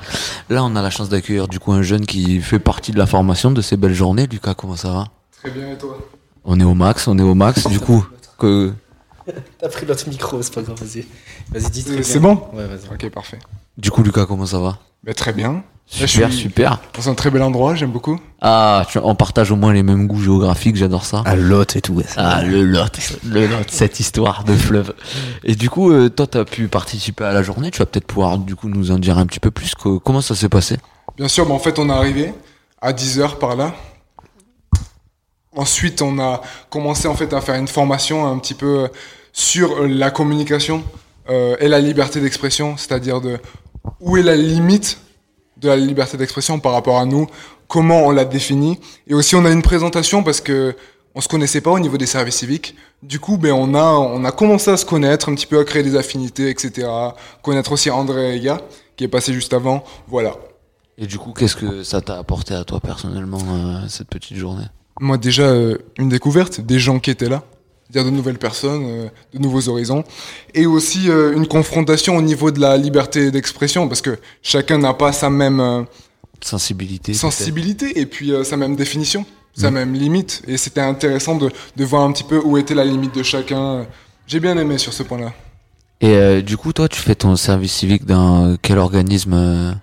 Là, 0.49 0.63
on 0.63 0.77
a 0.77 0.83
la 0.83 0.91
chance 0.91 1.09
d'accueillir 1.09 1.49
du 1.49 1.59
coup 1.59 1.73
un 1.73 1.83
jeune 1.83 2.07
qui 2.07 2.41
fait 2.41 2.61
partie 2.61 2.93
de 2.93 2.99
la 2.99 3.07
formation 3.07 3.51
de 3.51 3.61
ces 3.61 3.77
belles 3.77 3.93
journées. 3.93 4.29
Lucas, 4.31 4.55
comment 4.55 4.77
ça 4.77 4.93
va? 4.93 5.09
Très 5.43 5.51
bien, 5.51 5.73
et 5.73 5.79
toi? 5.79 5.99
On 6.45 6.61
est 6.61 6.65
au 6.65 6.75
max, 6.75 7.09
on 7.09 7.19
est 7.19 7.23
au 7.23 7.35
max. 7.35 7.67
Du 7.69 7.81
coup, 7.81 8.07
que 8.39 8.73
T'as 9.59 9.69
pris 9.69 9.87
l'autre 9.87 10.09
micro, 10.09 10.41
c'est 10.43 10.55
pas 10.55 10.63
grave, 10.63 10.77
vas-y. 10.81 11.05
Vas-y, 11.51 11.71
dis 11.71 11.85
Euh, 11.89 12.03
C'est 12.03 12.21
bon 12.21 12.41
Ouais, 12.53 12.67
vas-y. 12.67 12.89
Ok, 12.93 13.11
parfait. 13.13 13.39
du 13.77 13.91
coup, 13.91 14.03
Lucas, 14.03 14.27
comment 14.27 14.47
ça 14.47 14.59
va? 14.59 14.79
Bah, 15.05 15.15
très 15.15 15.33
bien. 15.33 15.53
Là, 15.53 15.63
je 16.01 16.07
Super, 16.07 16.33
suis 16.33 16.43
super. 16.43 16.81
Dans 16.97 17.09
un 17.09 17.15
très 17.15 17.31
bel 17.31 17.43
endroit, 17.43 17.77
j'aime 17.77 17.93
beaucoup. 17.93 18.19
Ah, 18.41 18.85
tu- 18.91 18.99
on 19.01 19.15
partage 19.15 19.53
au 19.53 19.57
moins 19.57 19.73
les 19.73 19.85
mêmes 19.85 20.09
goûts 20.09 20.21
géographiques, 20.21 20.75
j'adore 20.75 21.05
ça. 21.05 21.23
Ah, 21.25 21.37
Lot 21.37 21.77
et 21.77 21.81
tout. 21.81 21.93
ouais, 21.95 22.03
ça 22.03 22.15
Ah, 22.39 22.43
le 22.43 22.65
Lot, 22.65 22.99
le 23.25 23.47
Lot, 23.47 23.71
cette 23.71 24.01
histoire 24.01 24.43
de 24.43 24.53
fleuve. 24.55 24.95
Et 25.45 25.55
du 25.55 25.71
coup, 25.71 25.93
euh, 25.93 26.09
toi, 26.09 26.27
t'as 26.27 26.45
pu 26.45 26.67
participer 26.67 27.23
à 27.25 27.33
la 27.33 27.43
journée. 27.45 27.71
Tu 27.71 27.79
vas 27.79 27.87
peut-être 27.87 28.07
pouvoir, 28.07 28.39
du 28.39 28.57
coup, 28.57 28.69
nous 28.69 28.91
en 28.91 28.99
dire 28.99 29.17
un 29.19 29.27
petit 29.27 29.39
peu 29.39 29.53
plus. 29.53 29.77
que- 29.77 29.99
comment 29.99 30.21
ça 30.21 30.35
s'est 30.35 30.49
passé? 30.49 30.77
Bien 31.17 31.29
sûr, 31.29 31.47
bah, 31.47 31.55
en 31.55 31.61
fait, 31.61 31.79
on 31.79 31.89
est 31.89 31.93
arrivé 31.93 32.35
à 32.83 32.93
10h 32.93 33.39
par 33.39 33.55
là. 33.55 33.73
Ensuite, 35.55 36.03
on 36.03 36.19
a 36.19 36.43
commencé 36.69 37.09
en 37.09 37.15
fait 37.15 37.33
à 37.33 37.41
faire 37.41 37.55
une 37.55 37.69
formation 37.69 38.27
un 38.31 38.39
petit 38.39 38.53
peu 38.55 38.81
euh, 38.85 38.89
sur 39.37 39.83
euh, 39.83 39.87
la 39.87 40.11
communication 40.11 40.83
euh, 41.29 41.57
et 41.61 41.69
la 41.69 41.79
liberté 41.79 42.21
d'expression, 42.21 42.79
c'est-à-dire 42.79 43.21
de 43.21 43.39
où 44.01 44.17
est 44.17 44.23
la 44.23 44.35
limite 44.35 44.99
de 45.59 45.69
la 45.69 45.77
liberté 45.77 46.17
d'expression 46.17 46.59
par 46.59 46.73
rapport 46.73 46.99
à 46.99 47.05
nous, 47.05 47.27
comment 47.69 48.07
on 48.07 48.11
la 48.11 48.25
définit. 48.25 48.81
Et 49.07 49.15
aussi, 49.15 49.37
on 49.37 49.45
a 49.45 49.51
une 49.51 49.63
présentation 49.63 50.23
parce 50.23 50.41
que 50.41 50.75
on 51.15 51.21
se 51.21 51.29
connaissait 51.29 51.61
pas 51.61 51.71
au 51.71 51.79
niveau 51.79 51.99
des 51.99 52.07
services 52.07 52.37
civiques. 52.37 52.77
Du 53.03 53.21
coup, 53.21 53.37
ben, 53.37 53.53
on 53.53 53.75
a, 53.75 53.85
on 53.85 54.25
a 54.25 54.33
commencé 54.33 54.71
à 54.71 54.77
se 54.77 54.85
connaître, 54.87 55.29
un 55.31 55.35
petit 55.35 55.47
peu 55.47 55.59
à 55.59 55.65
créer 55.65 55.83
des 55.83 55.97
affinités, 55.97 56.51
etc. 56.51 56.89
Connaître 57.43 57.73
aussi 57.73 57.91
André 57.91 58.37
Ega, 58.37 58.61
qui 58.97 59.05
est 59.05 59.09
passé 59.09 59.33
juste 59.33 59.53
avant. 59.53 59.85
Voilà. 60.09 60.35
Et 60.99 61.07
du 61.07 61.19
coup, 61.19 61.33
qu'est-ce 61.33 61.57
que 61.57 61.83
ça 61.83 62.01
t'a 62.01 62.19
apporté 62.19 62.55
à 62.55 62.65
toi 62.65 62.81
personnellement, 62.81 63.41
euh, 63.51 63.89
cette 63.89 64.09
petite 64.09 64.37
journée? 64.37 64.67
Moi, 65.01 65.19
déjà, 65.19 65.45
euh, 65.45 65.79
une 65.99 66.09
découverte, 66.09 66.61
des 66.61 66.79
gens 66.79 66.99
qui 67.01 67.11
étaient 67.11 67.29
là, 67.29 67.43
c'est-à-dire 67.91 68.11
de 68.11 68.17
nouvelles 68.17 68.39
personnes, 68.39 68.85
euh, 68.87 69.09
de 69.35 69.39
nouveaux 69.39 69.69
horizons, 69.69 70.05
et 70.55 70.67
aussi 70.67 71.09
euh, 71.11 71.35
une 71.37 71.47
confrontation 71.47 72.17
au 72.17 72.23
niveau 72.23 72.51
de 72.51 72.61
la 72.61 72.77
liberté 72.77 73.31
d'expression, 73.31 73.89
parce 73.89 74.01
que 74.01 74.19
chacun 74.43 74.79
n'a 74.79 74.95
pas 74.95 75.13
sa 75.13 75.31
même 75.31 75.61
euh, 75.61 75.83
Sensibilité. 76.43 77.15
sensibilité 77.15 77.99
et 77.99 78.05
puis 78.07 78.31
sa 78.45 78.57
même 78.59 78.77
définition, 78.77 79.25
sa 79.57 79.71
Mm. 79.71 79.75
même 79.75 79.95
limite, 79.95 80.43
et 80.47 80.57
c'était 80.59 80.83
intéressant 80.83 81.37
de, 81.37 81.51
de 81.77 81.85
voir 81.85 82.03
un 82.03 82.13
petit 82.13 82.25
peu 82.25 82.39
où 82.45 82.59
était 82.59 82.75
la 82.75 82.85
limite 82.85 83.15
de 83.15 83.23
chacun. 83.23 83.87
J'ai 84.27 84.39
bien 84.41 84.57
aimé 84.59 84.77
sur 84.77 84.93
ce 84.93 85.03
point-là. 85.03 85.33
Et 86.03 86.15
euh, 86.15 86.43
du 86.43 86.59
coup, 86.59 86.75
toi, 86.75 86.89
tu 86.89 87.01
fais 87.01 87.15
ton 87.15 87.37
service 87.37 87.73
civique 87.73 88.05
dans 88.05 88.57
quel 88.61 88.77
organisme 88.79 89.81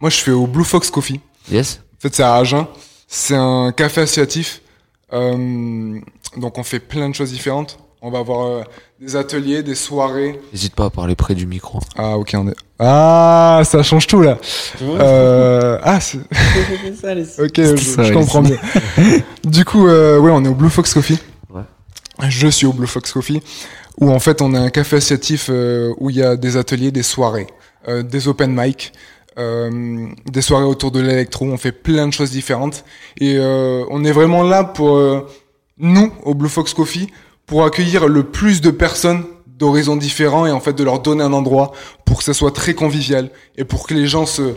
Moi, 0.00 0.10
je 0.10 0.18
fais 0.18 0.30
au 0.30 0.46
Blue 0.46 0.64
Fox 0.64 0.90
Coffee. 0.90 1.20
Yes. 1.50 1.80
En 1.96 2.00
fait, 2.02 2.14
c'est 2.14 2.22
à 2.22 2.34
Agen. 2.36 2.68
C'est 3.08 3.34
un 3.34 3.72
café 3.72 4.02
associatif. 4.02 4.62
Euh, 5.12 5.98
donc, 6.36 6.58
on 6.58 6.62
fait 6.62 6.80
plein 6.80 7.08
de 7.08 7.14
choses 7.14 7.32
différentes. 7.32 7.78
On 8.00 8.10
va 8.10 8.20
avoir 8.20 8.46
euh, 8.46 8.62
des 9.00 9.16
ateliers, 9.16 9.64
des 9.64 9.74
soirées. 9.74 10.38
N'hésite 10.52 10.74
pas 10.76 10.84
à 10.84 10.90
parler 10.90 11.16
près 11.16 11.34
du 11.34 11.46
micro. 11.46 11.80
Ah, 11.96 12.16
ok, 12.16 12.32
on 12.34 12.48
est. 12.48 12.54
Ah, 12.78 13.62
ça 13.64 13.82
change 13.82 14.06
tout 14.06 14.22
là. 14.22 14.38
Euh, 14.82 15.78
ah, 15.82 15.98
c'est. 16.00 16.18
ok, 16.18 16.24
je, 17.56 17.76
ça, 17.76 18.04
je 18.04 18.08
les 18.08 18.14
comprends 18.14 18.42
mieux. 18.42 18.58
du 19.44 19.64
coup, 19.64 19.88
euh, 19.88 20.18
ouais, 20.20 20.30
on 20.32 20.44
est 20.44 20.48
au 20.48 20.54
Blue 20.54 20.70
Fox 20.70 20.94
Coffee. 20.94 21.18
Ouais. 21.50 21.62
Je 22.28 22.46
suis 22.46 22.66
au 22.66 22.72
Blue 22.72 22.86
Fox 22.86 23.10
Coffee, 23.10 23.42
où 24.00 24.12
en 24.12 24.20
fait, 24.20 24.42
on 24.42 24.54
a 24.54 24.60
un 24.60 24.70
café 24.70 24.96
associatif 24.96 25.48
euh, 25.50 25.92
où 25.98 26.10
il 26.10 26.16
y 26.16 26.22
a 26.22 26.36
des 26.36 26.56
ateliers, 26.56 26.92
des 26.92 27.02
soirées, 27.02 27.48
euh, 27.88 28.04
des 28.04 28.28
open 28.28 28.54
mic. 28.54 28.92
Euh, 29.38 30.08
des 30.26 30.42
soirées 30.42 30.64
autour 30.64 30.90
de 30.90 31.00
l'électro, 31.00 31.46
on 31.46 31.56
fait 31.56 31.72
plein 31.72 32.08
de 32.08 32.12
choses 32.12 32.30
différentes. 32.30 32.84
Et 33.20 33.36
euh, 33.36 33.84
on 33.90 34.04
est 34.04 34.12
vraiment 34.12 34.42
là 34.42 34.64
pour 34.64 34.96
euh, 34.96 35.26
nous 35.78 36.12
au 36.24 36.34
Blue 36.34 36.48
Fox 36.48 36.74
Coffee 36.74 37.08
pour 37.46 37.64
accueillir 37.64 38.08
le 38.08 38.24
plus 38.24 38.60
de 38.60 38.70
personnes 38.70 39.24
d'horizons 39.46 39.96
différents 39.96 40.46
et 40.46 40.52
en 40.52 40.60
fait 40.60 40.72
de 40.72 40.84
leur 40.84 41.00
donner 41.00 41.22
un 41.22 41.32
endroit 41.32 41.72
pour 42.04 42.18
que 42.18 42.24
ça 42.24 42.34
soit 42.34 42.52
très 42.52 42.74
convivial 42.74 43.30
et 43.56 43.64
pour 43.64 43.86
que 43.86 43.94
les 43.94 44.06
gens 44.06 44.26
se, 44.26 44.54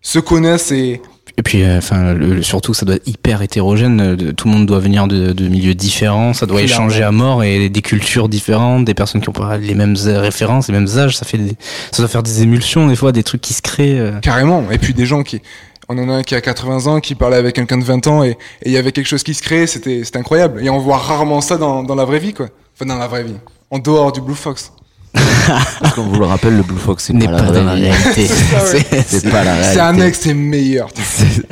se 0.00 0.18
connaissent 0.18 0.72
et, 0.72 1.00
Et 1.38 1.42
puis, 1.42 1.62
euh, 1.62 1.78
enfin, 1.78 2.14
surtout, 2.42 2.74
ça 2.74 2.84
doit 2.84 2.96
être 2.96 3.08
hyper 3.08 3.40
hétérogène. 3.42 4.00
euh, 4.00 4.32
tout 4.32 4.48
le 4.48 4.54
monde 4.54 4.66
doit 4.66 4.78
venir 4.80 5.06
de, 5.06 5.32
de 5.32 5.48
milieux 5.48 5.74
différents. 5.74 6.34
Ça 6.34 6.46
doit 6.46 6.60
Clairement. 6.62 6.86
échanger 6.88 7.02
à 7.02 7.10
mort 7.10 7.42
et 7.42 7.68
des 7.68 7.82
cultures 7.82 8.28
différentes, 8.28 8.84
des 8.84 8.94
personnes 8.94 9.20
qui 9.22 9.28
ont 9.28 9.32
pas 9.32 9.56
les 9.56 9.74
mêmes 9.74 9.96
euh, 10.06 10.20
références, 10.20 10.68
les 10.68 10.74
mêmes 10.74 10.88
âges. 10.98 11.16
Ça 11.16 11.24
fait, 11.24 11.38
des, 11.38 11.56
ça 11.90 12.02
doit 12.02 12.08
faire 12.08 12.22
des 12.22 12.42
émulsions 12.42 12.86
des 12.86 12.96
fois, 12.96 13.12
des 13.12 13.22
trucs 13.22 13.40
qui 13.40 13.54
se 13.54 13.62
créent. 13.62 13.98
euh. 13.98 14.18
Carrément. 14.20 14.70
Et 14.70 14.78
puis 14.78 14.92
des 14.94 15.06
gens 15.06 15.22
qui, 15.22 15.40
on 15.88 15.96
en 15.98 16.08
a 16.10 16.12
un 16.12 16.22
qui 16.22 16.34
a 16.34 16.40
80 16.40 16.86
ans, 16.86 17.00
qui 17.00 17.14
parlait 17.14 17.36
avec 17.38 17.54
quelqu'un 17.54 17.78
de 17.78 17.84
20 17.84 18.06
ans, 18.08 18.22
et 18.24 18.30
et 18.30 18.36
il 18.66 18.72
y 18.72 18.76
avait 18.76 18.92
quelque 18.92 19.08
chose 19.08 19.22
qui 19.22 19.34
se 19.34 19.42
créait, 19.42 19.66
c'était, 19.66 20.04
c'était 20.04 20.18
incroyable. 20.18 20.62
Et 20.64 20.68
on 20.70 20.78
voit 20.78 20.98
rarement 20.98 21.40
ça 21.40 21.56
dans, 21.56 21.82
dans 21.82 21.94
la 21.94 22.04
vraie 22.04 22.18
vie, 22.20 22.34
quoi. 22.34 22.48
Enfin, 22.74 22.86
dans 22.86 22.98
la 22.98 23.08
vraie 23.08 23.24
vie. 23.24 23.36
En 23.70 23.78
dehors 23.78 24.12
du 24.12 24.20
Blue 24.20 24.34
Fox. 24.34 24.72
Parce 25.14 25.94
qu'on 25.94 26.04
vous 26.04 26.18
le 26.20 26.26
rappelle, 26.26 26.56
le 26.56 26.62
Blue 26.62 26.78
Fox, 26.78 27.04
c'est 27.04 27.12
N'est 27.12 27.26
pas, 27.26 27.36
pas 27.42 27.42
la 27.46 27.50
dans 27.52 27.64
la 27.64 27.72
réalité. 27.72 28.26
C'est- 28.66 29.02
C'est 29.06 29.30
pas 29.30 29.44
la 29.44 29.52
réalité. 29.54 29.74
C'est 29.74 29.80
un 29.80 30.00
ex, 30.00 30.20
c'est 30.20 30.34
meilleur. 30.34 30.88
C'est 30.94 31.44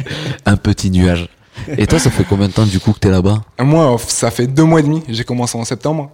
un 0.47 0.57
petit 0.57 0.91
nuage. 0.91 1.29
Et 1.77 1.87
toi, 1.87 1.99
ça 1.99 2.11
fait 2.11 2.25
combien 2.25 2.49
de 2.49 2.53
temps 2.53 2.65
du 2.65 2.81
coup 2.81 2.93
que 2.93 2.99
t'es 3.01 3.11
là-bas 3.11 3.43
Moi, 3.61 3.97
ça 4.07 4.31
fait 4.31 4.47
deux 4.47 4.65
mois 4.65 4.81
et 4.81 4.83
demi. 4.83 5.03
J'ai 5.09 5.25
commencé 5.25 5.59
en 5.59 5.65
septembre. 5.65 6.11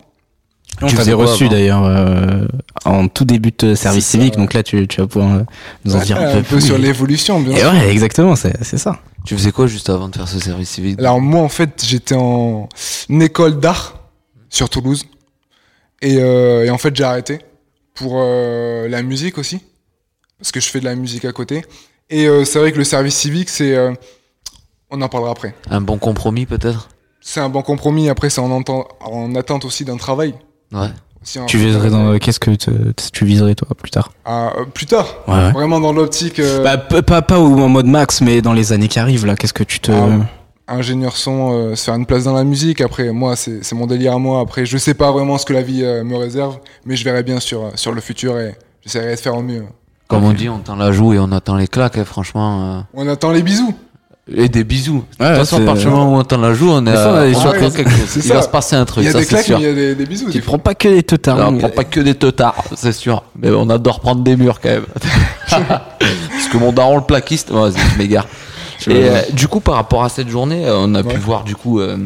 On 0.83 0.89
Tu 0.89 0.97
quoi 0.97 1.05
reçu 1.15 1.49
d'ailleurs 1.49 1.85
euh, 1.85 2.45
en 2.85 3.09
tout 3.09 3.25
début 3.25 3.53
de 3.57 3.75
service 3.75 4.05
ça, 4.05 4.11
civique, 4.11 4.37
donc 4.37 4.53
là 4.53 4.63
tu, 4.63 4.87
tu 4.87 5.01
vas 5.01 5.07
pouvoir 5.07 5.37
euh, 5.37 5.43
nous 5.87 5.97
en 5.97 6.01
dire 6.01 6.19
un 6.19 6.27
un 6.27 6.33
peu, 6.35 6.43
peu 6.43 6.57
plus. 6.57 6.61
sur 6.67 6.77
l'évolution, 6.77 7.41
bien 7.41 7.57
Et 7.57 7.61
sûr. 7.61 7.71
ouais, 7.73 7.89
exactement, 7.91 8.37
c'est 8.37 8.53
c'est 8.63 8.77
ça. 8.77 8.99
Tu 9.25 9.35
faisais 9.39 9.53
quoi 9.53 9.69
juste 9.69 9.89
avant 9.89 10.09
de 10.11 10.17
faire 10.17 10.29
ce 10.29 10.39
service 10.39 10.69
civique 10.69 10.99
Alors 10.99 11.19
moi, 11.19 11.41
en 11.41 11.49
fait, 11.49 11.83
j'étais 11.87 12.15
en 12.17 12.69
une 13.09 13.23
école 13.23 13.59
d'art 13.59 14.01
sur 14.51 14.69
Toulouse. 14.69 15.05
Et, 16.03 16.17
euh, 16.19 16.65
et 16.65 16.71
en 16.71 16.79
fait, 16.79 16.95
j'ai 16.95 17.05
arrêté 17.05 17.39
pour 17.95 18.15
euh, 18.23 18.89
la 18.89 19.03
musique 19.03 19.39
aussi. 19.39 19.61
Parce 20.39 20.53
que 20.53 20.61
je 20.61 20.69
fais 20.69 20.81
de 20.81 20.85
la 20.85 20.95
musique 20.95 21.25
à 21.25 21.33
côté. 21.33 21.65
Et 22.11 22.27
euh, 22.27 22.45
c'est 22.45 22.59
vrai 22.59 22.73
que 22.73 22.79
le 22.79 22.85
service 22.85 23.15
civique, 23.17 23.49
c'est... 23.49 23.75
euh, 23.75 23.93
on 24.91 25.01
en 25.03 25.09
parlera 25.09 25.33
après. 25.33 25.55
Un 25.71 25.81
bon 25.81 25.99
compromis 25.99 26.47
peut-être? 26.47 26.89
C'est 27.21 27.41
un 27.41 27.49
bon 27.49 27.63
compromis. 27.63 28.09
Après, 28.09 28.31
c'est 28.31 28.41
en, 28.41 28.51
entend- 28.51 28.87
en 29.01 29.35
attente 29.35 29.65
aussi 29.65 29.85
d'un 29.85 29.97
travail. 29.97 30.35
Ouais. 30.73 30.89
Tu 31.49 31.59
viserais 31.59 31.91
dans 31.91 32.17
qu'est-ce 32.19 32.39
que 32.39 32.53
te- 32.53 32.93
tu 33.13 33.25
viserais 33.25 33.57
toi 33.57 33.67
plus 33.77 33.91
tard? 33.91 34.13
Ah, 34.25 34.53
euh, 34.59 34.65
plus 34.65 34.87
tard. 34.87 35.09
Ouais, 35.27 35.35
ouais. 35.35 35.51
Vraiment 35.53 35.81
dans 35.81 35.93
l'optique... 35.93 36.39
euh, 36.39 36.63
Bah, 36.63 36.77
pas 36.77 37.23
pas 37.23 37.41
en 37.41 37.69
mode 37.69 37.87
max, 37.87 38.21
mais 38.21 38.43
dans 38.43 38.53
les 38.53 38.73
années 38.73 38.87
qui 38.87 39.01
arrivent 39.01 39.27
là, 39.27 39.35
qu'est-ce 39.35 39.53
que 39.55 39.65
tu 39.65 39.81
te 39.81 39.91
Ah, 39.91 40.09
ingénieur 40.69 41.17
son, 41.17 41.53
euh, 41.53 41.75
se 41.77 41.85
faire 41.85 41.95
une 41.95 42.07
place 42.07 42.25
dans 42.25 42.35
la 42.35 42.45
musique. 42.45 42.81
Après, 42.81 43.11
moi, 43.13 43.37
c'est 43.37 43.65
c'est 43.65 43.75
mon 43.75 43.87
délire 43.87 44.15
à 44.15 44.19
moi. 44.19 44.41
Après, 44.41 44.67
je 44.67 44.77
sais 44.79 44.95
pas 44.95 45.13
vraiment 45.13 45.39
ce 45.39 45.47
que 45.47 45.53
la 45.53 45.63
vie 45.63 45.85
euh, 45.85 46.05
me 46.05 46.17
réserve, 46.17 46.59
mais 46.85 46.97
je 46.97 47.05
verrai 47.05 47.23
bien 47.23 47.41
sur, 47.41 47.65
euh, 47.65 47.71
sur 47.77 47.93
le 47.93 48.01
futur 48.01 48.39
et 48.39 48.57
j'essaierai 48.85 49.15
de 49.15 49.21
faire 49.21 49.37
au 49.37 49.43
mieux. 49.43 49.65
Comme 50.09 50.25
on 50.25 50.33
dit, 50.33 50.49
on 50.49 50.59
tend 50.59 50.77
la 50.77 50.93
joue 50.93 51.15
et 51.15 51.19
on 51.19 51.33
attend 51.33 51.57
les 51.57 51.67
claques, 51.67 51.99
hein, 51.99 52.05
franchement. 52.05 52.85
On 52.95 53.09
attend 53.09 53.33
les 53.33 53.43
bisous. 53.43 53.75
Et 54.33 54.49
des 54.49 54.65
bisous. 54.65 55.05
de 55.21 55.25
toute 55.25 55.37
façon, 55.37 55.63
à 55.63 55.65
partir 55.65 55.85
du 55.89 55.95
moment 55.95 56.13
où 56.13 56.19
on 56.19 56.25
tend 56.25 56.39
la 56.39 56.53
joue, 56.53 56.69
on 56.71 56.85
est, 56.85 56.91
Des 56.91 56.97
fois, 56.97 57.53
on 57.55 57.69
des 57.69 57.77
quelque 57.77 57.91
chose. 57.91 58.17
Il 58.17 58.23
ça. 58.25 58.35
va 58.35 58.43
se 58.43 58.49
passer 58.49 58.75
un 58.75 58.85
truc, 58.85 59.05
Il 59.05 59.07
y 59.07 59.09
a 59.09 59.13
ça 59.13 59.19
des 59.19 59.25
c'est 59.25 59.31
claques, 59.31 59.45
sûr. 59.45 59.59
mais 59.59 59.65
il 59.65 59.69
y 59.69 59.71
a 59.71 59.75
des, 59.75 59.95
des 59.95 60.07
bisous. 60.07 60.27
Tu 60.27 60.39
des 60.39 60.41
prends 60.41 60.59
pas 60.59 60.75
que 60.75 60.89
les 60.89 61.05
teutards. 61.05 61.39
On 61.49 61.59
prend 61.59 61.69
pas 61.69 61.85
que 61.85 62.01
des 62.01 62.15
teutards, 62.17 62.65
c'est 62.75 62.93
sûr. 62.93 63.23
Mais 63.41 63.51
on 63.51 63.69
adore 63.71 64.01
prendre 64.01 64.23
des 64.23 64.37
murs 64.37 64.61
quand 64.61 64.69
même. 64.71 64.87
Parce 65.49 66.49
que 66.51 66.57
mon 66.57 66.73
daron 66.73 66.97
le 66.97 67.05
plaquiste, 67.05 67.51
vas-y, 67.53 67.79
je 67.79 67.99
m'égare. 67.99 68.27
Et 68.89 69.09
euh, 69.09 69.23
du 69.33 69.49
coup, 69.49 69.61
par 69.61 69.75
rapport 69.75 70.05
à 70.05 70.09
cette 70.09 70.29
journée, 70.29 70.67
euh, 70.67 70.77
on 70.79 70.95
a 70.95 71.03
pu 71.03 71.17
voir 71.17 71.45
du 71.45 71.57
coup 71.57 71.81
euh, 71.81 71.97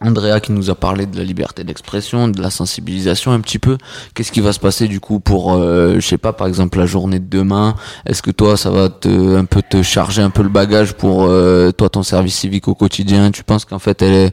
Andrea 0.00 0.40
qui 0.40 0.52
nous 0.52 0.70
a 0.70 0.74
parlé 0.74 1.06
de 1.06 1.16
la 1.16 1.24
liberté 1.24 1.64
d'expression, 1.64 2.28
de 2.28 2.40
la 2.42 2.50
sensibilisation 2.50 3.32
un 3.32 3.40
petit 3.40 3.58
peu. 3.58 3.78
Qu'est-ce 4.14 4.32
qui 4.32 4.40
va 4.40 4.52
se 4.52 4.60
passer 4.60 4.88
du 4.88 5.00
coup 5.00 5.20
pour, 5.20 5.54
euh, 5.54 5.94
je 6.00 6.06
sais 6.06 6.18
pas, 6.18 6.32
par 6.32 6.46
exemple 6.48 6.78
la 6.78 6.86
journée 6.86 7.18
de 7.18 7.28
demain? 7.28 7.74
Est-ce 8.06 8.22
que 8.22 8.30
toi, 8.30 8.56
ça 8.56 8.70
va 8.70 8.88
te 8.88 9.36
un 9.36 9.44
peu 9.44 9.62
te 9.62 9.82
charger 9.82 10.22
un 10.22 10.30
peu 10.30 10.42
le 10.42 10.48
bagage 10.48 10.94
pour 10.94 11.24
euh, 11.24 11.70
toi 11.70 11.88
ton 11.88 12.02
service 12.02 12.36
civique 12.36 12.68
au 12.68 12.74
quotidien? 12.74 13.30
Tu 13.30 13.44
penses 13.44 13.64
qu'en 13.64 13.78
fait 13.78 14.02
elle 14.02 14.12
est, 14.12 14.30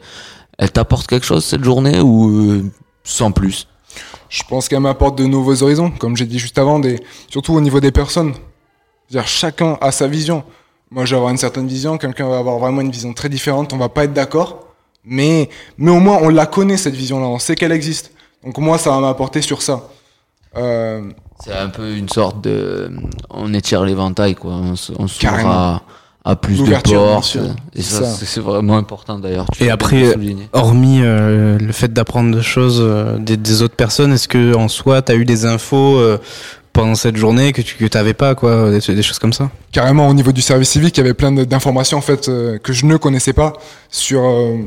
elle 0.58 0.72
t'apporte 0.72 1.08
quelque 1.08 1.26
chose 1.26 1.46
cette 1.46 1.64
journée 1.64 2.00
ou 2.00 2.52
euh, 2.52 2.64
sans 3.04 3.32
plus? 3.32 3.68
Je 4.30 4.42
pense 4.50 4.68
qu'elle 4.68 4.80
m'apporte 4.80 5.18
de 5.18 5.26
nouveaux 5.26 5.62
horizons, 5.62 5.92
comme 5.92 6.18
j'ai 6.18 6.26
dit 6.26 6.40
juste 6.40 6.58
avant, 6.58 6.80
des... 6.80 7.00
surtout 7.30 7.54
au 7.54 7.62
niveau 7.62 7.80
des 7.80 7.92
personnes. 7.92 8.34
C'est-à-dire 9.08 9.28
chacun 9.28 9.78
a 9.80 9.92
sa 9.92 10.08
vision. 10.08 10.44
Moi, 10.94 11.06
je 11.06 11.12
vais 11.12 11.16
avoir 11.18 11.32
une 11.32 11.38
certaine 11.38 11.68
vision, 11.68 11.98
quelqu'un 11.98 12.30
va 12.30 12.38
avoir 12.38 12.60
vraiment 12.60 12.82
une 12.82 12.92
vision 12.92 13.14
très 13.14 13.28
différente, 13.30 13.74
on 13.74 13.78
va 13.78 13.90
pas 13.90 14.04
être 14.04 14.14
d'accord, 14.14 14.68
mais, 15.04 15.50
mais 15.80 15.90
au 15.90 16.00
moins 16.00 16.20
on 16.22 16.30
la 16.30 16.46
connaît 16.46 16.78
cette 16.78 16.94
vision-là, 16.96 17.26
on 17.26 17.40
sait 17.40 17.56
qu'elle 17.56 17.72
existe. 17.72 18.12
Donc 18.46 18.58
moi, 18.60 18.78
ça 18.78 18.92
va 18.92 19.00
m'apporter 19.00 19.42
sur 19.42 19.62
ça. 19.64 19.90
Euh, 20.56 21.02
C'est 21.44 21.52
un 21.54 21.70
peu 21.70 21.96
une 21.96 22.10
sorte 22.10 22.42
de. 22.42 22.92
On 23.32 23.54
étire 23.56 23.84
l'éventail, 23.84 24.36
quoi. 24.36 24.52
On, 24.52 24.74
on 25.00 25.08
s'ouvre 25.08 25.48
à, 25.48 25.82
à 26.24 26.36
plus 26.36 26.62
de 26.62 26.70
portes. 26.94 27.38
Et 27.76 27.82
C'est 27.82 27.96
ça, 27.96 28.06
ça. 28.06 28.26
c'est 28.26 28.40
vraiment 28.42 28.78
important 28.78 29.18
d'ailleurs. 29.18 29.48
Tu 29.52 29.64
Et 29.64 29.72
après, 29.72 30.14
hormis 30.54 31.00
euh, 31.02 31.58
le 31.58 31.72
fait 31.74 31.92
d'apprendre 31.92 32.36
des 32.36 32.44
choses 32.44 32.80
euh, 32.82 33.18
des, 33.18 33.36
des 33.36 33.62
autres 33.64 33.76
personnes, 33.76 34.14
est-ce 34.14 34.28
que 34.28 34.54
en 34.56 34.68
soi, 34.68 35.02
t'as 35.02 35.16
eu 35.16 35.26
des 35.26 35.46
infos 35.46 35.98
euh, 35.98 36.20
pendant 36.74 36.96
cette 36.96 37.16
journée 37.16 37.54
que 37.54 37.62
tu 37.62 37.76
que 37.76 37.86
t'avais 37.86 38.14
pas, 38.14 38.36
quoi, 38.36 38.72
des, 38.72 38.80
des 38.80 39.04
choses 39.04 39.20
comme 39.20 39.34
ça 39.34 39.50
carrément 39.72 40.08
au 40.08 40.14
niveau 40.14 40.32
du 40.32 40.42
service 40.42 40.70
civique, 40.70 40.98
il 40.98 41.02
y 41.02 41.04
avait 41.04 41.14
plein 41.14 41.32
d'informations 41.32 41.98
en 41.98 42.02
fait 42.02 42.28
euh, 42.28 42.58
que 42.58 42.74
je 42.74 42.86
ne 42.86 42.98
connaissais 42.98 43.34
pas 43.34 43.54
sur 43.90 44.24
euh, 44.24 44.58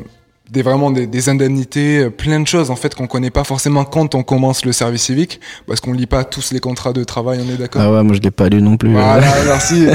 des 0.50 0.62
vraiment 0.62 0.90
des, 0.90 1.06
des 1.06 1.28
indemnités, 1.28 2.04
euh, 2.04 2.10
plein 2.10 2.40
de 2.40 2.46
choses 2.46 2.70
en 2.70 2.76
fait 2.76 2.94
qu'on 2.94 3.06
connaît 3.06 3.30
pas 3.30 3.44
forcément 3.44 3.84
quand 3.84 4.14
on 4.14 4.22
commence 4.22 4.64
le 4.64 4.72
service 4.72 5.02
civique, 5.02 5.40
parce 5.66 5.80
qu'on 5.80 5.92
lit 5.92 6.06
pas 6.06 6.24
tous 6.24 6.52
les 6.52 6.60
contrats 6.60 6.92
de 6.92 7.04
travail, 7.04 7.40
on 7.44 7.52
est 7.52 7.56
d'accord? 7.56 7.82
Ah 7.82 7.90
ouais, 7.90 8.02
moi 8.02 8.14
je 8.14 8.20
l'ai 8.20 8.30
pas 8.30 8.48
lu 8.48 8.62
non 8.62 8.76
plus. 8.76 8.92
Voilà, 8.92 9.26
merci. 9.44 9.86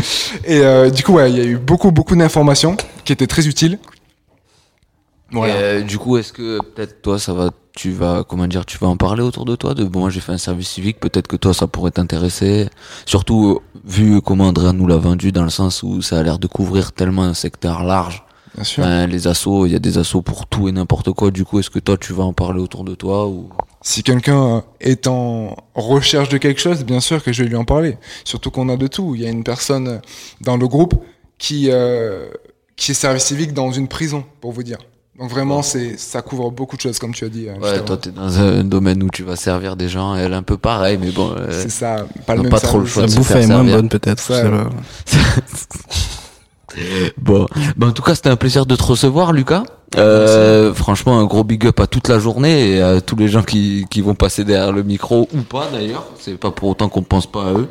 Et 0.45 0.59
euh, 0.59 0.89
du 0.89 1.03
coup, 1.03 1.13
ouais, 1.13 1.31
il 1.31 1.37
y 1.37 1.41
a 1.41 1.45
eu 1.45 1.57
beaucoup 1.57 1.91
beaucoup 1.91 2.15
d'informations 2.15 2.75
qui 3.05 3.13
étaient 3.13 3.27
très 3.27 3.47
utiles. 3.47 3.79
Voilà. 5.31 5.53
Et, 5.53 5.57
euh, 5.57 5.81
du 5.81 5.97
coup, 5.97 6.17
est-ce 6.17 6.33
que 6.33 6.59
peut-être 6.61 7.01
toi, 7.01 7.17
ça 7.17 7.33
va, 7.33 7.51
tu 7.73 7.91
vas, 7.91 8.23
comment 8.27 8.47
dire, 8.47 8.65
tu 8.65 8.77
vas 8.77 8.87
en 8.87 8.97
parler 8.97 9.23
autour 9.23 9.45
de 9.45 9.55
toi 9.55 9.73
de 9.73 9.83
bon, 9.83 10.01
moi 10.01 10.09
j'ai 10.09 10.19
fait 10.19 10.31
un 10.31 10.37
service 10.37 10.69
civique, 10.69 10.99
peut-être 10.99 11.27
que 11.27 11.35
toi 11.35 11.53
ça 11.53 11.67
pourrait 11.67 11.91
t'intéresser. 11.91 12.69
Surtout 13.05 13.61
euh, 13.61 13.79
vu 13.85 14.21
comment 14.21 14.47
Andrea 14.47 14.73
nous 14.73 14.87
l'a 14.87 14.97
vendu 14.97 15.31
dans 15.31 15.43
le 15.43 15.49
sens 15.49 15.83
où 15.83 16.01
ça 16.01 16.19
a 16.19 16.23
l'air 16.23 16.39
de 16.39 16.47
couvrir 16.47 16.91
tellement 16.91 17.23
un 17.23 17.33
secteur 17.33 17.83
large. 17.83 18.23
Bien 18.55 18.63
sûr. 18.65 18.83
Ben, 18.83 19.07
les 19.07 19.27
assos, 19.27 19.65
il 19.65 19.71
y 19.71 19.75
a 19.75 19.79
des 19.79 19.97
assos 19.97 20.21
pour 20.21 20.45
tout 20.45 20.67
et 20.67 20.73
n'importe 20.73 21.11
quoi. 21.13 21.31
Du 21.31 21.45
coup, 21.45 21.59
est-ce 21.59 21.69
que 21.69 21.79
toi 21.79 21.97
tu 21.97 22.11
vas 22.11 22.23
en 22.23 22.33
parler 22.33 22.59
autour 22.59 22.83
de 22.83 22.95
toi 22.95 23.27
ou? 23.27 23.49
Si 23.81 24.03
quelqu'un 24.03 24.63
est 24.81 25.07
en 25.07 25.55
recherche 25.73 26.29
de 26.29 26.37
quelque 26.37 26.59
chose, 26.59 26.83
bien 26.83 26.99
sûr 26.99 27.23
que 27.23 27.31
je 27.31 27.43
vais 27.43 27.49
lui 27.49 27.55
en 27.55 27.63
parler. 27.63 27.97
Surtout 28.25 28.51
qu'on 28.51 28.67
a 28.69 28.75
de 28.75 28.87
tout. 28.87 29.15
Il 29.15 29.21
y 29.21 29.25
a 29.25 29.29
une 29.29 29.43
personne 29.43 30.01
dans 30.41 30.57
le 30.57 30.67
groupe 30.67 30.95
qui, 31.37 31.69
euh, 31.71 32.29
qui 32.75 32.91
est 32.91 32.93
service 32.93 33.23
civique 33.23 33.53
dans 33.53 33.71
une 33.71 33.87
prison, 33.87 34.25
pour 34.41 34.51
vous 34.51 34.63
dire. 34.63 34.77
Donc 35.21 35.29
vraiment, 35.29 35.61
c'est, 35.61 35.99
ça 35.99 36.23
couvre 36.23 36.49
beaucoup 36.49 36.75
de 36.77 36.81
choses, 36.81 36.97
comme 36.97 37.13
tu 37.13 37.25
as 37.25 37.29
dit. 37.29 37.47
euh, 37.47 37.53
juste 37.53 37.63
Ouais, 37.63 37.85
toi, 37.85 37.95
t'es 37.95 38.09
dans 38.09 38.39
un 38.39 38.63
domaine 38.63 39.03
où 39.03 39.09
tu 39.09 39.21
vas 39.21 39.35
servir 39.35 39.75
des 39.75 39.87
gens, 39.87 40.15
elle 40.15 40.33
un 40.33 40.41
peu 40.41 40.57
pareil, 40.57 40.97
mais 40.99 41.11
bon. 41.11 41.31
euh, 41.37 41.47
C'est 41.51 41.69
ça, 41.69 42.07
pas 42.25 42.33
le 42.33 42.39
a 42.39 42.43
même 42.43 42.51
pas 42.51 42.59
trop 42.59 42.79
le 42.79 42.87
choix 42.87 43.03
La 43.03 43.07
de 43.09 43.15
bouffe 43.15 43.27
faire 43.27 43.37
est 43.37 43.45
moins 43.45 43.63
bonne 43.63 43.87
peut-être. 43.87 44.31
Bon, 47.17 47.47
ben, 47.75 47.89
en 47.89 47.91
tout 47.91 48.01
cas, 48.01 48.15
c'était 48.15 48.29
un 48.29 48.37
plaisir 48.37 48.65
de 48.65 48.77
te 48.77 48.83
recevoir, 48.83 49.33
Lucas. 49.33 49.63
Euh, 49.97 50.73
franchement, 50.73 51.19
un 51.19 51.25
gros 51.25 51.43
big 51.43 51.67
up 51.67 51.81
à 51.81 51.85
toute 51.87 52.07
la 52.07 52.17
journée 52.17 52.71
et 52.77 52.81
à 52.81 53.01
tous 53.01 53.17
les 53.17 53.27
gens 53.27 53.43
qui, 53.43 53.85
qui 53.91 53.99
vont 53.99 54.15
passer 54.15 54.45
derrière 54.45 54.71
le 54.71 54.81
micro 54.81 55.27
ou 55.35 55.41
pas 55.41 55.67
d'ailleurs. 55.71 56.05
C'est 56.17 56.37
pas 56.37 56.51
pour 56.51 56.69
autant 56.69 56.87
qu'on 56.87 57.01
pense 57.03 57.29
pas 57.29 57.43
à 57.43 57.51
eux. 57.51 57.67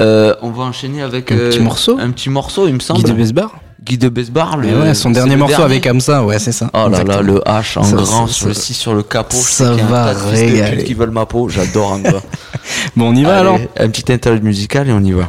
Euh, 0.00 0.34
on 0.42 0.50
va 0.50 0.64
enchaîner 0.64 1.00
avec 1.00 1.30
Un 1.30 1.36
petit 1.36 1.60
morceau 1.60 1.96
Un 2.00 2.10
petit 2.10 2.28
morceau, 2.28 2.66
il 2.66 2.74
me 2.74 2.80
semble. 2.80 3.04
Guy 3.04 3.12
de 3.12 3.16
Besbar 3.16 3.54
Guy 3.84 3.98
de 3.98 4.08
Besbar. 4.08 4.56
Le- 4.58 4.80
ouais, 4.82 4.94
son 4.94 5.10
dernier 5.10 5.32
le 5.32 5.38
morceau 5.38 5.62
avec 5.62 5.86
Hamza, 5.86 6.22
ouais, 6.24 6.38
c'est 6.38 6.52
ça. 6.52 6.70
Oh 6.74 6.88
là 6.88 7.02
là, 7.02 7.22
le 7.22 7.38
H 7.40 7.78
en 7.78 7.82
Ça, 7.82 7.96
grand 7.96 8.26
ça, 8.26 8.32
sur 8.32 8.48
le 8.48 8.54
ça- 8.54 8.60
6 8.60 8.74
sur 8.74 8.94
le 8.94 9.02
capot. 9.02 9.36
Je 9.36 9.42
ça 9.42 9.64
sais 9.64 9.70
qu'il 9.70 9.78
y 9.78 9.82
a 9.82 9.86
un 9.86 9.88
va 9.90 10.04
tas 10.04 10.14
de 10.14 10.18
fils 10.18 10.40
de 10.40 10.46
pute 10.46 10.54
régaler. 10.64 10.84
qui 10.84 10.94
veulent 10.94 11.10
ma 11.10 11.26
peau. 11.26 11.48
J'adore 11.48 11.92
Hamza. 11.92 12.20
Bon, 12.96 13.08
on 13.10 13.14
y 13.14 13.22
va 13.24 13.30
Allez, 13.30 13.40
alors 13.40 13.58
Un 13.78 13.88
petit 13.88 14.12
interlude 14.12 14.44
musical 14.44 14.88
et 14.88 14.92
on 14.92 15.00
y 15.00 15.12
va. 15.12 15.28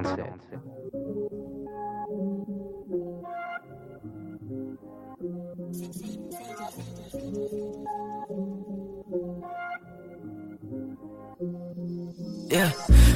Yeah. 12.50 12.72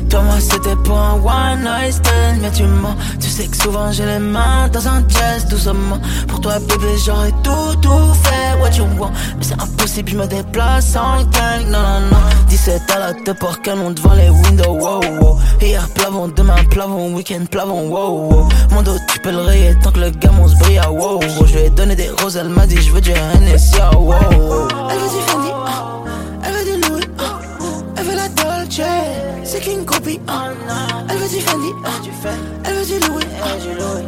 Toi, 0.10 0.22
moi, 0.22 0.36
c'était 0.40 0.76
pour 0.84 0.98
un 0.98 1.16
one 1.16 1.64
night 1.64 1.94
stand, 1.94 2.42
mais 2.42 2.52
tu 2.52 2.64
mens. 2.64 2.96
Tu 3.20 3.30
sais 3.30 3.48
que 3.48 3.58
souvent 3.58 3.92
j'ai 3.92 4.06
les 4.06 4.20
mains 4.20 4.70
dans 4.72 4.88
un 4.88 5.04
jazz 5.08 5.46
doucement. 5.48 6.00
Pour 6.28 6.40
toi, 6.40 6.60
bébé, 6.60 6.96
j'aurais 7.06 7.32
tout, 7.44 7.76
tout 7.82 8.14
fait, 8.24 8.62
what 8.62 8.72
you 8.78 8.86
want? 8.98 9.12
Mais 9.38 9.44
c'est 9.44 9.62
impossible, 9.62 10.10
je 10.12 10.18
me 10.18 10.28
déplace 10.28 10.96
en 10.96 11.24
gang, 11.24 11.66
non, 11.70 11.80
non, 11.80 12.00
non. 12.12 12.18
17 12.48 12.82
à 12.96 13.00
la 13.00 13.14
te 13.14 13.32
pour 13.32 13.62
canon 13.62 13.92
devant 13.92 14.14
les 14.14 14.30
windows, 14.30 14.78
wow, 14.80 15.02
wow. 15.20 15.38
Hier, 15.62 15.88
plavon, 15.90 16.30
demain, 16.30 16.64
plavon, 16.72 17.14
week-end, 17.14 17.46
plavon, 17.52 17.90
wow, 17.90 18.32
wow. 18.32 18.50
Mon 18.72 18.82
dos, 18.84 18.98
tu 19.12 19.20
peux 19.20 19.32
le 19.32 19.42
rayer 19.42 19.76
tant 19.84 19.92
que 19.92 20.00
le 20.00 20.10
gamin 20.12 20.48
se 20.48 20.56
brille, 20.56 20.80
ah, 20.82 20.92
wow, 20.92 21.20
wow. 21.20 21.46
Je 21.46 21.54
lui 21.54 21.62
ai 21.66 21.70
donné 21.70 21.96
des 21.96 22.10
roses, 22.22 22.38
elle 22.38 22.50
m'a 22.50 22.66
dit, 22.66 22.82
je 22.82 22.92
veux 22.92 23.02
du 23.02 23.12
Hennessy, 23.12 23.76
ah, 23.82 23.92
wow, 23.98 24.14
wow. 24.14 24.68
Elle 24.90 25.00
veut 25.00 25.10
du 25.10 25.22
Fendi, 25.28 25.50
ah. 25.66 25.84
Elle 26.46 26.54
veut 26.54 26.64
du 26.64 26.90
Louis. 26.90 27.04
Elle 27.98 28.04
veut 28.06 28.16
la 28.16 28.30
Dolce, 28.30 28.82
c'est 29.48 29.62
qu'une 29.62 29.86
copie, 29.86 30.20
ah. 30.28 30.50
Elle 31.10 31.18
veut 31.18 31.30
du 31.30 31.40
Fendi, 31.42 31.70
ah. 31.86 31.90
Elle 32.66 32.74
veut 32.76 32.86
du 32.86 33.08
Louis, 33.08 33.24
ah. 33.42 33.48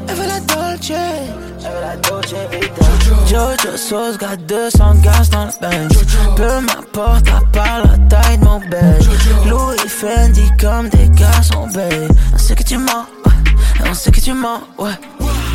Elle 0.08 0.16
veut 0.16 0.28
la 0.28 0.40
Dolce. 0.42 0.92
Elle 0.92 1.72
veut 1.72 1.82
la 1.82 1.96
Dolce 1.98 2.36
Vita. 2.52 2.86
Jojo 3.26 3.78
sauce, 3.78 4.18
got 4.18 4.36
200 4.48 4.96
gaz 5.02 5.30
dans 5.30 5.46
le 5.46 5.52
bench. 5.62 5.94
Peu 6.36 6.60
m'importe, 6.60 7.28
à 7.30 7.42
part 7.54 7.84
la 7.86 7.98
taille 8.10 8.38
de 8.38 8.44
mon 8.44 8.60
bench. 8.60 9.06
Louis 9.48 9.78
Fendi 9.88 10.50
comme 10.60 10.90
des 10.90 11.10
garçons, 11.10 11.68
babe. 11.74 12.12
On 12.34 12.38
sait 12.38 12.56
que 12.56 12.64
tu 12.64 12.78
mens, 12.78 13.06
ouais. 13.26 13.90
On 13.90 13.94
sait 13.94 14.12
que 14.12 14.20
tu 14.20 14.34
mens, 14.34 14.62
ouais. 14.78 14.92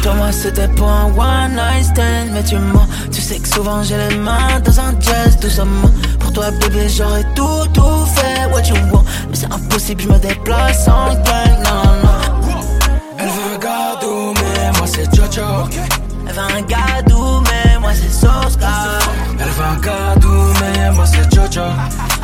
Toi, 0.05 0.13
moi, 0.17 0.33
c'était 0.33 0.69
pour 0.69 0.91
un 0.91 1.07
one 1.17 1.55
night 1.55 1.87
stand, 1.87 2.29
mais 2.35 2.45
tu 2.45 2.57
mens. 2.57 2.87
Tu 3.11 3.23
sais 3.23 3.39
que 3.39 3.49
souvent 3.49 3.83
j'ai 3.83 3.97
les 3.97 4.17
mains 4.17 4.61
dans 4.63 4.79
un 4.79 4.95
jazz, 5.01 5.39
doucement. 5.41 5.91
Pour 6.21 6.31
toi, 6.31 6.51
bébé, 6.51 6.91
j'aurais 6.91 7.25
tout, 7.35 7.67
tout 7.73 8.05
fait, 8.15 8.45
what 8.53 8.61
you 8.69 8.77
want? 8.93 9.03
Mais 9.31 9.37
c'est 9.37 9.51
impossible, 9.51 10.03
je 10.03 10.09
me 10.09 10.19
déplace 10.19 10.87
en 10.89 11.15
gang, 11.15 11.57
non, 11.65 11.85
non. 12.05 12.61
Elle 13.17 13.29
veut 13.29 13.55
un 13.55 13.59
gado, 13.59 14.35
mais 14.35 14.73
moi 14.77 14.87
c'est 14.87 15.09
Jojo. 15.17 15.71
Elle 16.29 16.35
veut 16.35 16.41
un 16.41 16.61
gadou, 16.61 17.41
mais 17.41 17.79
moi 17.79 17.93
c'est 17.95 18.13
Soska. 18.13 18.69
Elle 19.41 19.49
veut 19.49 19.65
un 19.65 19.77
gado, 19.77 20.53
mais 20.61 20.91
moi 20.91 21.07
c'est 21.07 21.35
Jojo. 21.35 21.63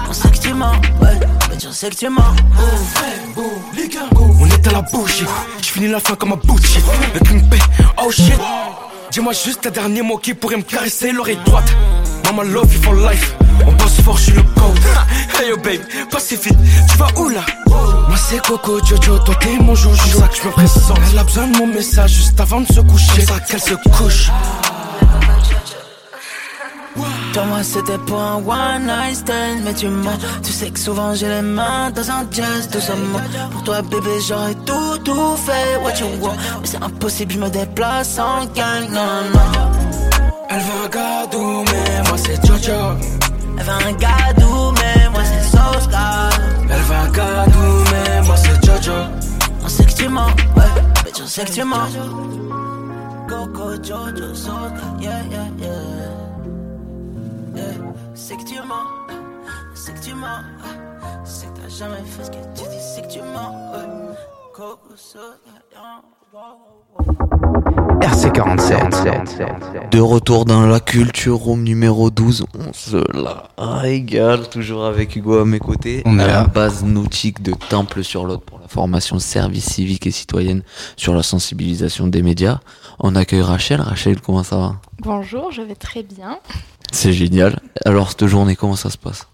On 0.07 0.13
sait 0.13 0.29
que 0.29 0.39
tu 0.39 0.53
mens, 0.53 0.77
ouais, 1.01 1.19
On 4.41 4.47
est 4.47 4.67
à 4.67 4.71
la 4.73 4.81
bougie. 4.81 5.25
Je 5.61 5.67
finis 5.67 5.89
la 5.89 6.01
fin 6.01 6.15
comme 6.15 6.33
un 6.33 6.37
bougie. 6.37 6.79
Le 7.13 7.21
king 7.21 7.43
oh 8.03 8.11
shit. 8.11 8.33
Dis-moi 9.11 9.33
juste 9.33 9.67
un 9.67 9.71
dernier 9.71 10.01
mot 10.01 10.17
qui 10.17 10.33
pourrait 10.33 10.57
me 10.57 10.63
caresser 10.63 11.13
l'oreille 11.13 11.39
droite. 11.45 11.71
Mama 12.25 12.45
love 12.45 12.73
you 12.73 12.83
for 12.83 12.95
life. 12.95 13.35
On 13.67 13.73
bosse 13.73 14.01
fort, 14.01 14.17
je 14.17 14.33
le 14.33 14.43
code. 14.43 14.79
Hey 15.39 15.49
yo 15.51 15.57
babe, 15.57 15.81
passez 16.11 16.37
vite. 16.37 16.57
Tu 16.91 16.97
vas 16.97 17.09
où 17.17 17.29
là? 17.29 17.45
Moi 17.67 18.17
c'est 18.17 18.41
Coco 18.41 18.79
Jojo, 18.85 19.19
toi 19.19 19.35
t'es 19.41 19.59
mon 19.59 19.75
joujou. 19.75 20.19
Ça 20.19 20.29
que 20.29 20.37
je 20.37 20.43
me 20.45 20.53
présente. 20.53 20.99
Elle 21.13 21.19
a 21.19 21.25
besoin 21.25 21.47
de 21.47 21.59
mon 21.59 21.67
message 21.67 22.13
juste 22.13 22.41
avant 22.41 22.61
de 22.63 22.73
se 22.73 22.81
coucher. 22.81 23.21
Ça 23.27 23.39
qu'elle 23.41 23.61
se 23.61 23.75
couche. 23.75 24.31
Toi, 27.33 27.45
moi, 27.45 27.63
c'était 27.63 27.99
pour 27.99 28.21
un 28.21 28.37
one 28.37 28.87
night 28.87 29.17
stand, 29.17 29.61
mais 29.65 29.75
tu 29.75 29.89
mens. 29.89 30.19
Tu 30.43 30.53
sais 30.53 30.71
que 30.71 30.79
souvent 30.79 31.15
j'ai 31.15 31.29
les 31.29 31.43
mains 31.43 31.91
dans 31.91 32.11
un 32.11 32.27
jazz, 32.31 32.69
doucement. 32.69 33.21
Pour 33.53 33.63
toi, 33.63 33.83
bébé, 33.83 34.11
j'aurais 34.27 34.55
tout, 34.67 34.99
tout 35.05 35.37
fait, 35.37 35.77
what 35.83 35.95
you 36.01 36.07
want? 36.21 36.35
Mais 36.61 36.67
c'est 36.67 36.83
impossible, 36.83 37.33
je 37.33 37.39
me 37.39 37.49
déplace 37.49 38.19
en 38.19 38.47
gang, 38.47 38.89
non, 38.91 39.23
non, 39.33 39.47
non. 39.55 39.71
Elle 40.49 40.59
veut 40.59 40.85
un 40.85 40.89
gadou, 40.89 41.65
mais 41.67 42.09
moi 42.09 42.19
c'est 42.19 42.45
Jojo. 42.45 42.73
Elle 43.57 43.65
veut 43.65 43.71
un 43.71 43.93
gadou, 43.93 44.73
mais 44.73 45.09
moi 45.11 45.23
c'est 45.23 45.57
Soska. 45.57 46.31
Elle 46.69 46.83
veut 46.83 46.97
un 46.97 47.11
gadou, 47.11 47.85
mais 47.93 48.23
moi 48.27 48.37
c'est 48.37 48.65
Jojo. 48.67 48.93
On 49.63 49.69
sait 49.69 49.85
que 49.85 49.93
tu 49.93 50.09
mens, 50.09 50.27
ouais, 50.57 50.83
mais 51.05 51.13
tu 51.13 51.25
sais 51.27 51.45
que 51.45 51.53
tu 51.53 51.63
mens. 51.63 51.87
Coco, 53.29 53.75
Jojo, 53.77 54.35
Soska, 54.35 54.85
yeah, 55.01 55.23
yeah, 55.31 55.47
yeah. 55.61 56.10
C'est 58.15 58.37
que 58.37 58.45
tu 58.45 58.55
mens, 58.57 58.87
c'est 59.75 59.95
que 59.95 60.05
tu 60.05 60.15
mens, 60.15 60.45
c'est 61.25 61.47
que 61.47 61.61
t'as 61.61 61.69
jamais 61.69 62.03
fait 62.05 62.25
ce 62.25 62.31
que 62.31 62.37
tu 62.55 62.63
dis, 62.63 62.81
c'est 62.95 63.03
que 63.03 63.13
tu 63.13 63.21
mens, 63.21 63.73
ouais. 63.73 63.87
Coco, 64.55 64.95
Soska, 64.95 65.27
yeah, 65.73 66.03
wow, 66.33 66.41
wow. 66.99 67.07
RC47. 68.01 69.91
De 69.91 70.01
retour 70.01 70.45
dans 70.45 70.67
la 70.67 70.81
culture 70.81 71.37
room 71.37 71.63
numéro 71.63 72.11
12. 72.11 72.47
On 72.59 72.73
se 72.73 72.97
la 73.17 73.49
régale 73.59 74.49
toujours 74.49 74.85
avec 74.85 75.17
Hugo 75.17 75.39
à 75.39 75.45
mes 75.45 75.59
côtés. 75.59 76.03
On 76.07 76.19
est 76.19 76.25
à 76.25 76.27
la 76.27 76.45
base 76.45 76.85
nautique 76.85 77.43
de 77.43 77.53
Temple-sur-Lot 77.69 78.39
pour 78.45 78.59
la 78.59 78.69
formation 78.69 79.19
service 79.19 79.65
civique 79.65 80.07
et 80.07 80.11
citoyenne 80.11 80.63
sur 80.97 81.15
la 81.15 81.23
sensibilisation 81.23 82.07
des 82.07 82.23
médias. 82.23 82.61
On 82.99 83.17
accueille 83.17 83.43
Rachel. 83.43 83.81
Rachel, 83.81 84.21
comment 84.21 84.43
ça 84.43 84.57
va? 84.57 84.77
Bonjour, 85.01 85.51
je 85.53 85.63
vais 85.63 85.75
très 85.75 86.03
bien. 86.03 86.39
C'est 86.93 87.13
génial. 87.13 87.61
Alors, 87.85 88.11
cette 88.11 88.27
journée, 88.27 88.57
comment 88.57 88.77
ça 88.77 88.91
se 88.91 88.99
passe 88.99 89.27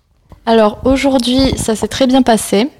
Alors 0.45 0.81
aujourd'hui, 0.85 1.55
ça 1.57 1.75
s'est 1.77 1.89
très 1.89 2.07
bien 2.07 2.23
passé. 2.23 2.71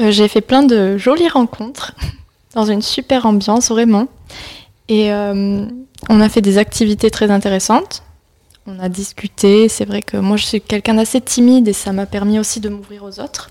Euh, 0.00 0.10
J'ai 0.10 0.28
fait 0.28 0.40
plein 0.40 0.62
de 0.62 0.96
jolies 0.98 1.28
rencontres 1.28 1.92
dans 2.54 2.64
une 2.64 2.82
super 2.82 3.26
ambiance, 3.26 3.68
vraiment. 3.70 4.08
Et 4.88 5.12
euh, 5.12 5.66
on 6.08 6.20
a 6.20 6.28
fait 6.28 6.40
des 6.40 6.58
activités 6.58 7.10
très 7.10 7.30
intéressantes. 7.30 8.02
On 8.66 8.78
a 8.80 8.88
discuté. 8.88 9.68
C'est 9.68 9.84
vrai 9.84 10.02
que 10.02 10.16
moi, 10.16 10.36
je 10.36 10.44
suis 10.44 10.60
quelqu'un 10.60 10.94
d'assez 10.94 11.20
timide 11.20 11.68
et 11.68 11.72
ça 11.72 11.92
m'a 11.92 12.06
permis 12.06 12.38
aussi 12.38 12.60
de 12.60 12.68
m'ouvrir 12.68 13.04
aux 13.04 13.20
autres. 13.20 13.50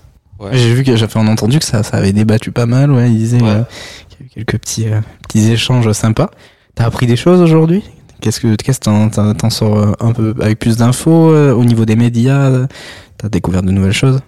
J'ai 0.52 0.74
vu 0.74 0.82
que 0.82 0.96
j'avais 0.96 1.16
entendu 1.16 1.58
que 1.58 1.64
ça, 1.64 1.82
ça 1.82 1.96
avait 1.96 2.12
débattu 2.12 2.50
pas 2.50 2.66
mal. 2.66 2.90
Ouais, 2.90 3.08
il 3.08 3.16
disait 3.16 3.42
euh, 3.42 3.62
qu'il 4.08 4.20
y 4.20 4.22
a 4.22 4.26
eu 4.26 4.28
quelques 4.28 4.58
petits, 4.58 4.88
euh, 4.88 5.00
petits 5.26 5.50
échanges 5.52 5.90
sympas. 5.92 6.30
T'as 6.74 6.86
appris 6.86 7.06
des 7.06 7.16
choses 7.16 7.40
aujourd'hui 7.40 7.84
Qu'est-ce 8.24 8.40
que 8.40 8.54
qu'est-ce 8.56 8.80
que 8.80 8.84
t'en- 9.10 9.34
t'en 9.34 9.50
sors 9.50 9.76
euh, 9.78 9.92
un 10.00 10.14
peu 10.14 10.34
avec 10.40 10.58
plus 10.58 10.78
d'infos 10.78 11.28
euh, 11.30 11.52
au 11.52 11.62
niveau 11.62 11.84
des 11.84 11.94
médias 11.94 12.48
euh, 12.50 12.66
T'as 13.18 13.28
découvert 13.28 13.62
de 13.62 13.70
nouvelles 13.70 13.92
choses? 13.92 14.20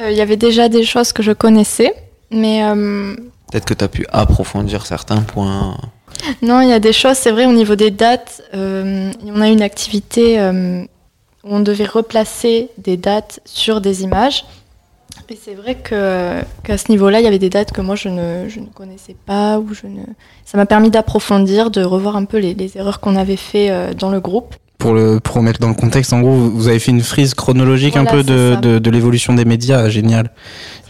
Euh, 0.00 0.10
Il 0.10 0.16
y 0.16 0.22
avait 0.22 0.38
déjà 0.38 0.70
des 0.70 0.82
choses 0.84 1.12
que 1.12 1.22
je 1.22 1.32
connaissais, 1.32 1.92
mais 2.30 2.64
euh, 2.64 3.14
Peut-être 3.52 3.66
que 3.66 3.74
tu 3.74 3.84
as 3.84 3.88
pu 3.88 4.06
approfondir 4.10 4.86
certains 4.86 5.20
points. 5.20 5.76
Non, 6.40 6.62
il 6.62 6.70
y 6.70 6.72
a 6.72 6.80
des 6.80 6.94
choses, 6.94 7.18
c'est 7.18 7.32
vrai, 7.32 7.44
au 7.44 7.52
niveau 7.52 7.74
des 7.76 7.90
dates. 7.90 8.40
euh, 8.54 9.10
on 9.26 9.42
a 9.42 9.50
eu 9.50 9.52
une 9.52 9.60
activité 9.60 10.40
euh, 10.40 10.80
où 11.44 11.54
on 11.56 11.60
devait 11.60 11.84
replacer 11.84 12.70
des 12.78 12.96
dates 12.96 13.40
sur 13.44 13.82
des 13.82 14.04
images. 14.04 14.46
Et 15.30 15.38
c'est 15.42 15.54
vrai 15.54 15.76
que, 15.76 16.42
qu'à 16.64 16.76
ce 16.76 16.90
niveau-là, 16.90 17.20
il 17.20 17.24
y 17.24 17.26
avait 17.26 17.38
des 17.38 17.48
dates 17.50 17.72
que 17.72 17.80
moi, 17.80 17.94
je 17.96 18.08
ne, 18.08 18.48
je 18.48 18.60
ne 18.60 18.66
connaissais 18.66 19.16
pas. 19.26 19.58
Ou 19.58 19.72
je 19.72 19.86
ne... 19.86 20.02
Ça 20.44 20.58
m'a 20.58 20.66
permis 20.66 20.90
d'approfondir, 20.90 21.70
de 21.70 21.82
revoir 21.82 22.16
un 22.16 22.24
peu 22.24 22.38
les, 22.38 22.54
les 22.54 22.76
erreurs 22.76 23.00
qu'on 23.00 23.16
avait 23.16 23.36
fait 23.36 23.70
euh, 23.70 23.94
dans 23.94 24.10
le 24.10 24.20
groupe. 24.20 24.54
pour 24.78 24.92
le 24.92 25.20
pour 25.20 25.36
remettre 25.36 25.60
dans 25.60 25.68
le 25.68 25.74
contexte, 25.74 26.12
en 26.12 26.20
gros, 26.20 26.32
vous 26.32 26.68
avez 26.68 26.78
fait 26.78 26.90
une 26.90 27.00
frise 27.00 27.32
chronologique 27.34 27.96
un 27.96 28.04
peu 28.04 28.22
de, 28.22 28.56
de, 28.60 28.78
de 28.78 28.90
l'évolution 28.90 29.32
des 29.34 29.44
médias, 29.46 29.88
génial. 29.88 30.30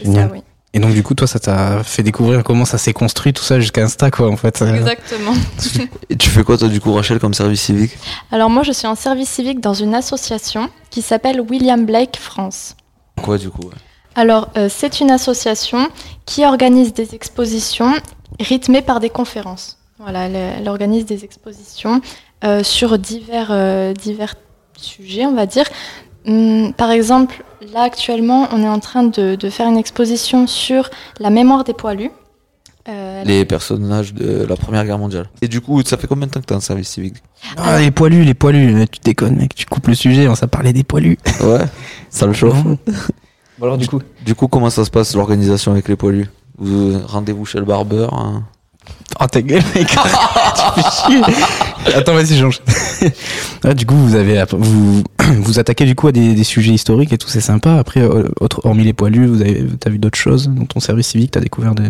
Génial. 0.02 0.28
ça, 0.28 0.34
oui. 0.34 0.42
Et 0.76 0.80
donc 0.80 0.92
du 0.92 1.04
coup, 1.04 1.14
toi, 1.14 1.28
ça 1.28 1.38
t'a 1.38 1.84
fait 1.84 2.02
découvrir 2.02 2.42
comment 2.42 2.64
ça 2.64 2.78
s'est 2.78 2.92
construit 2.92 3.32
tout 3.32 3.44
ça 3.44 3.60
jusqu'à 3.60 3.84
Insta, 3.84 4.10
quoi, 4.10 4.28
en 4.28 4.36
fait. 4.36 4.60
Exactement. 4.60 5.32
Et 6.10 6.16
tu 6.16 6.28
fais 6.28 6.42
quoi, 6.42 6.58
toi, 6.58 6.66
du 6.66 6.80
coup, 6.80 6.92
Rachel, 6.92 7.20
comme 7.20 7.32
service 7.32 7.60
civique? 7.62 7.92
Alors 8.32 8.50
moi, 8.50 8.64
je 8.64 8.72
suis 8.72 8.88
en 8.88 8.96
service 8.96 9.28
civique 9.28 9.60
dans 9.60 9.74
une 9.74 9.94
association 9.94 10.68
qui 10.90 11.00
s'appelle 11.00 11.40
William 11.40 11.86
Blake 11.86 12.16
France. 12.16 12.74
Quoi, 13.22 13.38
du 13.38 13.50
coup 13.50 13.68
ouais? 13.68 13.74
Alors, 14.16 14.48
euh, 14.56 14.68
c'est 14.70 15.00
une 15.00 15.10
association 15.10 15.88
qui 16.26 16.44
organise 16.44 16.92
des 16.94 17.14
expositions 17.14 17.92
rythmées 18.40 18.82
par 18.82 19.00
des 19.00 19.10
conférences. 19.10 19.78
Voilà, 19.98 20.26
elle, 20.26 20.36
elle 20.36 20.68
organise 20.68 21.06
des 21.06 21.24
expositions 21.24 22.00
euh, 22.44 22.62
sur 22.62 22.98
divers, 22.98 23.48
euh, 23.50 23.92
divers 23.92 24.34
sujets, 24.76 25.26
on 25.26 25.34
va 25.34 25.46
dire. 25.46 25.64
Hum, 26.26 26.72
par 26.74 26.90
exemple, 26.90 27.42
là 27.72 27.82
actuellement, 27.82 28.48
on 28.52 28.62
est 28.62 28.68
en 28.68 28.80
train 28.80 29.04
de, 29.04 29.34
de 29.34 29.50
faire 29.50 29.68
une 29.68 29.76
exposition 29.78 30.46
sur 30.46 30.90
la 31.20 31.30
mémoire 31.30 31.64
des 31.64 31.74
poilus. 31.74 32.10
Euh, 32.88 33.24
Les 33.24 33.44
personnages 33.46 34.12
de 34.12 34.44
la 34.44 34.56
Première 34.56 34.84
Guerre 34.84 34.98
mondiale. 34.98 35.30
Et 35.40 35.48
du 35.48 35.60
coup, 35.62 35.80
ça 35.82 35.96
fait 35.96 36.06
combien 36.06 36.26
de 36.26 36.32
temps 36.32 36.40
que 36.40 36.46
t'es 36.46 36.54
en 36.54 36.60
service 36.60 36.88
civique? 36.90 37.16
Ah, 37.56 37.80
les 37.80 37.90
poilus, 37.90 38.24
les 38.24 38.34
poilus, 38.34 38.86
tu 38.90 39.00
déconnes, 39.02 39.36
mec, 39.36 39.54
tu 39.54 39.64
coupes 39.64 39.86
le 39.86 39.94
sujet, 39.94 40.28
on 40.28 40.34
s'est 40.34 40.46
parlé 40.46 40.72
des 40.74 40.84
poilus. 40.84 41.18
Ouais, 41.40 41.64
ça 42.10 42.26
le 42.26 42.34
chauffe. 42.34 42.56
Bon, 43.58 43.66
alors, 43.66 43.78
du 43.78 43.86
coup 43.86 44.00
Du 44.24 44.34
coup, 44.34 44.48
comment 44.48 44.70
ça 44.70 44.84
se 44.84 44.90
passe 44.90 45.14
l'organisation 45.14 45.72
avec 45.72 45.88
les 45.88 45.96
poilus? 45.96 46.28
Vous 46.58 46.98
rendez-vous 47.06 47.44
chez 47.44 47.58
le 47.58 47.64
barbeur 47.64 48.14
hein? 48.14 48.44
Oh 49.20 49.26
ta 49.26 49.40
gueule, 49.40 49.62
mec. 49.74 49.86
tu 49.88 50.82
fais 50.82 50.90
chier. 50.90 51.94
Attends, 51.94 52.14
vas-y, 52.14 52.36
j'enchaîne. 52.36 52.64
Ah, 53.62 53.74
du 53.74 53.86
coup, 53.86 53.94
vous 53.94 54.14
avez 54.14 54.44
vous 54.50 55.02
vous 55.18 55.58
attaquez 55.58 55.84
du 55.84 55.94
coup 55.94 56.08
à 56.08 56.12
des, 56.12 56.34
des 56.34 56.44
sujets 56.44 56.72
historiques 56.72 57.12
et 57.12 57.18
tout, 57.18 57.28
c'est 57.28 57.40
sympa. 57.40 57.76
Après, 57.76 58.00
euh, 58.00 58.28
autre, 58.40 58.60
hormis 58.64 58.84
les 58.84 58.92
poilus, 58.92 59.26
vous 59.26 59.40
avez 59.40 59.64
t'as 59.78 59.90
vu 59.90 59.98
d'autres 59.98 60.18
choses 60.18 60.48
dans 60.48 60.66
ton 60.66 60.80
service 60.80 61.08
civique, 61.08 61.30
t'as 61.30 61.40
découvert 61.40 61.74
des, 61.74 61.88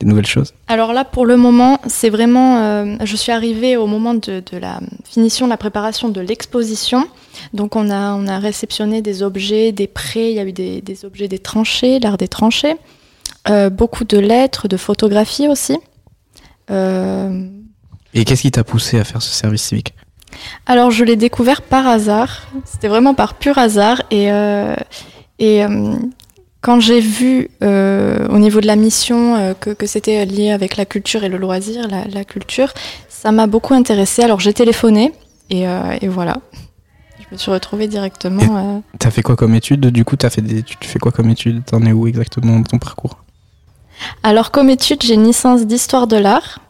des 0.00 0.06
nouvelles 0.06 0.26
choses 0.26 0.54
Alors 0.68 0.92
là, 0.92 1.04
pour 1.04 1.24
le 1.24 1.36
moment, 1.36 1.78
c'est 1.86 2.10
vraiment. 2.10 2.58
euh, 2.58 2.96
je 3.04 3.16
suis 3.16 3.32
arrivée 3.32 3.76
au 3.76 3.86
moment 3.86 4.14
de, 4.14 4.42
de 4.52 4.56
la 4.58 4.80
finition 5.04 5.46
de 5.46 5.50
la 5.50 5.56
préparation 5.56 6.08
de 6.08 6.20
l'exposition. 6.20 7.06
Donc, 7.52 7.76
on 7.76 7.90
a, 7.90 8.14
on 8.14 8.26
a 8.26 8.38
réceptionné 8.38 9.02
des 9.02 9.22
objets, 9.22 9.72
des 9.72 9.86
prêts. 9.86 10.30
Il 10.30 10.36
y 10.36 10.40
a 10.40 10.44
eu 10.44 10.52
des, 10.52 10.80
des 10.80 11.04
objets 11.04 11.28
des 11.28 11.38
tranchées, 11.38 12.00
l'art 12.00 12.16
des 12.18 12.28
tranchées. 12.28 12.76
Euh, 13.48 13.70
beaucoup 13.70 14.04
de 14.04 14.18
lettres, 14.18 14.68
de 14.68 14.76
photographies 14.76 15.48
aussi. 15.48 15.76
Euh, 16.70 17.46
Et 18.14 18.24
qu'est-ce 18.24 18.42
qui 18.42 18.50
t'a 18.50 18.64
poussé 18.64 18.98
à 18.98 19.04
faire 19.04 19.22
ce 19.22 19.30
service 19.30 19.62
civique? 19.62 19.94
Alors, 20.66 20.90
je 20.90 21.04
l'ai 21.04 21.16
découvert 21.16 21.62
par 21.62 21.86
hasard. 21.86 22.48
C'était 22.64 22.88
vraiment 22.88 23.14
par 23.14 23.34
pur 23.34 23.58
hasard. 23.58 24.02
Et, 24.10 24.32
euh, 24.32 24.74
et 25.38 25.62
euh, 25.64 25.94
quand 26.64 26.80
j'ai 26.80 27.00
vu 27.00 27.50
euh, 27.62 28.26
au 28.28 28.38
niveau 28.38 28.62
de 28.62 28.66
la 28.66 28.74
mission 28.74 29.36
euh, 29.36 29.52
que, 29.52 29.68
que 29.68 29.86
c'était 29.86 30.24
lié 30.24 30.50
avec 30.50 30.78
la 30.78 30.86
culture 30.86 31.22
et 31.22 31.28
le 31.28 31.36
loisir, 31.36 31.86
la, 31.88 32.06
la 32.06 32.24
culture, 32.24 32.72
ça 33.10 33.32
m'a 33.32 33.46
beaucoup 33.46 33.74
intéressée. 33.74 34.22
Alors, 34.22 34.40
j'ai 34.40 34.54
téléphoné 34.54 35.12
et, 35.50 35.68
euh, 35.68 35.98
et 36.00 36.08
voilà. 36.08 36.38
Je 37.20 37.26
me 37.30 37.36
suis 37.36 37.50
retrouvée 37.50 37.86
directement. 37.86 38.82
T'as 38.98 39.10
fait 39.10 39.20
quoi 39.20 39.36
comme 39.36 39.54
étude 39.54 39.88
Du 39.88 40.06
coup, 40.06 40.16
t'as 40.16 40.30
fait 40.30 40.40
des, 40.40 40.62
tu 40.62 40.76
fais 40.80 40.98
quoi 40.98 41.12
comme 41.12 41.28
étude? 41.28 41.62
T'en 41.66 41.82
es 41.84 41.92
où 41.92 42.06
exactement 42.06 42.56
dans 42.56 42.62
ton 42.62 42.78
parcours? 42.78 43.18
Alors, 44.22 44.50
comme 44.50 44.70
étude, 44.70 45.02
j'ai 45.02 45.14
une 45.14 45.24
licence 45.24 45.66
d'histoire 45.66 46.06
de 46.06 46.16
l'art. 46.16 46.60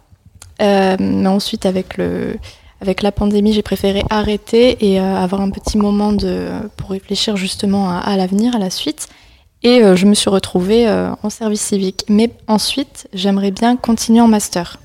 Mais 0.59 1.27
ensuite, 1.29 1.67
avec, 1.67 1.99
le, 1.99 2.37
avec 2.81 3.01
la 3.01 3.13
pandémie, 3.13 3.53
j'ai 3.53 3.63
préféré 3.63 4.03
arrêter 4.11 4.77
et 4.81 4.99
euh, 4.99 5.17
avoir 5.17 5.41
un 5.41 5.51
petit 5.51 5.79
moment 5.79 6.13
de, 6.13 6.49
pour 6.77 6.91
réfléchir 6.91 7.37
justement 7.37 7.91
à, 7.91 7.99
à 7.99 8.17
l'avenir, 8.17 8.57
à 8.57 8.59
la 8.59 8.71
suite. 8.71 9.09
Et 9.65 9.83
euh, 9.83 9.97
je 9.97 10.07
me 10.07 10.15
suis 10.15 10.31
retrouvée 10.31 10.87
euh, 10.87 11.11
en 11.23 11.31
service 11.31 11.63
civique. 11.63 12.05
Mais 12.09 12.31
ensuite, 12.47 13.09
j'aimerais 13.15 13.51
bien 13.51 13.77
continuer 13.77 14.21
en 14.21 14.29
master. 14.29 14.79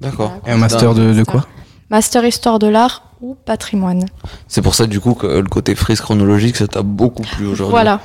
D'accord. 0.00 0.32
Et 0.46 0.50
un 0.50 0.56
master 0.56 0.94
de, 0.94 1.12
de 1.12 1.22
quoi? 1.22 1.46
Master 1.90 2.24
histoire 2.24 2.58
de 2.58 2.66
l'art 2.66 3.02
ou 3.20 3.34
patrimoine. 3.34 4.06
C'est 4.48 4.62
pour 4.62 4.74
ça 4.74 4.86
du 4.86 4.98
coup 4.98 5.14
que 5.14 5.26
le 5.26 5.48
côté 5.48 5.74
frise 5.74 6.00
chronologique, 6.00 6.56
ça 6.56 6.66
t'a 6.66 6.82
beaucoup 6.82 7.22
plu 7.22 7.46
aujourd'hui. 7.46 7.70
Voilà. 7.70 8.00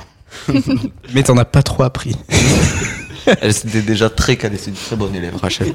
Mais 1.14 1.22
t'en 1.22 1.36
as 1.38 1.44
pas 1.44 1.62
trop 1.62 1.82
appris. 1.82 2.16
Elle 3.40 3.52
c'était 3.52 3.82
déjà 3.82 4.08
très 4.08 4.36
calée, 4.36 4.56
c'est 4.56 4.70
une 4.70 4.76
très 4.76 4.96
bonne 4.96 5.14
élève, 5.14 5.36
Rachel. 5.36 5.74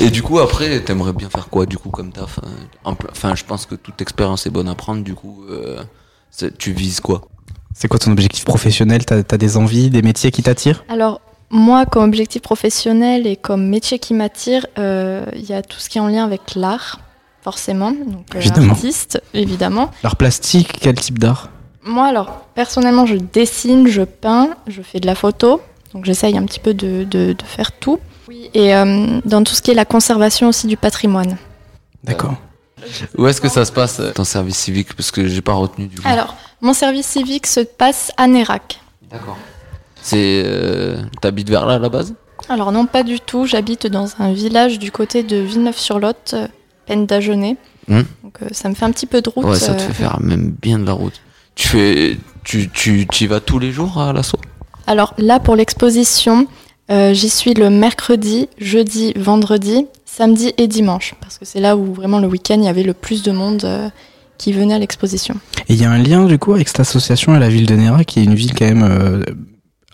Et 0.00 0.10
du 0.10 0.22
coup, 0.22 0.38
après, 0.40 0.80
t'aimerais 0.80 1.12
bien 1.12 1.30
faire 1.30 1.48
quoi, 1.48 1.64
du 1.64 1.78
coup, 1.78 1.88
comme 1.90 2.12
taf? 2.12 2.38
Enfin, 2.84 3.34
je 3.34 3.44
pense 3.44 3.64
que 3.66 3.74
toute 3.74 4.00
expérience 4.02 4.46
est 4.46 4.50
bonne 4.50 4.68
à 4.68 4.74
prendre, 4.74 5.02
du 5.02 5.14
coup, 5.14 5.44
euh, 5.48 5.82
tu 6.58 6.72
vises 6.72 7.00
quoi? 7.00 7.28
C'est 7.74 7.88
quoi 7.88 7.98
ton 7.98 8.12
objectif 8.12 8.44
professionnel? 8.44 9.04
T'as 9.04 9.18
as 9.28 9.36
des 9.36 9.56
envies, 9.56 9.90
des 9.90 10.02
métiers 10.02 10.30
qui 10.30 10.42
t'attirent? 10.42 10.84
Alors, 10.88 11.20
moi, 11.50 11.86
comme 11.86 12.04
objectif 12.04 12.40
professionnel 12.40 13.26
et 13.26 13.36
comme 13.36 13.68
métier 13.68 13.98
qui 13.98 14.14
m'attire, 14.14 14.66
euh, 14.78 15.24
il 15.34 15.42
y 15.44 15.52
a 15.52 15.60
tout 15.62 15.78
ce 15.80 15.88
qui 15.88 15.98
est 15.98 16.00
en 16.00 16.06
lien 16.08 16.24
avec 16.24 16.54
l'art, 16.54 17.00
forcément. 17.42 17.90
Donc, 17.90 18.34
euh, 18.34 18.38
Évidemment. 18.40 18.72
artiste, 18.72 19.20
évidemment. 19.34 19.90
L'art 20.02 20.16
plastique, 20.16 20.72
quel 20.80 20.94
type 20.94 21.18
d'art? 21.18 21.50
Moi, 21.84 22.06
alors, 22.06 22.46
personnellement, 22.54 23.06
je 23.06 23.16
dessine, 23.16 23.86
je 23.88 24.02
peins, 24.02 24.50
je 24.68 24.80
fais 24.80 25.00
de 25.00 25.06
la 25.06 25.14
photo. 25.14 25.60
Donc, 25.92 26.04
j'essaye 26.06 26.36
un 26.38 26.44
petit 26.44 26.60
peu 26.60 26.74
de, 26.74 27.04
de- 27.04 27.32
de 27.34 27.44
faire 27.44 27.72
tout. 27.72 27.98
Oui, 28.28 28.50
et 28.54 28.74
euh, 28.74 29.20
dans 29.26 29.42
tout 29.44 29.52
ce 29.54 29.60
qui 29.60 29.70
est 29.70 29.74
la 29.74 29.84
conservation 29.84 30.48
aussi 30.48 30.66
du 30.66 30.76
patrimoine. 30.76 31.36
D'accord. 32.04 32.34
Où 33.16 33.26
est-ce 33.26 33.40
que 33.40 33.48
ça 33.48 33.64
se 33.64 33.72
passe, 33.72 34.00
euh, 34.00 34.12
ton 34.12 34.24
service 34.24 34.56
civique? 34.56 34.94
Parce 34.94 35.10
que 35.10 35.26
j'ai 35.26 35.40
pas 35.40 35.54
retenu, 35.54 35.86
du 35.86 36.00
coup. 36.00 36.08
Alors, 36.08 36.36
mon 36.60 36.72
service 36.72 37.06
civique 37.06 37.46
se 37.46 37.60
passe 37.60 38.12
à 38.16 38.26
Nérac. 38.26 38.80
D'accord. 39.10 39.36
C'est. 40.02 40.42
Euh, 40.44 41.02
T'habites 41.20 41.48
vers 41.48 41.66
là, 41.66 41.74
à 41.74 41.78
la 41.78 41.88
base? 41.88 42.14
Alors, 42.48 42.72
non, 42.72 42.86
pas 42.86 43.02
du 43.02 43.20
tout. 43.20 43.46
J'habite 43.46 43.86
dans 43.86 44.08
un 44.18 44.32
village 44.32 44.78
du 44.78 44.90
côté 44.90 45.22
de 45.22 45.36
Villeneuve-sur-Lot, 45.36 46.34
euh, 46.34 46.48
peine 46.86 47.06
d'Agenais. 47.06 47.56
Hmm. 47.88 48.02
Donc, 48.22 48.42
euh, 48.42 48.48
ça 48.52 48.68
me 48.68 48.74
fait 48.74 48.84
un 48.84 48.92
petit 48.92 49.06
peu 49.06 49.22
de 49.22 49.30
route. 49.30 49.44
Ouais, 49.44 49.58
ça 49.58 49.74
te 49.74 49.82
fait 49.82 49.92
faire 49.92 50.20
même 50.20 50.54
bien 50.60 50.78
de 50.78 50.86
la 50.86 50.92
route. 50.92 51.20
Tu 51.54 51.68
fais. 51.68 52.18
Tu, 52.44 52.68
tu, 52.68 53.06
tu 53.06 53.24
y 53.24 53.26
vas 53.26 53.40
tous 53.40 53.58
les 53.58 53.72
jours 53.72 53.98
à 53.98 54.12
l'assaut? 54.12 54.40
Alors 54.86 55.14
là, 55.16 55.40
pour 55.40 55.56
l'exposition, 55.56 56.46
euh, 56.90 57.14
j'y 57.14 57.30
suis 57.30 57.54
le 57.54 57.70
mercredi, 57.70 58.50
jeudi, 58.58 59.14
vendredi, 59.16 59.86
samedi 60.16 60.52
et 60.58 60.68
dimanche. 60.68 61.14
Parce 61.20 61.38
que 61.38 61.44
c'est 61.44 61.60
là 61.60 61.76
où 61.76 61.92
vraiment 61.94 62.18
le 62.20 62.26
week-end, 62.28 62.56
il 62.58 62.64
y 62.64 62.68
avait 62.68 62.82
le 62.82 62.94
plus 62.94 63.22
de 63.22 63.32
monde 63.32 63.62
euh, 63.64 63.88
qui 64.38 64.52
venait 64.52 64.74
à 64.74 64.78
l'exposition. 64.78 65.34
Et 65.68 65.74
il 65.74 65.80
y 65.80 65.84
a 65.84 65.90
un 65.90 65.98
lien 65.98 66.24
du 66.24 66.38
coup 66.38 66.52
avec 66.54 66.68
cette 66.68 66.80
association 66.80 67.34
à 67.34 67.38
la 67.38 67.48
ville 67.48 67.66
de 67.66 67.74
Nérac, 67.74 68.06
qui 68.06 68.20
est 68.20 68.24
une 68.24 68.34
ville 68.34 68.54
quand 68.54 68.64
même 68.66 68.82
euh, 68.88 69.22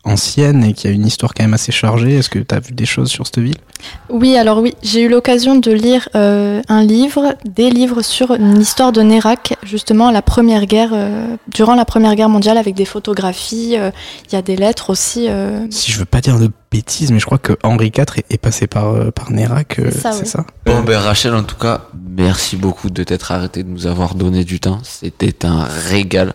ancienne 0.02 0.64
et 0.64 0.72
qui 0.72 0.86
a 0.86 0.90
une 0.90 1.06
histoire 1.06 1.34
quand 1.34 1.44
même 1.44 1.52
assez 1.54 1.72
chargée. 1.72 2.16
Est-ce 2.16 2.30
que 2.30 2.38
tu 2.38 2.54
as 2.54 2.60
vu 2.60 2.72
des 2.72 2.86
choses 2.86 3.10
sur 3.10 3.26
cette 3.26 3.38
ville? 3.38 3.56
Oui, 4.08 4.36
alors 4.36 4.58
oui, 4.58 4.74
j'ai 4.82 5.02
eu 5.02 5.08
l'occasion 5.08 5.56
de 5.56 5.70
lire 5.70 6.08
euh, 6.14 6.62
un 6.68 6.82
livre, 6.82 7.34
des 7.44 7.70
livres 7.70 8.00
sur 8.02 8.32
une 8.32 8.58
histoire 8.60 8.92
de 8.92 9.02
Nérac, 9.02 9.56
justement 9.62 10.10
la 10.10 10.22
première 10.22 10.64
guerre, 10.66 10.90
euh, 10.94 11.36
durant 11.48 11.74
la 11.74 11.84
Première 11.84 12.14
Guerre 12.14 12.30
mondiale, 12.30 12.56
avec 12.56 12.74
des 12.74 12.86
photographies. 12.86 13.76
euh, 13.76 13.90
Il 14.28 14.34
y 14.34 14.36
a 14.38 14.42
des 14.42 14.56
lettres 14.56 14.88
aussi. 14.90 15.26
euh, 15.28 15.66
Si 15.70 15.92
je 15.92 15.98
veux 15.98 16.06
pas 16.06 16.20
dire 16.22 16.38
de 16.38 16.50
bêtises, 16.70 17.10
mais 17.10 17.18
je 17.18 17.26
crois 17.26 17.38
que 17.38 17.54
Henri 17.64 17.88
IV 17.96 18.04
est, 18.16 18.24
est 18.34 18.38
passé 18.38 18.66
par, 18.66 18.88
euh, 18.94 19.10
par 19.10 19.30
Nérac, 19.32 19.74
C'est 19.76 19.90
ça, 20.00 20.12
c'est 20.12 20.22
oui. 20.22 20.26
ça 20.28 20.44
Bon, 20.66 20.80
ben 20.82 20.98
Rachel, 20.98 21.34
en 21.34 21.42
tout 21.42 21.56
cas, 21.56 21.82
merci 22.16 22.56
beaucoup 22.56 22.90
de 22.90 23.02
t'être 23.02 23.32
arrêté 23.32 23.62
de 23.64 23.68
nous 23.68 23.86
avoir 23.88 24.14
donné 24.14 24.44
du 24.44 24.60
temps. 24.60 24.78
C'était 24.84 25.44
un 25.44 25.64
régal. 25.88 26.34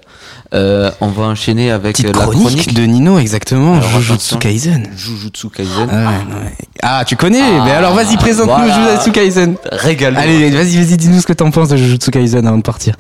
Euh, 0.53 0.91
on 1.01 1.07
va 1.07 1.23
enchaîner 1.23 1.71
avec 1.71 1.95
Petite 1.95 2.07
euh, 2.07 2.19
la 2.19 2.25
chronique, 2.25 2.47
chronique 2.47 2.73
de 2.73 2.81
Nino, 2.83 3.17
exactement. 3.17 3.75
Alors, 3.75 3.89
Jujutsu. 4.01 4.37
Kaisen. 4.37 4.87
Jujutsu 4.95 5.49
Kaisen. 5.49 5.87
Ah, 5.91 6.11
ouais. 6.43 6.53
Ah, 6.83 7.03
tu 7.05 7.15
connais 7.15 7.41
Ah, 7.41 7.63
Mais 7.65 7.71
alors 7.71 7.93
vas-y, 7.93 8.17
présente-nous 8.17 8.53
voilà. 8.53 8.89
Jujutsu 8.91 9.11
Kaisen. 9.11 9.55
Régale. 9.71 10.17
Allez, 10.17 10.49
vas-y, 10.51 10.77
vas-y, 10.83 10.97
dis-nous 10.97 11.21
ce 11.21 11.27
que 11.27 11.33
t'en 11.33 11.49
penses 11.51 11.69
de 11.69 11.77
Jujutsu 11.77 12.11
Kaisen 12.11 12.45
avant 12.45 12.57
de 12.57 12.61
partir. 12.61 12.95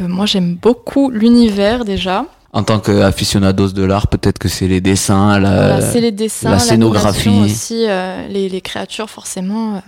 euh, 0.00 0.08
moi, 0.08 0.26
j'aime 0.26 0.56
beaucoup 0.60 1.10
l'univers 1.10 1.84
déjà. 1.84 2.24
En 2.54 2.62
tant 2.64 2.80
qu'aficionados 2.80 3.68
de 3.72 3.82
l'art, 3.82 4.08
peut-être 4.08 4.38
que 4.38 4.48
c'est 4.48 4.68
les 4.68 4.82
dessins, 4.82 5.38
la, 5.38 5.50
Voilà, 5.68 5.80
c'est 5.80 6.00
les 6.02 6.12
dessins, 6.12 6.50
la 6.50 6.56
l'animation 6.58 6.68
scénographie. 6.74 7.28
aussi, 7.44 7.86
euh, 7.88 8.28
les, 8.28 8.50
les 8.50 8.60
créatures 8.60 9.08
forcément. 9.08 9.76
euh, 9.76 9.80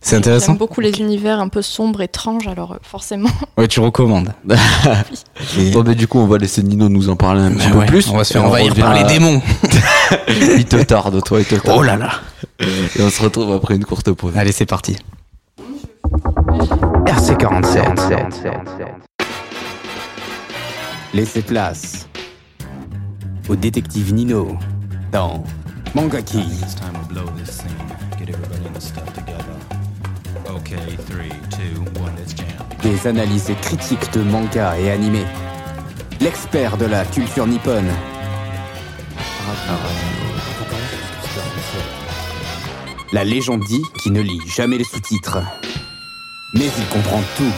C'est 0.00 0.14
intéressant. 0.14 0.52
J'aime 0.52 0.58
beaucoup 0.58 0.80
les 0.80 1.00
univers 1.00 1.40
un 1.40 1.48
peu 1.48 1.60
sombres, 1.60 2.02
étranges, 2.02 2.46
alors 2.46 2.72
euh, 2.74 2.76
forcément. 2.82 3.30
Ouais, 3.58 3.66
tu 3.66 3.80
recommandes. 3.80 4.32
Bon, 5.72 5.82
ben, 5.82 5.94
du 5.94 6.06
coup, 6.06 6.20
on 6.20 6.26
va 6.28 6.38
laisser 6.38 6.62
Nino 6.62 6.88
nous 6.88 7.08
en 7.08 7.16
parler 7.16 7.40
un 7.42 7.52
petit 7.52 7.68
peu 7.68 7.78
ouais, 7.78 7.86
plus. 7.86 8.08
on 8.08 8.16
va 8.16 8.22
se 8.22 8.32
faire 8.34 8.44
envahir 8.44 8.70
revient 8.70 8.82
par 8.82 8.94
les 8.94 9.04
démons. 9.04 9.42
il 10.28 10.64
te 10.66 10.80
tarde, 10.84 11.20
toi, 11.24 11.40
il 11.40 11.46
te 11.46 11.56
tarde. 11.56 11.76
Oh 11.78 11.82
là 11.82 11.96
là. 11.96 12.10
Et 12.60 13.02
on 13.02 13.10
se 13.10 13.22
retrouve 13.22 13.52
après 13.52 13.74
une 13.74 13.84
courte 13.84 14.12
pause. 14.12 14.34
Allez, 14.36 14.52
c'est 14.52 14.66
parti. 14.66 14.96
RC47. 17.06 19.03
Laissez 21.14 21.42
place 21.42 22.08
au 23.48 23.54
détective 23.54 24.12
Nino 24.12 24.58
dans 25.12 25.44
Mangaki. 25.94 26.42
Des 32.82 33.06
analyses 33.06 33.52
critiques 33.62 34.12
de 34.12 34.22
manga 34.22 34.76
et 34.76 34.90
animés. 34.90 35.24
L'expert 36.20 36.76
de 36.76 36.86
la 36.86 37.04
culture 37.04 37.46
nippone. 37.46 37.92
La 43.12 43.22
légende 43.22 43.62
dit 43.68 43.82
qu'il 44.02 44.14
ne 44.14 44.20
lit 44.20 44.40
jamais 44.48 44.78
les 44.78 44.84
sous-titres. 44.84 45.38
Mais 46.54 46.66
il 46.76 46.86
comprend 46.88 47.22
tout 47.36 47.52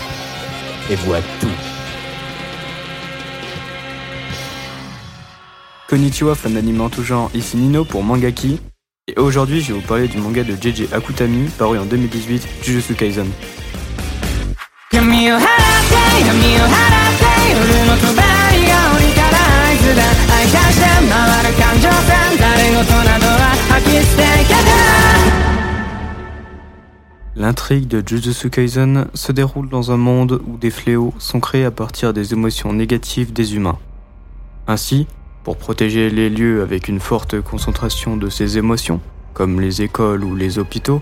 et 0.91 0.97
voit 0.97 1.23
tout. 1.41 1.76
Konnichiwa, 5.89 6.34
fan 6.34 6.55
d'anime 6.55 6.80
en 6.80 6.89
tout 6.89 7.05
genre, 7.05 7.30
ici 7.32 7.57
Nino 7.57 7.84
pour 7.84 8.03
Mangaki. 8.03 8.59
Et 9.07 9.20
aujourd'hui, 9.20 9.61
je 9.61 9.72
vais 9.72 9.78
vous 9.78 9.87
parler 9.87 10.09
du 10.09 10.18
manga 10.18 10.43
de 10.43 10.57
JJ 10.61 10.93
Akutami, 10.93 11.49
paru 11.59 11.78
en 11.78 11.84
2018, 11.84 12.49
Jujutsu 12.61 12.95
Kaisen. 12.95 13.28
L'intrigue 27.37 27.87
de 27.87 28.03
Jujutsu 28.05 28.51
Kaisen 28.51 29.07
se 29.14 29.30
déroule 29.30 29.68
dans 29.68 29.93
un 29.93 29.97
monde 29.97 30.43
où 30.49 30.57
des 30.57 30.70
fléaux 30.70 31.14
sont 31.18 31.39
créés 31.39 31.64
à 31.64 31.70
partir 31.70 32.12
des 32.12 32.32
émotions 32.32 32.72
négatives 32.72 33.32
des 33.32 33.55
humains. 33.55 33.78
Ainsi, 34.66 35.07
pour 35.47 35.57
protéger 35.57 36.11
les 36.11 36.29
lieux 36.29 36.61
avec 36.61 36.89
une 36.89 36.99
forte 36.99 37.41
concentration 37.41 38.17
de 38.17 38.29
ces 38.29 38.59
émotions, 38.59 39.01
comme 39.33 39.61
les 39.61 39.81
écoles 39.81 40.25
ou 40.25 40.35
les 40.35 40.59
hôpitaux, 40.59 41.01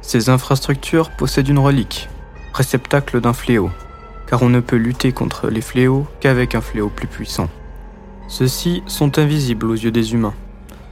ces 0.00 0.28
infrastructures 0.28 1.10
possèdent 1.10 1.50
une 1.50 1.60
relique, 1.60 2.08
réceptacle 2.52 3.20
d'un 3.20 3.32
fléau, 3.32 3.70
car 4.26 4.42
on 4.42 4.48
ne 4.48 4.58
peut 4.58 4.74
lutter 4.74 5.12
contre 5.12 5.50
les 5.50 5.60
fléaux 5.60 6.04
qu'avec 6.18 6.56
un 6.56 6.60
fléau 6.60 6.88
plus 6.88 7.06
puissant. 7.06 7.48
Ceux-ci 8.26 8.82
sont 8.88 9.20
invisibles 9.20 9.66
aux 9.66 9.74
yeux 9.74 9.92
des 9.92 10.14
humains, 10.14 10.34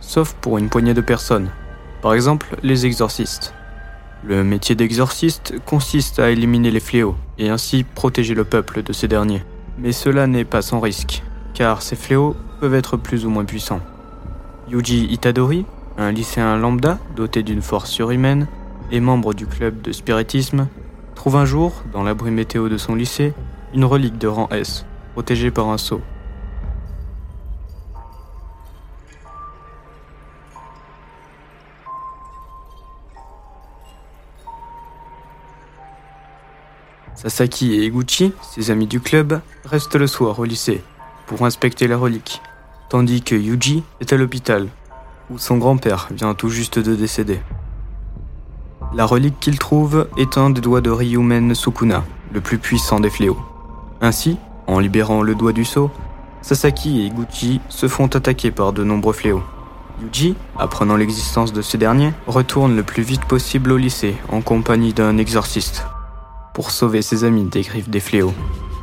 sauf 0.00 0.34
pour 0.34 0.56
une 0.56 0.68
poignée 0.68 0.94
de 0.94 1.00
personnes, 1.00 1.50
Par 2.00 2.14
exemple, 2.14 2.54
les 2.62 2.86
exorcistes. 2.86 3.54
Le 4.22 4.44
métier 4.44 4.76
d'exorciste 4.76 5.54
consiste 5.66 6.20
à 6.20 6.30
éliminer 6.30 6.70
les 6.70 6.78
fléaux 6.78 7.16
et 7.38 7.48
ainsi 7.48 7.82
protéger 7.82 8.34
le 8.34 8.44
peuple 8.44 8.84
de 8.84 8.92
ces 8.92 9.08
derniers. 9.08 9.42
Mais 9.78 9.90
cela 9.90 10.28
n'est 10.28 10.44
pas 10.44 10.62
sans 10.62 10.78
risque, 10.78 11.24
car 11.54 11.82
ces 11.82 11.96
fléaux 11.96 12.36
peuvent 12.60 12.74
être 12.74 12.96
plus 12.96 13.26
ou 13.26 13.30
moins 13.30 13.44
puissants. 13.44 13.80
Yuji 14.68 15.06
Itadori, 15.06 15.64
un 15.96 16.12
lycéen 16.12 16.56
lambda 16.56 16.98
doté 17.16 17.42
d'une 17.42 17.62
force 17.62 17.90
surhumaine 17.90 18.46
et 18.90 19.00
membre 19.00 19.34
du 19.34 19.46
club 19.46 19.80
de 19.82 19.92
spiritisme, 19.92 20.68
trouve 21.14 21.36
un 21.36 21.44
jour, 21.44 21.82
dans 21.92 22.02
l'abri 22.02 22.30
météo 22.30 22.68
de 22.68 22.78
son 22.78 22.94
lycée, 22.94 23.34
une 23.74 23.84
relique 23.84 24.18
de 24.18 24.28
rang 24.28 24.48
S, 24.50 24.86
protégée 25.14 25.50
par 25.50 25.68
un 25.68 25.78
sceau. 25.78 26.00
Sasaki 37.14 37.74
et 37.74 37.86
Eguchi, 37.86 38.32
ses 38.42 38.70
amis 38.70 38.86
du 38.86 39.00
club, 39.00 39.40
restent 39.64 39.96
le 39.96 40.06
soir 40.06 40.38
au 40.38 40.44
lycée 40.44 40.84
pour 41.26 41.44
inspecter 41.44 41.88
la 41.88 41.96
relique, 41.96 42.40
tandis 42.88 43.22
que 43.22 43.34
Yuji 43.34 43.82
est 44.00 44.12
à 44.12 44.16
l'hôpital, 44.16 44.68
où 45.30 45.38
son 45.38 45.58
grand-père 45.58 46.08
vient 46.10 46.34
tout 46.34 46.48
juste 46.48 46.78
de 46.78 46.94
décéder. 46.94 47.40
La 48.94 49.04
relique 49.04 49.38
qu'il 49.40 49.58
trouve 49.58 50.08
est 50.16 50.38
un 50.38 50.50
des 50.50 50.62
doigts 50.62 50.80
de 50.80 50.90
Ryumen 50.90 51.54
Sukuna, 51.54 52.04
le 52.32 52.40
plus 52.40 52.58
puissant 52.58 53.00
des 53.00 53.10
fléaux. 53.10 53.38
Ainsi, 54.00 54.38
en 54.66 54.78
libérant 54.78 55.22
le 55.22 55.34
doigt 55.34 55.52
du 55.52 55.64
sceau, 55.64 55.90
Sasaki 56.40 57.00
et 57.00 57.06
Eguchi 57.06 57.60
se 57.68 57.88
font 57.88 58.06
attaquer 58.06 58.50
par 58.50 58.72
de 58.72 58.84
nombreux 58.84 59.12
fléaux. 59.12 59.42
Yuji, 60.00 60.36
apprenant 60.56 60.96
l'existence 60.96 61.52
de 61.52 61.60
ce 61.60 61.76
dernier, 61.76 62.12
retourne 62.26 62.76
le 62.76 62.82
plus 62.82 63.02
vite 63.02 63.24
possible 63.24 63.72
au 63.72 63.76
lycée 63.76 64.16
en 64.30 64.40
compagnie 64.40 64.94
d'un 64.94 65.18
exorciste 65.18 65.84
pour 66.54 66.70
sauver 66.70 67.02
ses 67.02 67.24
amis 67.24 67.44
des 67.44 67.62
griffes 67.62 67.90
des 67.90 68.00
fléaux. 68.00 68.34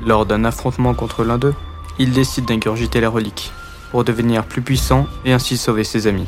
Lors 0.06 0.26
d'un 0.26 0.46
affrontement 0.46 0.94
contre 0.94 1.24
l'un 1.24 1.38
d'eux, 1.38 1.56
il 1.98 2.12
décide 2.12 2.46
d'ingurgiter 2.46 3.02
la 3.02 3.10
relique 3.10 3.52
pour 3.92 4.04
devenir 4.04 4.46
plus 4.46 4.62
puissant 4.62 5.08
et 5.26 5.34
ainsi 5.34 5.58
sauver 5.58 5.84
ses 5.84 6.08
amis. 6.08 6.28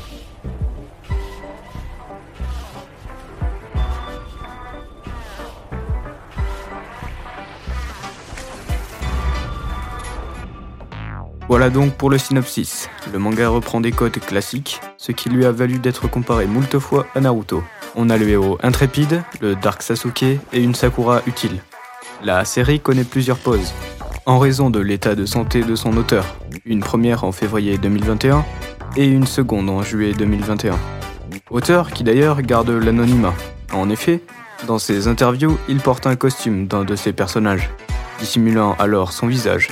Voilà 11.49 11.69
donc 11.69 11.93
pour 11.93 12.09
le 12.09 12.17
synopsis. 12.17 12.89
Le 13.13 13.19
manga 13.19 13.47
reprend 13.47 13.79
des 13.79 13.93
codes 13.93 14.19
classiques, 14.19 14.81
ce 14.97 15.13
qui 15.13 15.29
lui 15.29 15.45
a 15.45 15.51
valu 15.51 15.79
d'être 15.79 16.09
comparé 16.09 16.45
moult 16.45 16.77
fois 16.77 17.07
à 17.15 17.21
Naruto. 17.21 17.63
On 17.95 18.09
a 18.09 18.17
le 18.17 18.27
héros 18.27 18.57
intrépide, 18.61 19.23
le 19.39 19.55
Dark 19.55 19.81
Sasuke 19.81 20.23
et 20.23 20.61
une 20.61 20.75
Sakura 20.75 21.21
utile. 21.25 21.61
La 22.21 22.43
série 22.43 22.81
connaît 22.81 23.05
plusieurs 23.05 23.37
pauses, 23.37 23.71
en 24.27 24.39
raison 24.39 24.69
de 24.69 24.81
l'état 24.81 25.15
de 25.15 25.25
santé 25.25 25.63
de 25.63 25.73
son 25.75 25.95
auteur. 25.95 26.25
Une 26.65 26.81
première 26.81 27.23
en 27.23 27.31
février 27.31 27.77
2021 27.77 28.43
et 28.97 29.05
une 29.05 29.25
seconde 29.25 29.69
en 29.69 29.81
juillet 29.81 30.13
2021. 30.13 30.77
Auteur 31.49 31.91
qui 31.91 32.03
d'ailleurs 32.03 32.41
garde 32.41 32.69
l'anonymat. 32.69 33.33
En 33.71 33.89
effet, 33.89 34.21
dans 34.67 34.79
ses 34.79 35.07
interviews, 35.07 35.57
il 35.69 35.77
porte 35.77 36.07
un 36.07 36.17
costume 36.17 36.67
d'un 36.67 36.83
de 36.83 36.97
ses 36.97 37.13
personnages, 37.13 37.69
dissimulant 38.19 38.75
alors 38.79 39.13
son 39.13 39.27
visage. 39.27 39.69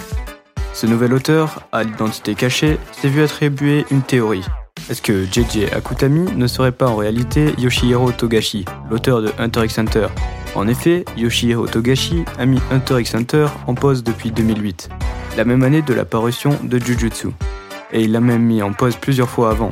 Ce 0.73 0.87
nouvel 0.87 1.13
auteur, 1.13 1.67
à 1.73 1.83
l'identité 1.83 2.33
cachée, 2.33 2.77
s'est 2.93 3.09
vu 3.09 3.23
attribuer 3.23 3.85
une 3.91 4.03
théorie. 4.03 4.45
Est-ce 4.89 5.01
que 5.01 5.25
JJ 5.25 5.73
Akutami 5.73 6.31
ne 6.33 6.47
serait 6.47 6.71
pas 6.71 6.87
en 6.87 6.95
réalité 6.95 7.53
Yoshihiro 7.57 8.13
Togashi, 8.13 8.63
l'auteur 8.89 9.21
de 9.21 9.31
Hunter 9.37 9.65
x 9.65 9.79
Hunter? 9.79 10.07
En 10.55 10.67
effet, 10.69 11.03
Yoshihiro 11.17 11.67
Togashi 11.67 12.23
a 12.39 12.45
mis 12.45 12.61
Hunter 12.71 12.99
x 12.99 13.13
Hunter 13.13 13.47
en 13.67 13.75
pause 13.75 14.03
depuis 14.03 14.31
2008, 14.31 14.89
la 15.35 15.43
même 15.43 15.63
année 15.63 15.81
de 15.81 15.93
la 15.93 16.05
parution 16.05 16.57
de 16.63 16.79
Jujutsu. 16.79 17.27
Et 17.91 18.01
il 18.01 18.13
l'a 18.13 18.21
même 18.21 18.41
mis 18.41 18.61
en 18.61 18.71
pause 18.71 18.95
plusieurs 18.95 19.29
fois 19.29 19.51
avant. 19.51 19.71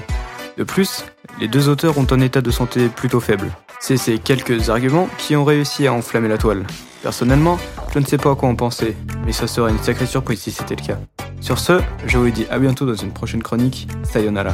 De 0.57 0.63
plus, 0.63 1.05
les 1.39 1.47
deux 1.47 1.69
auteurs 1.69 1.97
ont 1.97 2.07
un 2.11 2.19
état 2.19 2.41
de 2.41 2.51
santé 2.51 2.89
plutôt 2.89 3.21
faible. 3.21 3.49
C'est 3.79 3.97
ces 3.97 4.19
quelques 4.19 4.69
arguments 4.69 5.07
qui 5.17 5.37
ont 5.37 5.45
réussi 5.45 5.87
à 5.87 5.93
enflammer 5.93 6.27
la 6.27 6.37
toile. 6.37 6.65
Personnellement, 7.01 7.57
je 7.93 7.99
ne 7.99 8.05
sais 8.05 8.17
pas 8.17 8.31
à 8.31 8.35
quoi 8.35 8.49
en 8.49 8.55
penser, 8.55 8.95
mais 9.25 9.31
ça 9.31 9.47
serait 9.47 9.71
une 9.71 9.81
sacrée 9.81 10.05
surprise 10.05 10.41
si 10.41 10.51
c'était 10.51 10.75
le 10.75 10.85
cas. 10.85 10.99
Sur 11.39 11.59
ce, 11.59 11.79
je 12.05 12.17
vous 12.17 12.29
dis 12.29 12.45
à 12.49 12.59
bientôt 12.59 12.85
dans 12.85 12.95
une 12.95 13.11
prochaine 13.11 13.41
chronique. 13.41 13.87
Sayonara. 14.03 14.53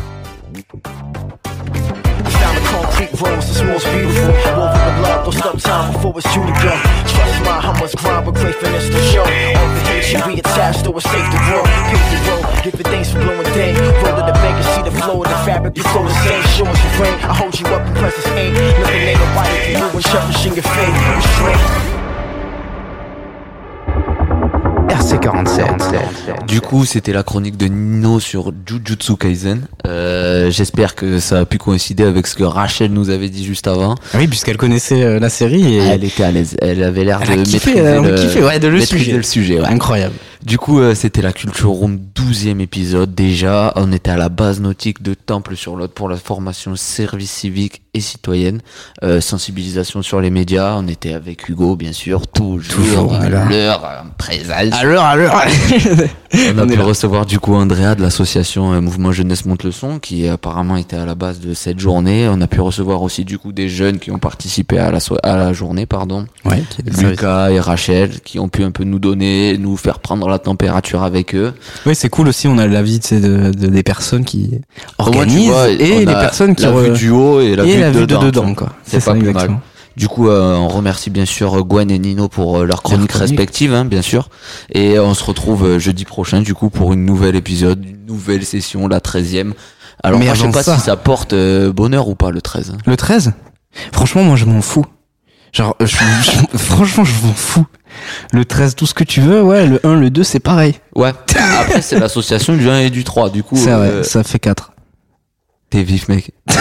Concrete 3.00 3.22
rose, 3.22 3.50
it's 3.50 3.62
most 3.62 3.86
beautiful. 3.92 4.34
Woven 4.58 4.86
with 4.86 5.00
love, 5.04 5.24
don't 5.24 5.34
stop 5.34 5.58
time 5.60 5.94
before 5.94 6.14
it's 6.18 6.34
due 6.34 6.46
to 6.46 6.56
go. 6.64 6.74
Trust 7.08 7.40
my 7.44 7.58
hummus 7.62 7.96
grind 7.96 8.26
with 8.26 8.36
great 8.36 8.56
finesse 8.56 8.90
to 8.90 9.02
show. 9.12 9.22
All 9.22 9.68
the 9.74 9.82
hate 9.88 10.04
should 10.04 10.26
be 10.26 10.40
attached, 10.40 10.84
though 10.84 10.98
it's 10.98 11.10
safe 11.10 11.30
to 11.32 11.40
grow. 11.48 11.64
Pave 11.64 12.10
the 12.12 12.20
road, 12.30 12.64
give 12.64 12.80
it 12.80 12.88
thanks 12.88 13.12
for 13.12 13.20
blowing 13.20 13.44
day. 13.54 13.74
Roll 14.04 14.16
to 14.16 14.24
the 14.26 14.36
bank 14.44 14.56
and 14.60 14.66
see 14.76 14.84
the 14.84 14.96
flow 15.02 15.24
of 15.24 15.30
the 15.30 15.40
fabric, 15.48 15.78
you 15.78 15.84
flow 15.84 16.04
the 16.04 16.16
same. 16.24 16.44
Show 16.56 16.66
us 16.66 16.80
your 16.84 17.04
rain, 17.04 17.16
I 17.24 17.34
hold 17.34 17.60
you 17.60 17.68
up 17.68 17.88
in 17.88 17.94
presence 17.96 18.28
ain't. 18.28 18.54
Looking 18.56 19.08
ain't 19.12 19.20
nobody 19.20 19.58
you 19.80 19.88
and 19.88 20.06
cherishing 20.06 20.54
your 20.56 20.64
faith. 20.64 20.96
Restraint. 21.16 21.89
RC47. 24.90 26.46
Du 26.48 26.62
coup, 26.62 26.86
c'était 26.86 27.14
la 27.14 27.24
chronique 27.24 27.58
de 27.58 27.68
Nino 27.68 28.20
sur 28.20 28.52
Jujutsu 28.66 29.16
Kaisen. 29.18 29.62
Euh, 29.86 30.50
J'espère 30.52 30.96
que 30.96 31.20
ça 31.20 31.40
a 31.40 31.46
pu 31.46 31.58
coïncider 31.58 32.04
avec 32.04 32.28
ce 32.28 32.36
que 32.36 32.44
Rachel 32.44 32.92
nous 32.92 33.10
avait 33.10 33.30
dit 33.30 33.46
juste 33.46 33.68
avant. 33.68 33.96
Oui, 34.16 34.28
puisqu'elle 34.28 34.58
connaissait 34.58 35.04
euh, 35.04 35.20
la 35.20 35.30
série 35.30 35.76
et 35.76 35.78
Elle 35.78 36.04
était 36.04 36.24
à 36.24 36.32
l'aise. 36.32 36.56
Elle 36.62 36.84
avait 36.84 37.04
l'air 37.04 37.20
de 37.20 37.44
kiffé, 37.44 37.76
maîtriser 37.82 38.02
le, 38.02 38.16
kiffé, 38.16 38.44
ouais, 38.44 38.60
de 38.60 38.68
le 38.68 38.80
maîtriser 38.80 39.04
sujet. 39.06 39.18
le 39.18 39.24
sujet. 39.24 39.60
ouais. 39.62 39.68
incroyable. 39.68 40.16
Du 40.44 40.58
coup, 40.58 40.80
euh, 40.80 40.96
c'était 40.96 41.22
la 41.22 41.34
Culture 41.34 41.70
Room 41.70 42.00
12e 42.16 42.62
épisode. 42.62 43.14
Déjà, 43.14 43.74
on 43.76 43.92
était 43.92 44.12
à 44.12 44.18
la 44.18 44.30
base 44.30 44.62
nautique 44.62 45.04
de 45.04 45.14
Temple 45.14 45.58
sur 45.58 45.76
l'autre 45.76 45.94
pour 45.94 46.08
la 46.08 46.16
formation 46.16 46.76
service 46.78 47.30
civique 47.32 47.82
et 47.94 48.00
citoyenne. 48.00 48.62
Euh, 49.04 49.20
sensibilisation 49.20 50.02
sur 50.02 50.22
les 50.22 50.30
médias. 50.30 50.76
On 50.78 50.88
était 50.88 51.14
avec 51.14 51.50
Hugo, 51.50 51.76
bien 51.76 51.92
sûr. 51.92 52.26
Toujours, 52.28 52.74
Toujours, 52.74 53.14
à 53.16 53.18
voilà. 53.20 53.46
l'heure, 53.50 54.06
À 54.74 54.84
l'heure, 54.84 55.04
à 55.04 55.16
l'heure. 55.16 55.42
On 56.54 56.58
a 56.60 56.64
On 56.64 56.68
pu 56.68 56.76
là. 56.76 56.84
recevoir 56.84 57.26
du 57.26 57.40
coup 57.40 57.56
Andrea 57.56 57.96
de 57.96 58.02
l'association 58.04 58.74
euh, 58.74 58.82
Mouvement 58.82 59.12
Jeunesse 59.12 59.46
Monte 59.46 59.64
le 59.64 59.72
Son 59.72 59.98
qui 60.00 60.28
apparemment 60.28 60.78
était 60.78 60.96
à 60.98 61.06
la 61.06 61.16
base 61.16 61.40
de 61.40 61.54
cette 61.54 61.80
journée. 61.80 62.28
On 62.32 62.40
a 62.42 62.48
pu 62.48 62.62
recevoir 62.62 63.02
aussi 63.02 63.26
du 63.26 63.40
coup 63.40 63.52
des 63.52 63.68
jeunes 63.70 63.98
qui 64.00 64.12
ont 64.12 64.20
participé 64.20 64.78
à 64.78 64.92
la, 64.92 65.00
so- 65.00 65.18
à 65.24 65.38
la 65.38 65.54
journée, 65.54 65.86
pardon. 65.88 66.28
Ouais, 66.46 66.64
Lucas 67.00 67.50
et 67.50 67.60
Rachel 67.60 68.20
qui 68.24 68.38
ont 68.40 68.48
pu 68.50 68.64
un 68.64 68.72
peu 68.72 68.84
nous 68.84 69.00
donner, 69.00 69.58
nous 69.58 69.76
faire 69.78 70.00
prendre 70.00 70.30
la 70.30 70.38
température 70.40 71.02
avec 71.04 71.34
eux. 71.34 71.54
Oui, 71.86 71.96
c'est 71.96 72.10
cool 72.10 72.28
aussi. 72.28 72.48
On 72.48 72.58
a 72.60 72.68
l'avis 72.68 73.00
tu 73.00 73.08
sais, 73.08 73.20
de, 73.20 73.52
de- 73.52 73.68
des 73.68 73.84
personnes 73.84 74.24
qui 74.26 74.52
organisent 74.98 75.50
vois, 75.50 75.70
et 75.70 76.00
les 76.00 76.06
personnes 76.06 76.56
qui 76.56 76.64
la 76.64 76.72
vue 76.72 76.92
du 76.92 77.10
haut 77.10 77.42
et 77.42 77.56
la 77.56 77.64
vue, 77.64 77.80
la 77.80 77.92
de, 77.92 78.00
vue 78.00 78.08
de 78.08 78.16
dedans, 78.18 78.54
quoi. 78.54 78.70
C'est 78.84 79.00
ça, 79.00 79.14
pas 79.14 79.18
plus 79.20 79.30
exactement. 79.30 79.54
mal. 79.58 79.64
Du 80.00 80.08
coup, 80.08 80.30
euh, 80.30 80.56
on 80.56 80.70
remercie 80.70 81.10
bien 81.10 81.26
sûr 81.26 81.66
Gwen 81.66 81.92
et 81.92 82.00
Nino 82.00 82.30
pour 82.30 82.60
euh, 82.60 82.66
leurs 82.66 82.82
chroniques 82.84 83.10
chroniques. 83.10 83.32
respectives, 83.32 83.74
hein, 83.74 83.84
bien 83.84 84.02
sûr. 84.02 84.30
Et 84.74 84.98
on 84.98 85.14
se 85.14 85.24
retrouve 85.26 85.66
euh, 85.66 85.78
jeudi 85.80 86.06
prochain, 86.06 86.42
du 86.42 86.54
coup, 86.54 86.70
pour 86.70 86.94
une 86.94 87.04
nouvelle 87.06 87.36
épisode, 87.36 87.84
une 87.86 88.06
nouvelle 88.06 88.46
session, 88.46 88.88
la 88.88 89.00
13e. 89.02 89.52
Alors, 90.02 90.18
Mais 90.20 90.28
moi, 90.28 90.36
je 90.36 90.44
sais 90.44 90.52
pas 90.52 90.64
ça- 90.64 90.78
si 90.78 90.86
ça 90.86 90.96
porte 90.96 91.34
euh, 91.34 91.74
bonheur 91.74 92.08
ou 92.08 92.16
pas, 92.16 92.32
le 92.32 92.42
13. 92.42 92.72
hein. 92.72 92.78
Le 92.86 92.96
13 92.96 93.34
Franchement, 93.92 94.24
moi, 94.24 94.38
je 94.38 94.46
m'en 94.46 94.62
fous. 94.62 94.86
Genre, 95.52 95.76
euh, 95.82 95.86
je, 95.86 95.98
je- 95.98 96.58
franchement, 96.58 97.04
je 97.04 97.14
m'en 97.28 97.34
fous. 97.34 97.66
Le 98.32 98.46
13, 98.46 98.76
tout 98.76 98.86
ce 98.86 98.94
que 98.94 99.04
tu 99.04 99.20
veux, 99.20 99.44
ouais, 99.44 99.68
le 99.68 99.86
1, 99.86 99.96
le 100.00 100.10
2, 100.10 100.24
c'est 100.24 100.40
pareil. 100.40 100.76
Ouais. 100.96 101.12
Après, 101.60 101.82
c'est 101.82 102.00
l'association 102.00 102.56
du 102.56 102.70
1 102.70 102.80
et 102.80 102.90
du 102.90 103.04
3, 103.04 103.30
du 103.32 103.44
coup. 103.44 103.58
C'est 103.58 103.72
vrai, 103.72 103.88
euh, 103.90 104.04
ça 104.04 104.24
fait 104.24 104.40
4. 104.40 104.72
T'es 105.70 105.84
vif, 105.84 106.08
mec. 106.10 106.32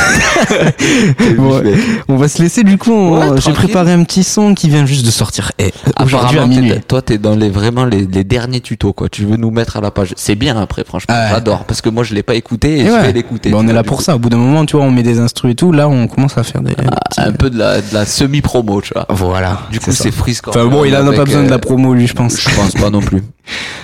Bon, 1.37 1.63
on 2.09 2.17
va 2.17 2.29
se 2.29 2.43
laisser, 2.43 2.63
du 2.63 2.79
coup, 2.79 3.17
Ouais, 3.17 3.41
j'ai 3.41 3.53
préparé 3.53 3.93
un 3.93 4.05
petit 4.05 4.23
son 4.23 4.55
qui 4.55 4.69
vient 4.69 4.87
juste 4.87 5.05
de 5.05 5.11
sortir. 5.11 5.53
Eh, 5.59 5.73
aujourd'hui 6.03 6.39
à 6.39 6.47
minuit. 6.47 6.73
toi, 6.87 7.03
t'es 7.03 7.19
dans 7.19 7.35
les 7.35 7.49
vraiment 7.49 7.85
les, 7.85 8.07
les 8.07 8.25
derniers 8.25 8.61
tutos, 8.61 8.93
quoi. 8.93 9.09
Tu 9.09 9.25
veux 9.25 9.37
nous 9.37 9.51
mettre 9.51 9.77
à 9.77 9.81
la 9.81 9.91
page. 9.91 10.13
C'est 10.17 10.35
bien 10.35 10.57
après, 10.61 10.85
franchement. 10.85 11.15
Ah 11.17 11.25
ouais. 11.25 11.31
J'adore 11.31 11.65
parce 11.65 11.81
que 11.81 11.89
moi, 11.89 12.05
je 12.05 12.15
l'ai 12.15 12.23
pas 12.23 12.35
écouté 12.35 12.79
et, 12.79 12.81
Et 12.83 12.87
je 12.87 12.91
ouais. 12.93 13.03
vais 13.05 13.13
l'écouter. 13.13 13.51
Bah, 13.51 13.59
on 13.61 13.67
est 13.69 13.73
là 13.73 13.83
pour 13.83 13.99
coup. 13.99 14.03
ça. 14.03 14.15
Au 14.15 14.19
bout 14.19 14.29
d'un 14.29 14.37
moment, 14.37 14.65
tu 14.67 14.77
vois, 14.77 14.85
on 14.85 14.91
met 14.91 15.03
des 15.03 15.19
instrus 15.21 15.53
et 15.53 15.55
tout. 15.55 15.73
Là, 15.73 15.89
on 15.89 16.07
commence 16.07 16.37
à 16.39 16.43
faire 16.45 16.63
des. 16.63 16.75
petits- 16.75 16.89
Un 17.21 17.33
peu 17.33 17.51
de 17.51 17.59
la, 17.59 17.81
de 17.81 17.95
la 17.95 18.05
semi-promo, 18.07 18.81
tu 18.83 18.93
vois. 18.95 19.07
Voilà. 19.09 19.63
Du 19.73 19.81
coup, 19.81 19.91
c'est 19.93 20.11
Freeze 20.13 20.43
Enfin 20.47 20.67
bon, 20.67 20.85
il 20.85 20.95
en 20.97 21.07
a 21.07 21.13
pas 21.13 21.25
besoin 21.25 21.43
de 21.43 21.47
euh, 21.47 21.51
la 21.51 21.59
promo, 21.59 21.95
lui, 21.95 22.07
je 22.07 22.15
pense. 22.15 22.39
Je 22.41 22.55
pense 22.55 22.73
pas 22.75 22.91
non 22.91 23.01
plus. 23.01 23.23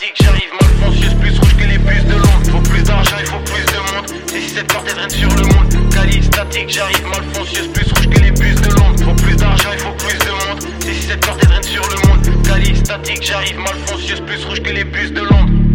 J'arrive 0.00 0.50
malfoncieuse, 0.60 1.14
plus 1.14 1.38
rouge 1.38 1.56
que 1.56 1.64
les 1.64 1.78
bus 1.78 2.04
de 2.04 2.12
Londres. 2.12 2.50
Faut 2.52 2.70
plus 2.70 2.82
d'argent, 2.84 3.16
il 3.18 3.26
faut 3.26 3.40
plus 3.40 3.64
de 3.64 3.78
monde. 3.78 4.06
Et 4.32 4.40
si 4.40 4.50
cette 4.50 4.72
porte 4.72 4.88
règne 4.92 5.10
sur 5.10 5.28
le 5.28 5.42
monde. 5.42 5.92
Cali 5.92 6.22
statique, 6.22 6.68
j'arrive 6.68 7.04
malfoncieuse, 7.06 7.68
plus 7.68 7.92
rouge 7.92 8.08
que 8.08 8.20
les 8.20 8.30
bus 8.30 8.54
de 8.54 8.68
Londres. 8.74 9.04
Faut 9.04 9.24
plus 9.24 9.34
d'argent, 9.34 9.70
il 9.72 9.78
faut 9.80 9.92
plus 9.92 10.18
de 10.18 10.30
monde. 10.30 10.64
Et 10.88 10.94
si 10.94 11.02
cette 11.02 11.26
porte 11.26 11.44
règne 11.44 11.62
sur 11.62 11.82
le 11.82 12.08
monde. 12.08 12.44
Cali 12.46 12.76
statique, 12.76 13.22
j'arrive 13.22 13.58
malfoncieuse, 13.58 14.20
plus 14.20 14.44
rouge 14.44 14.62
que 14.62 14.70
les 14.70 14.84
bus 14.84 15.10
de 15.12 15.22
Londres. 15.22 15.67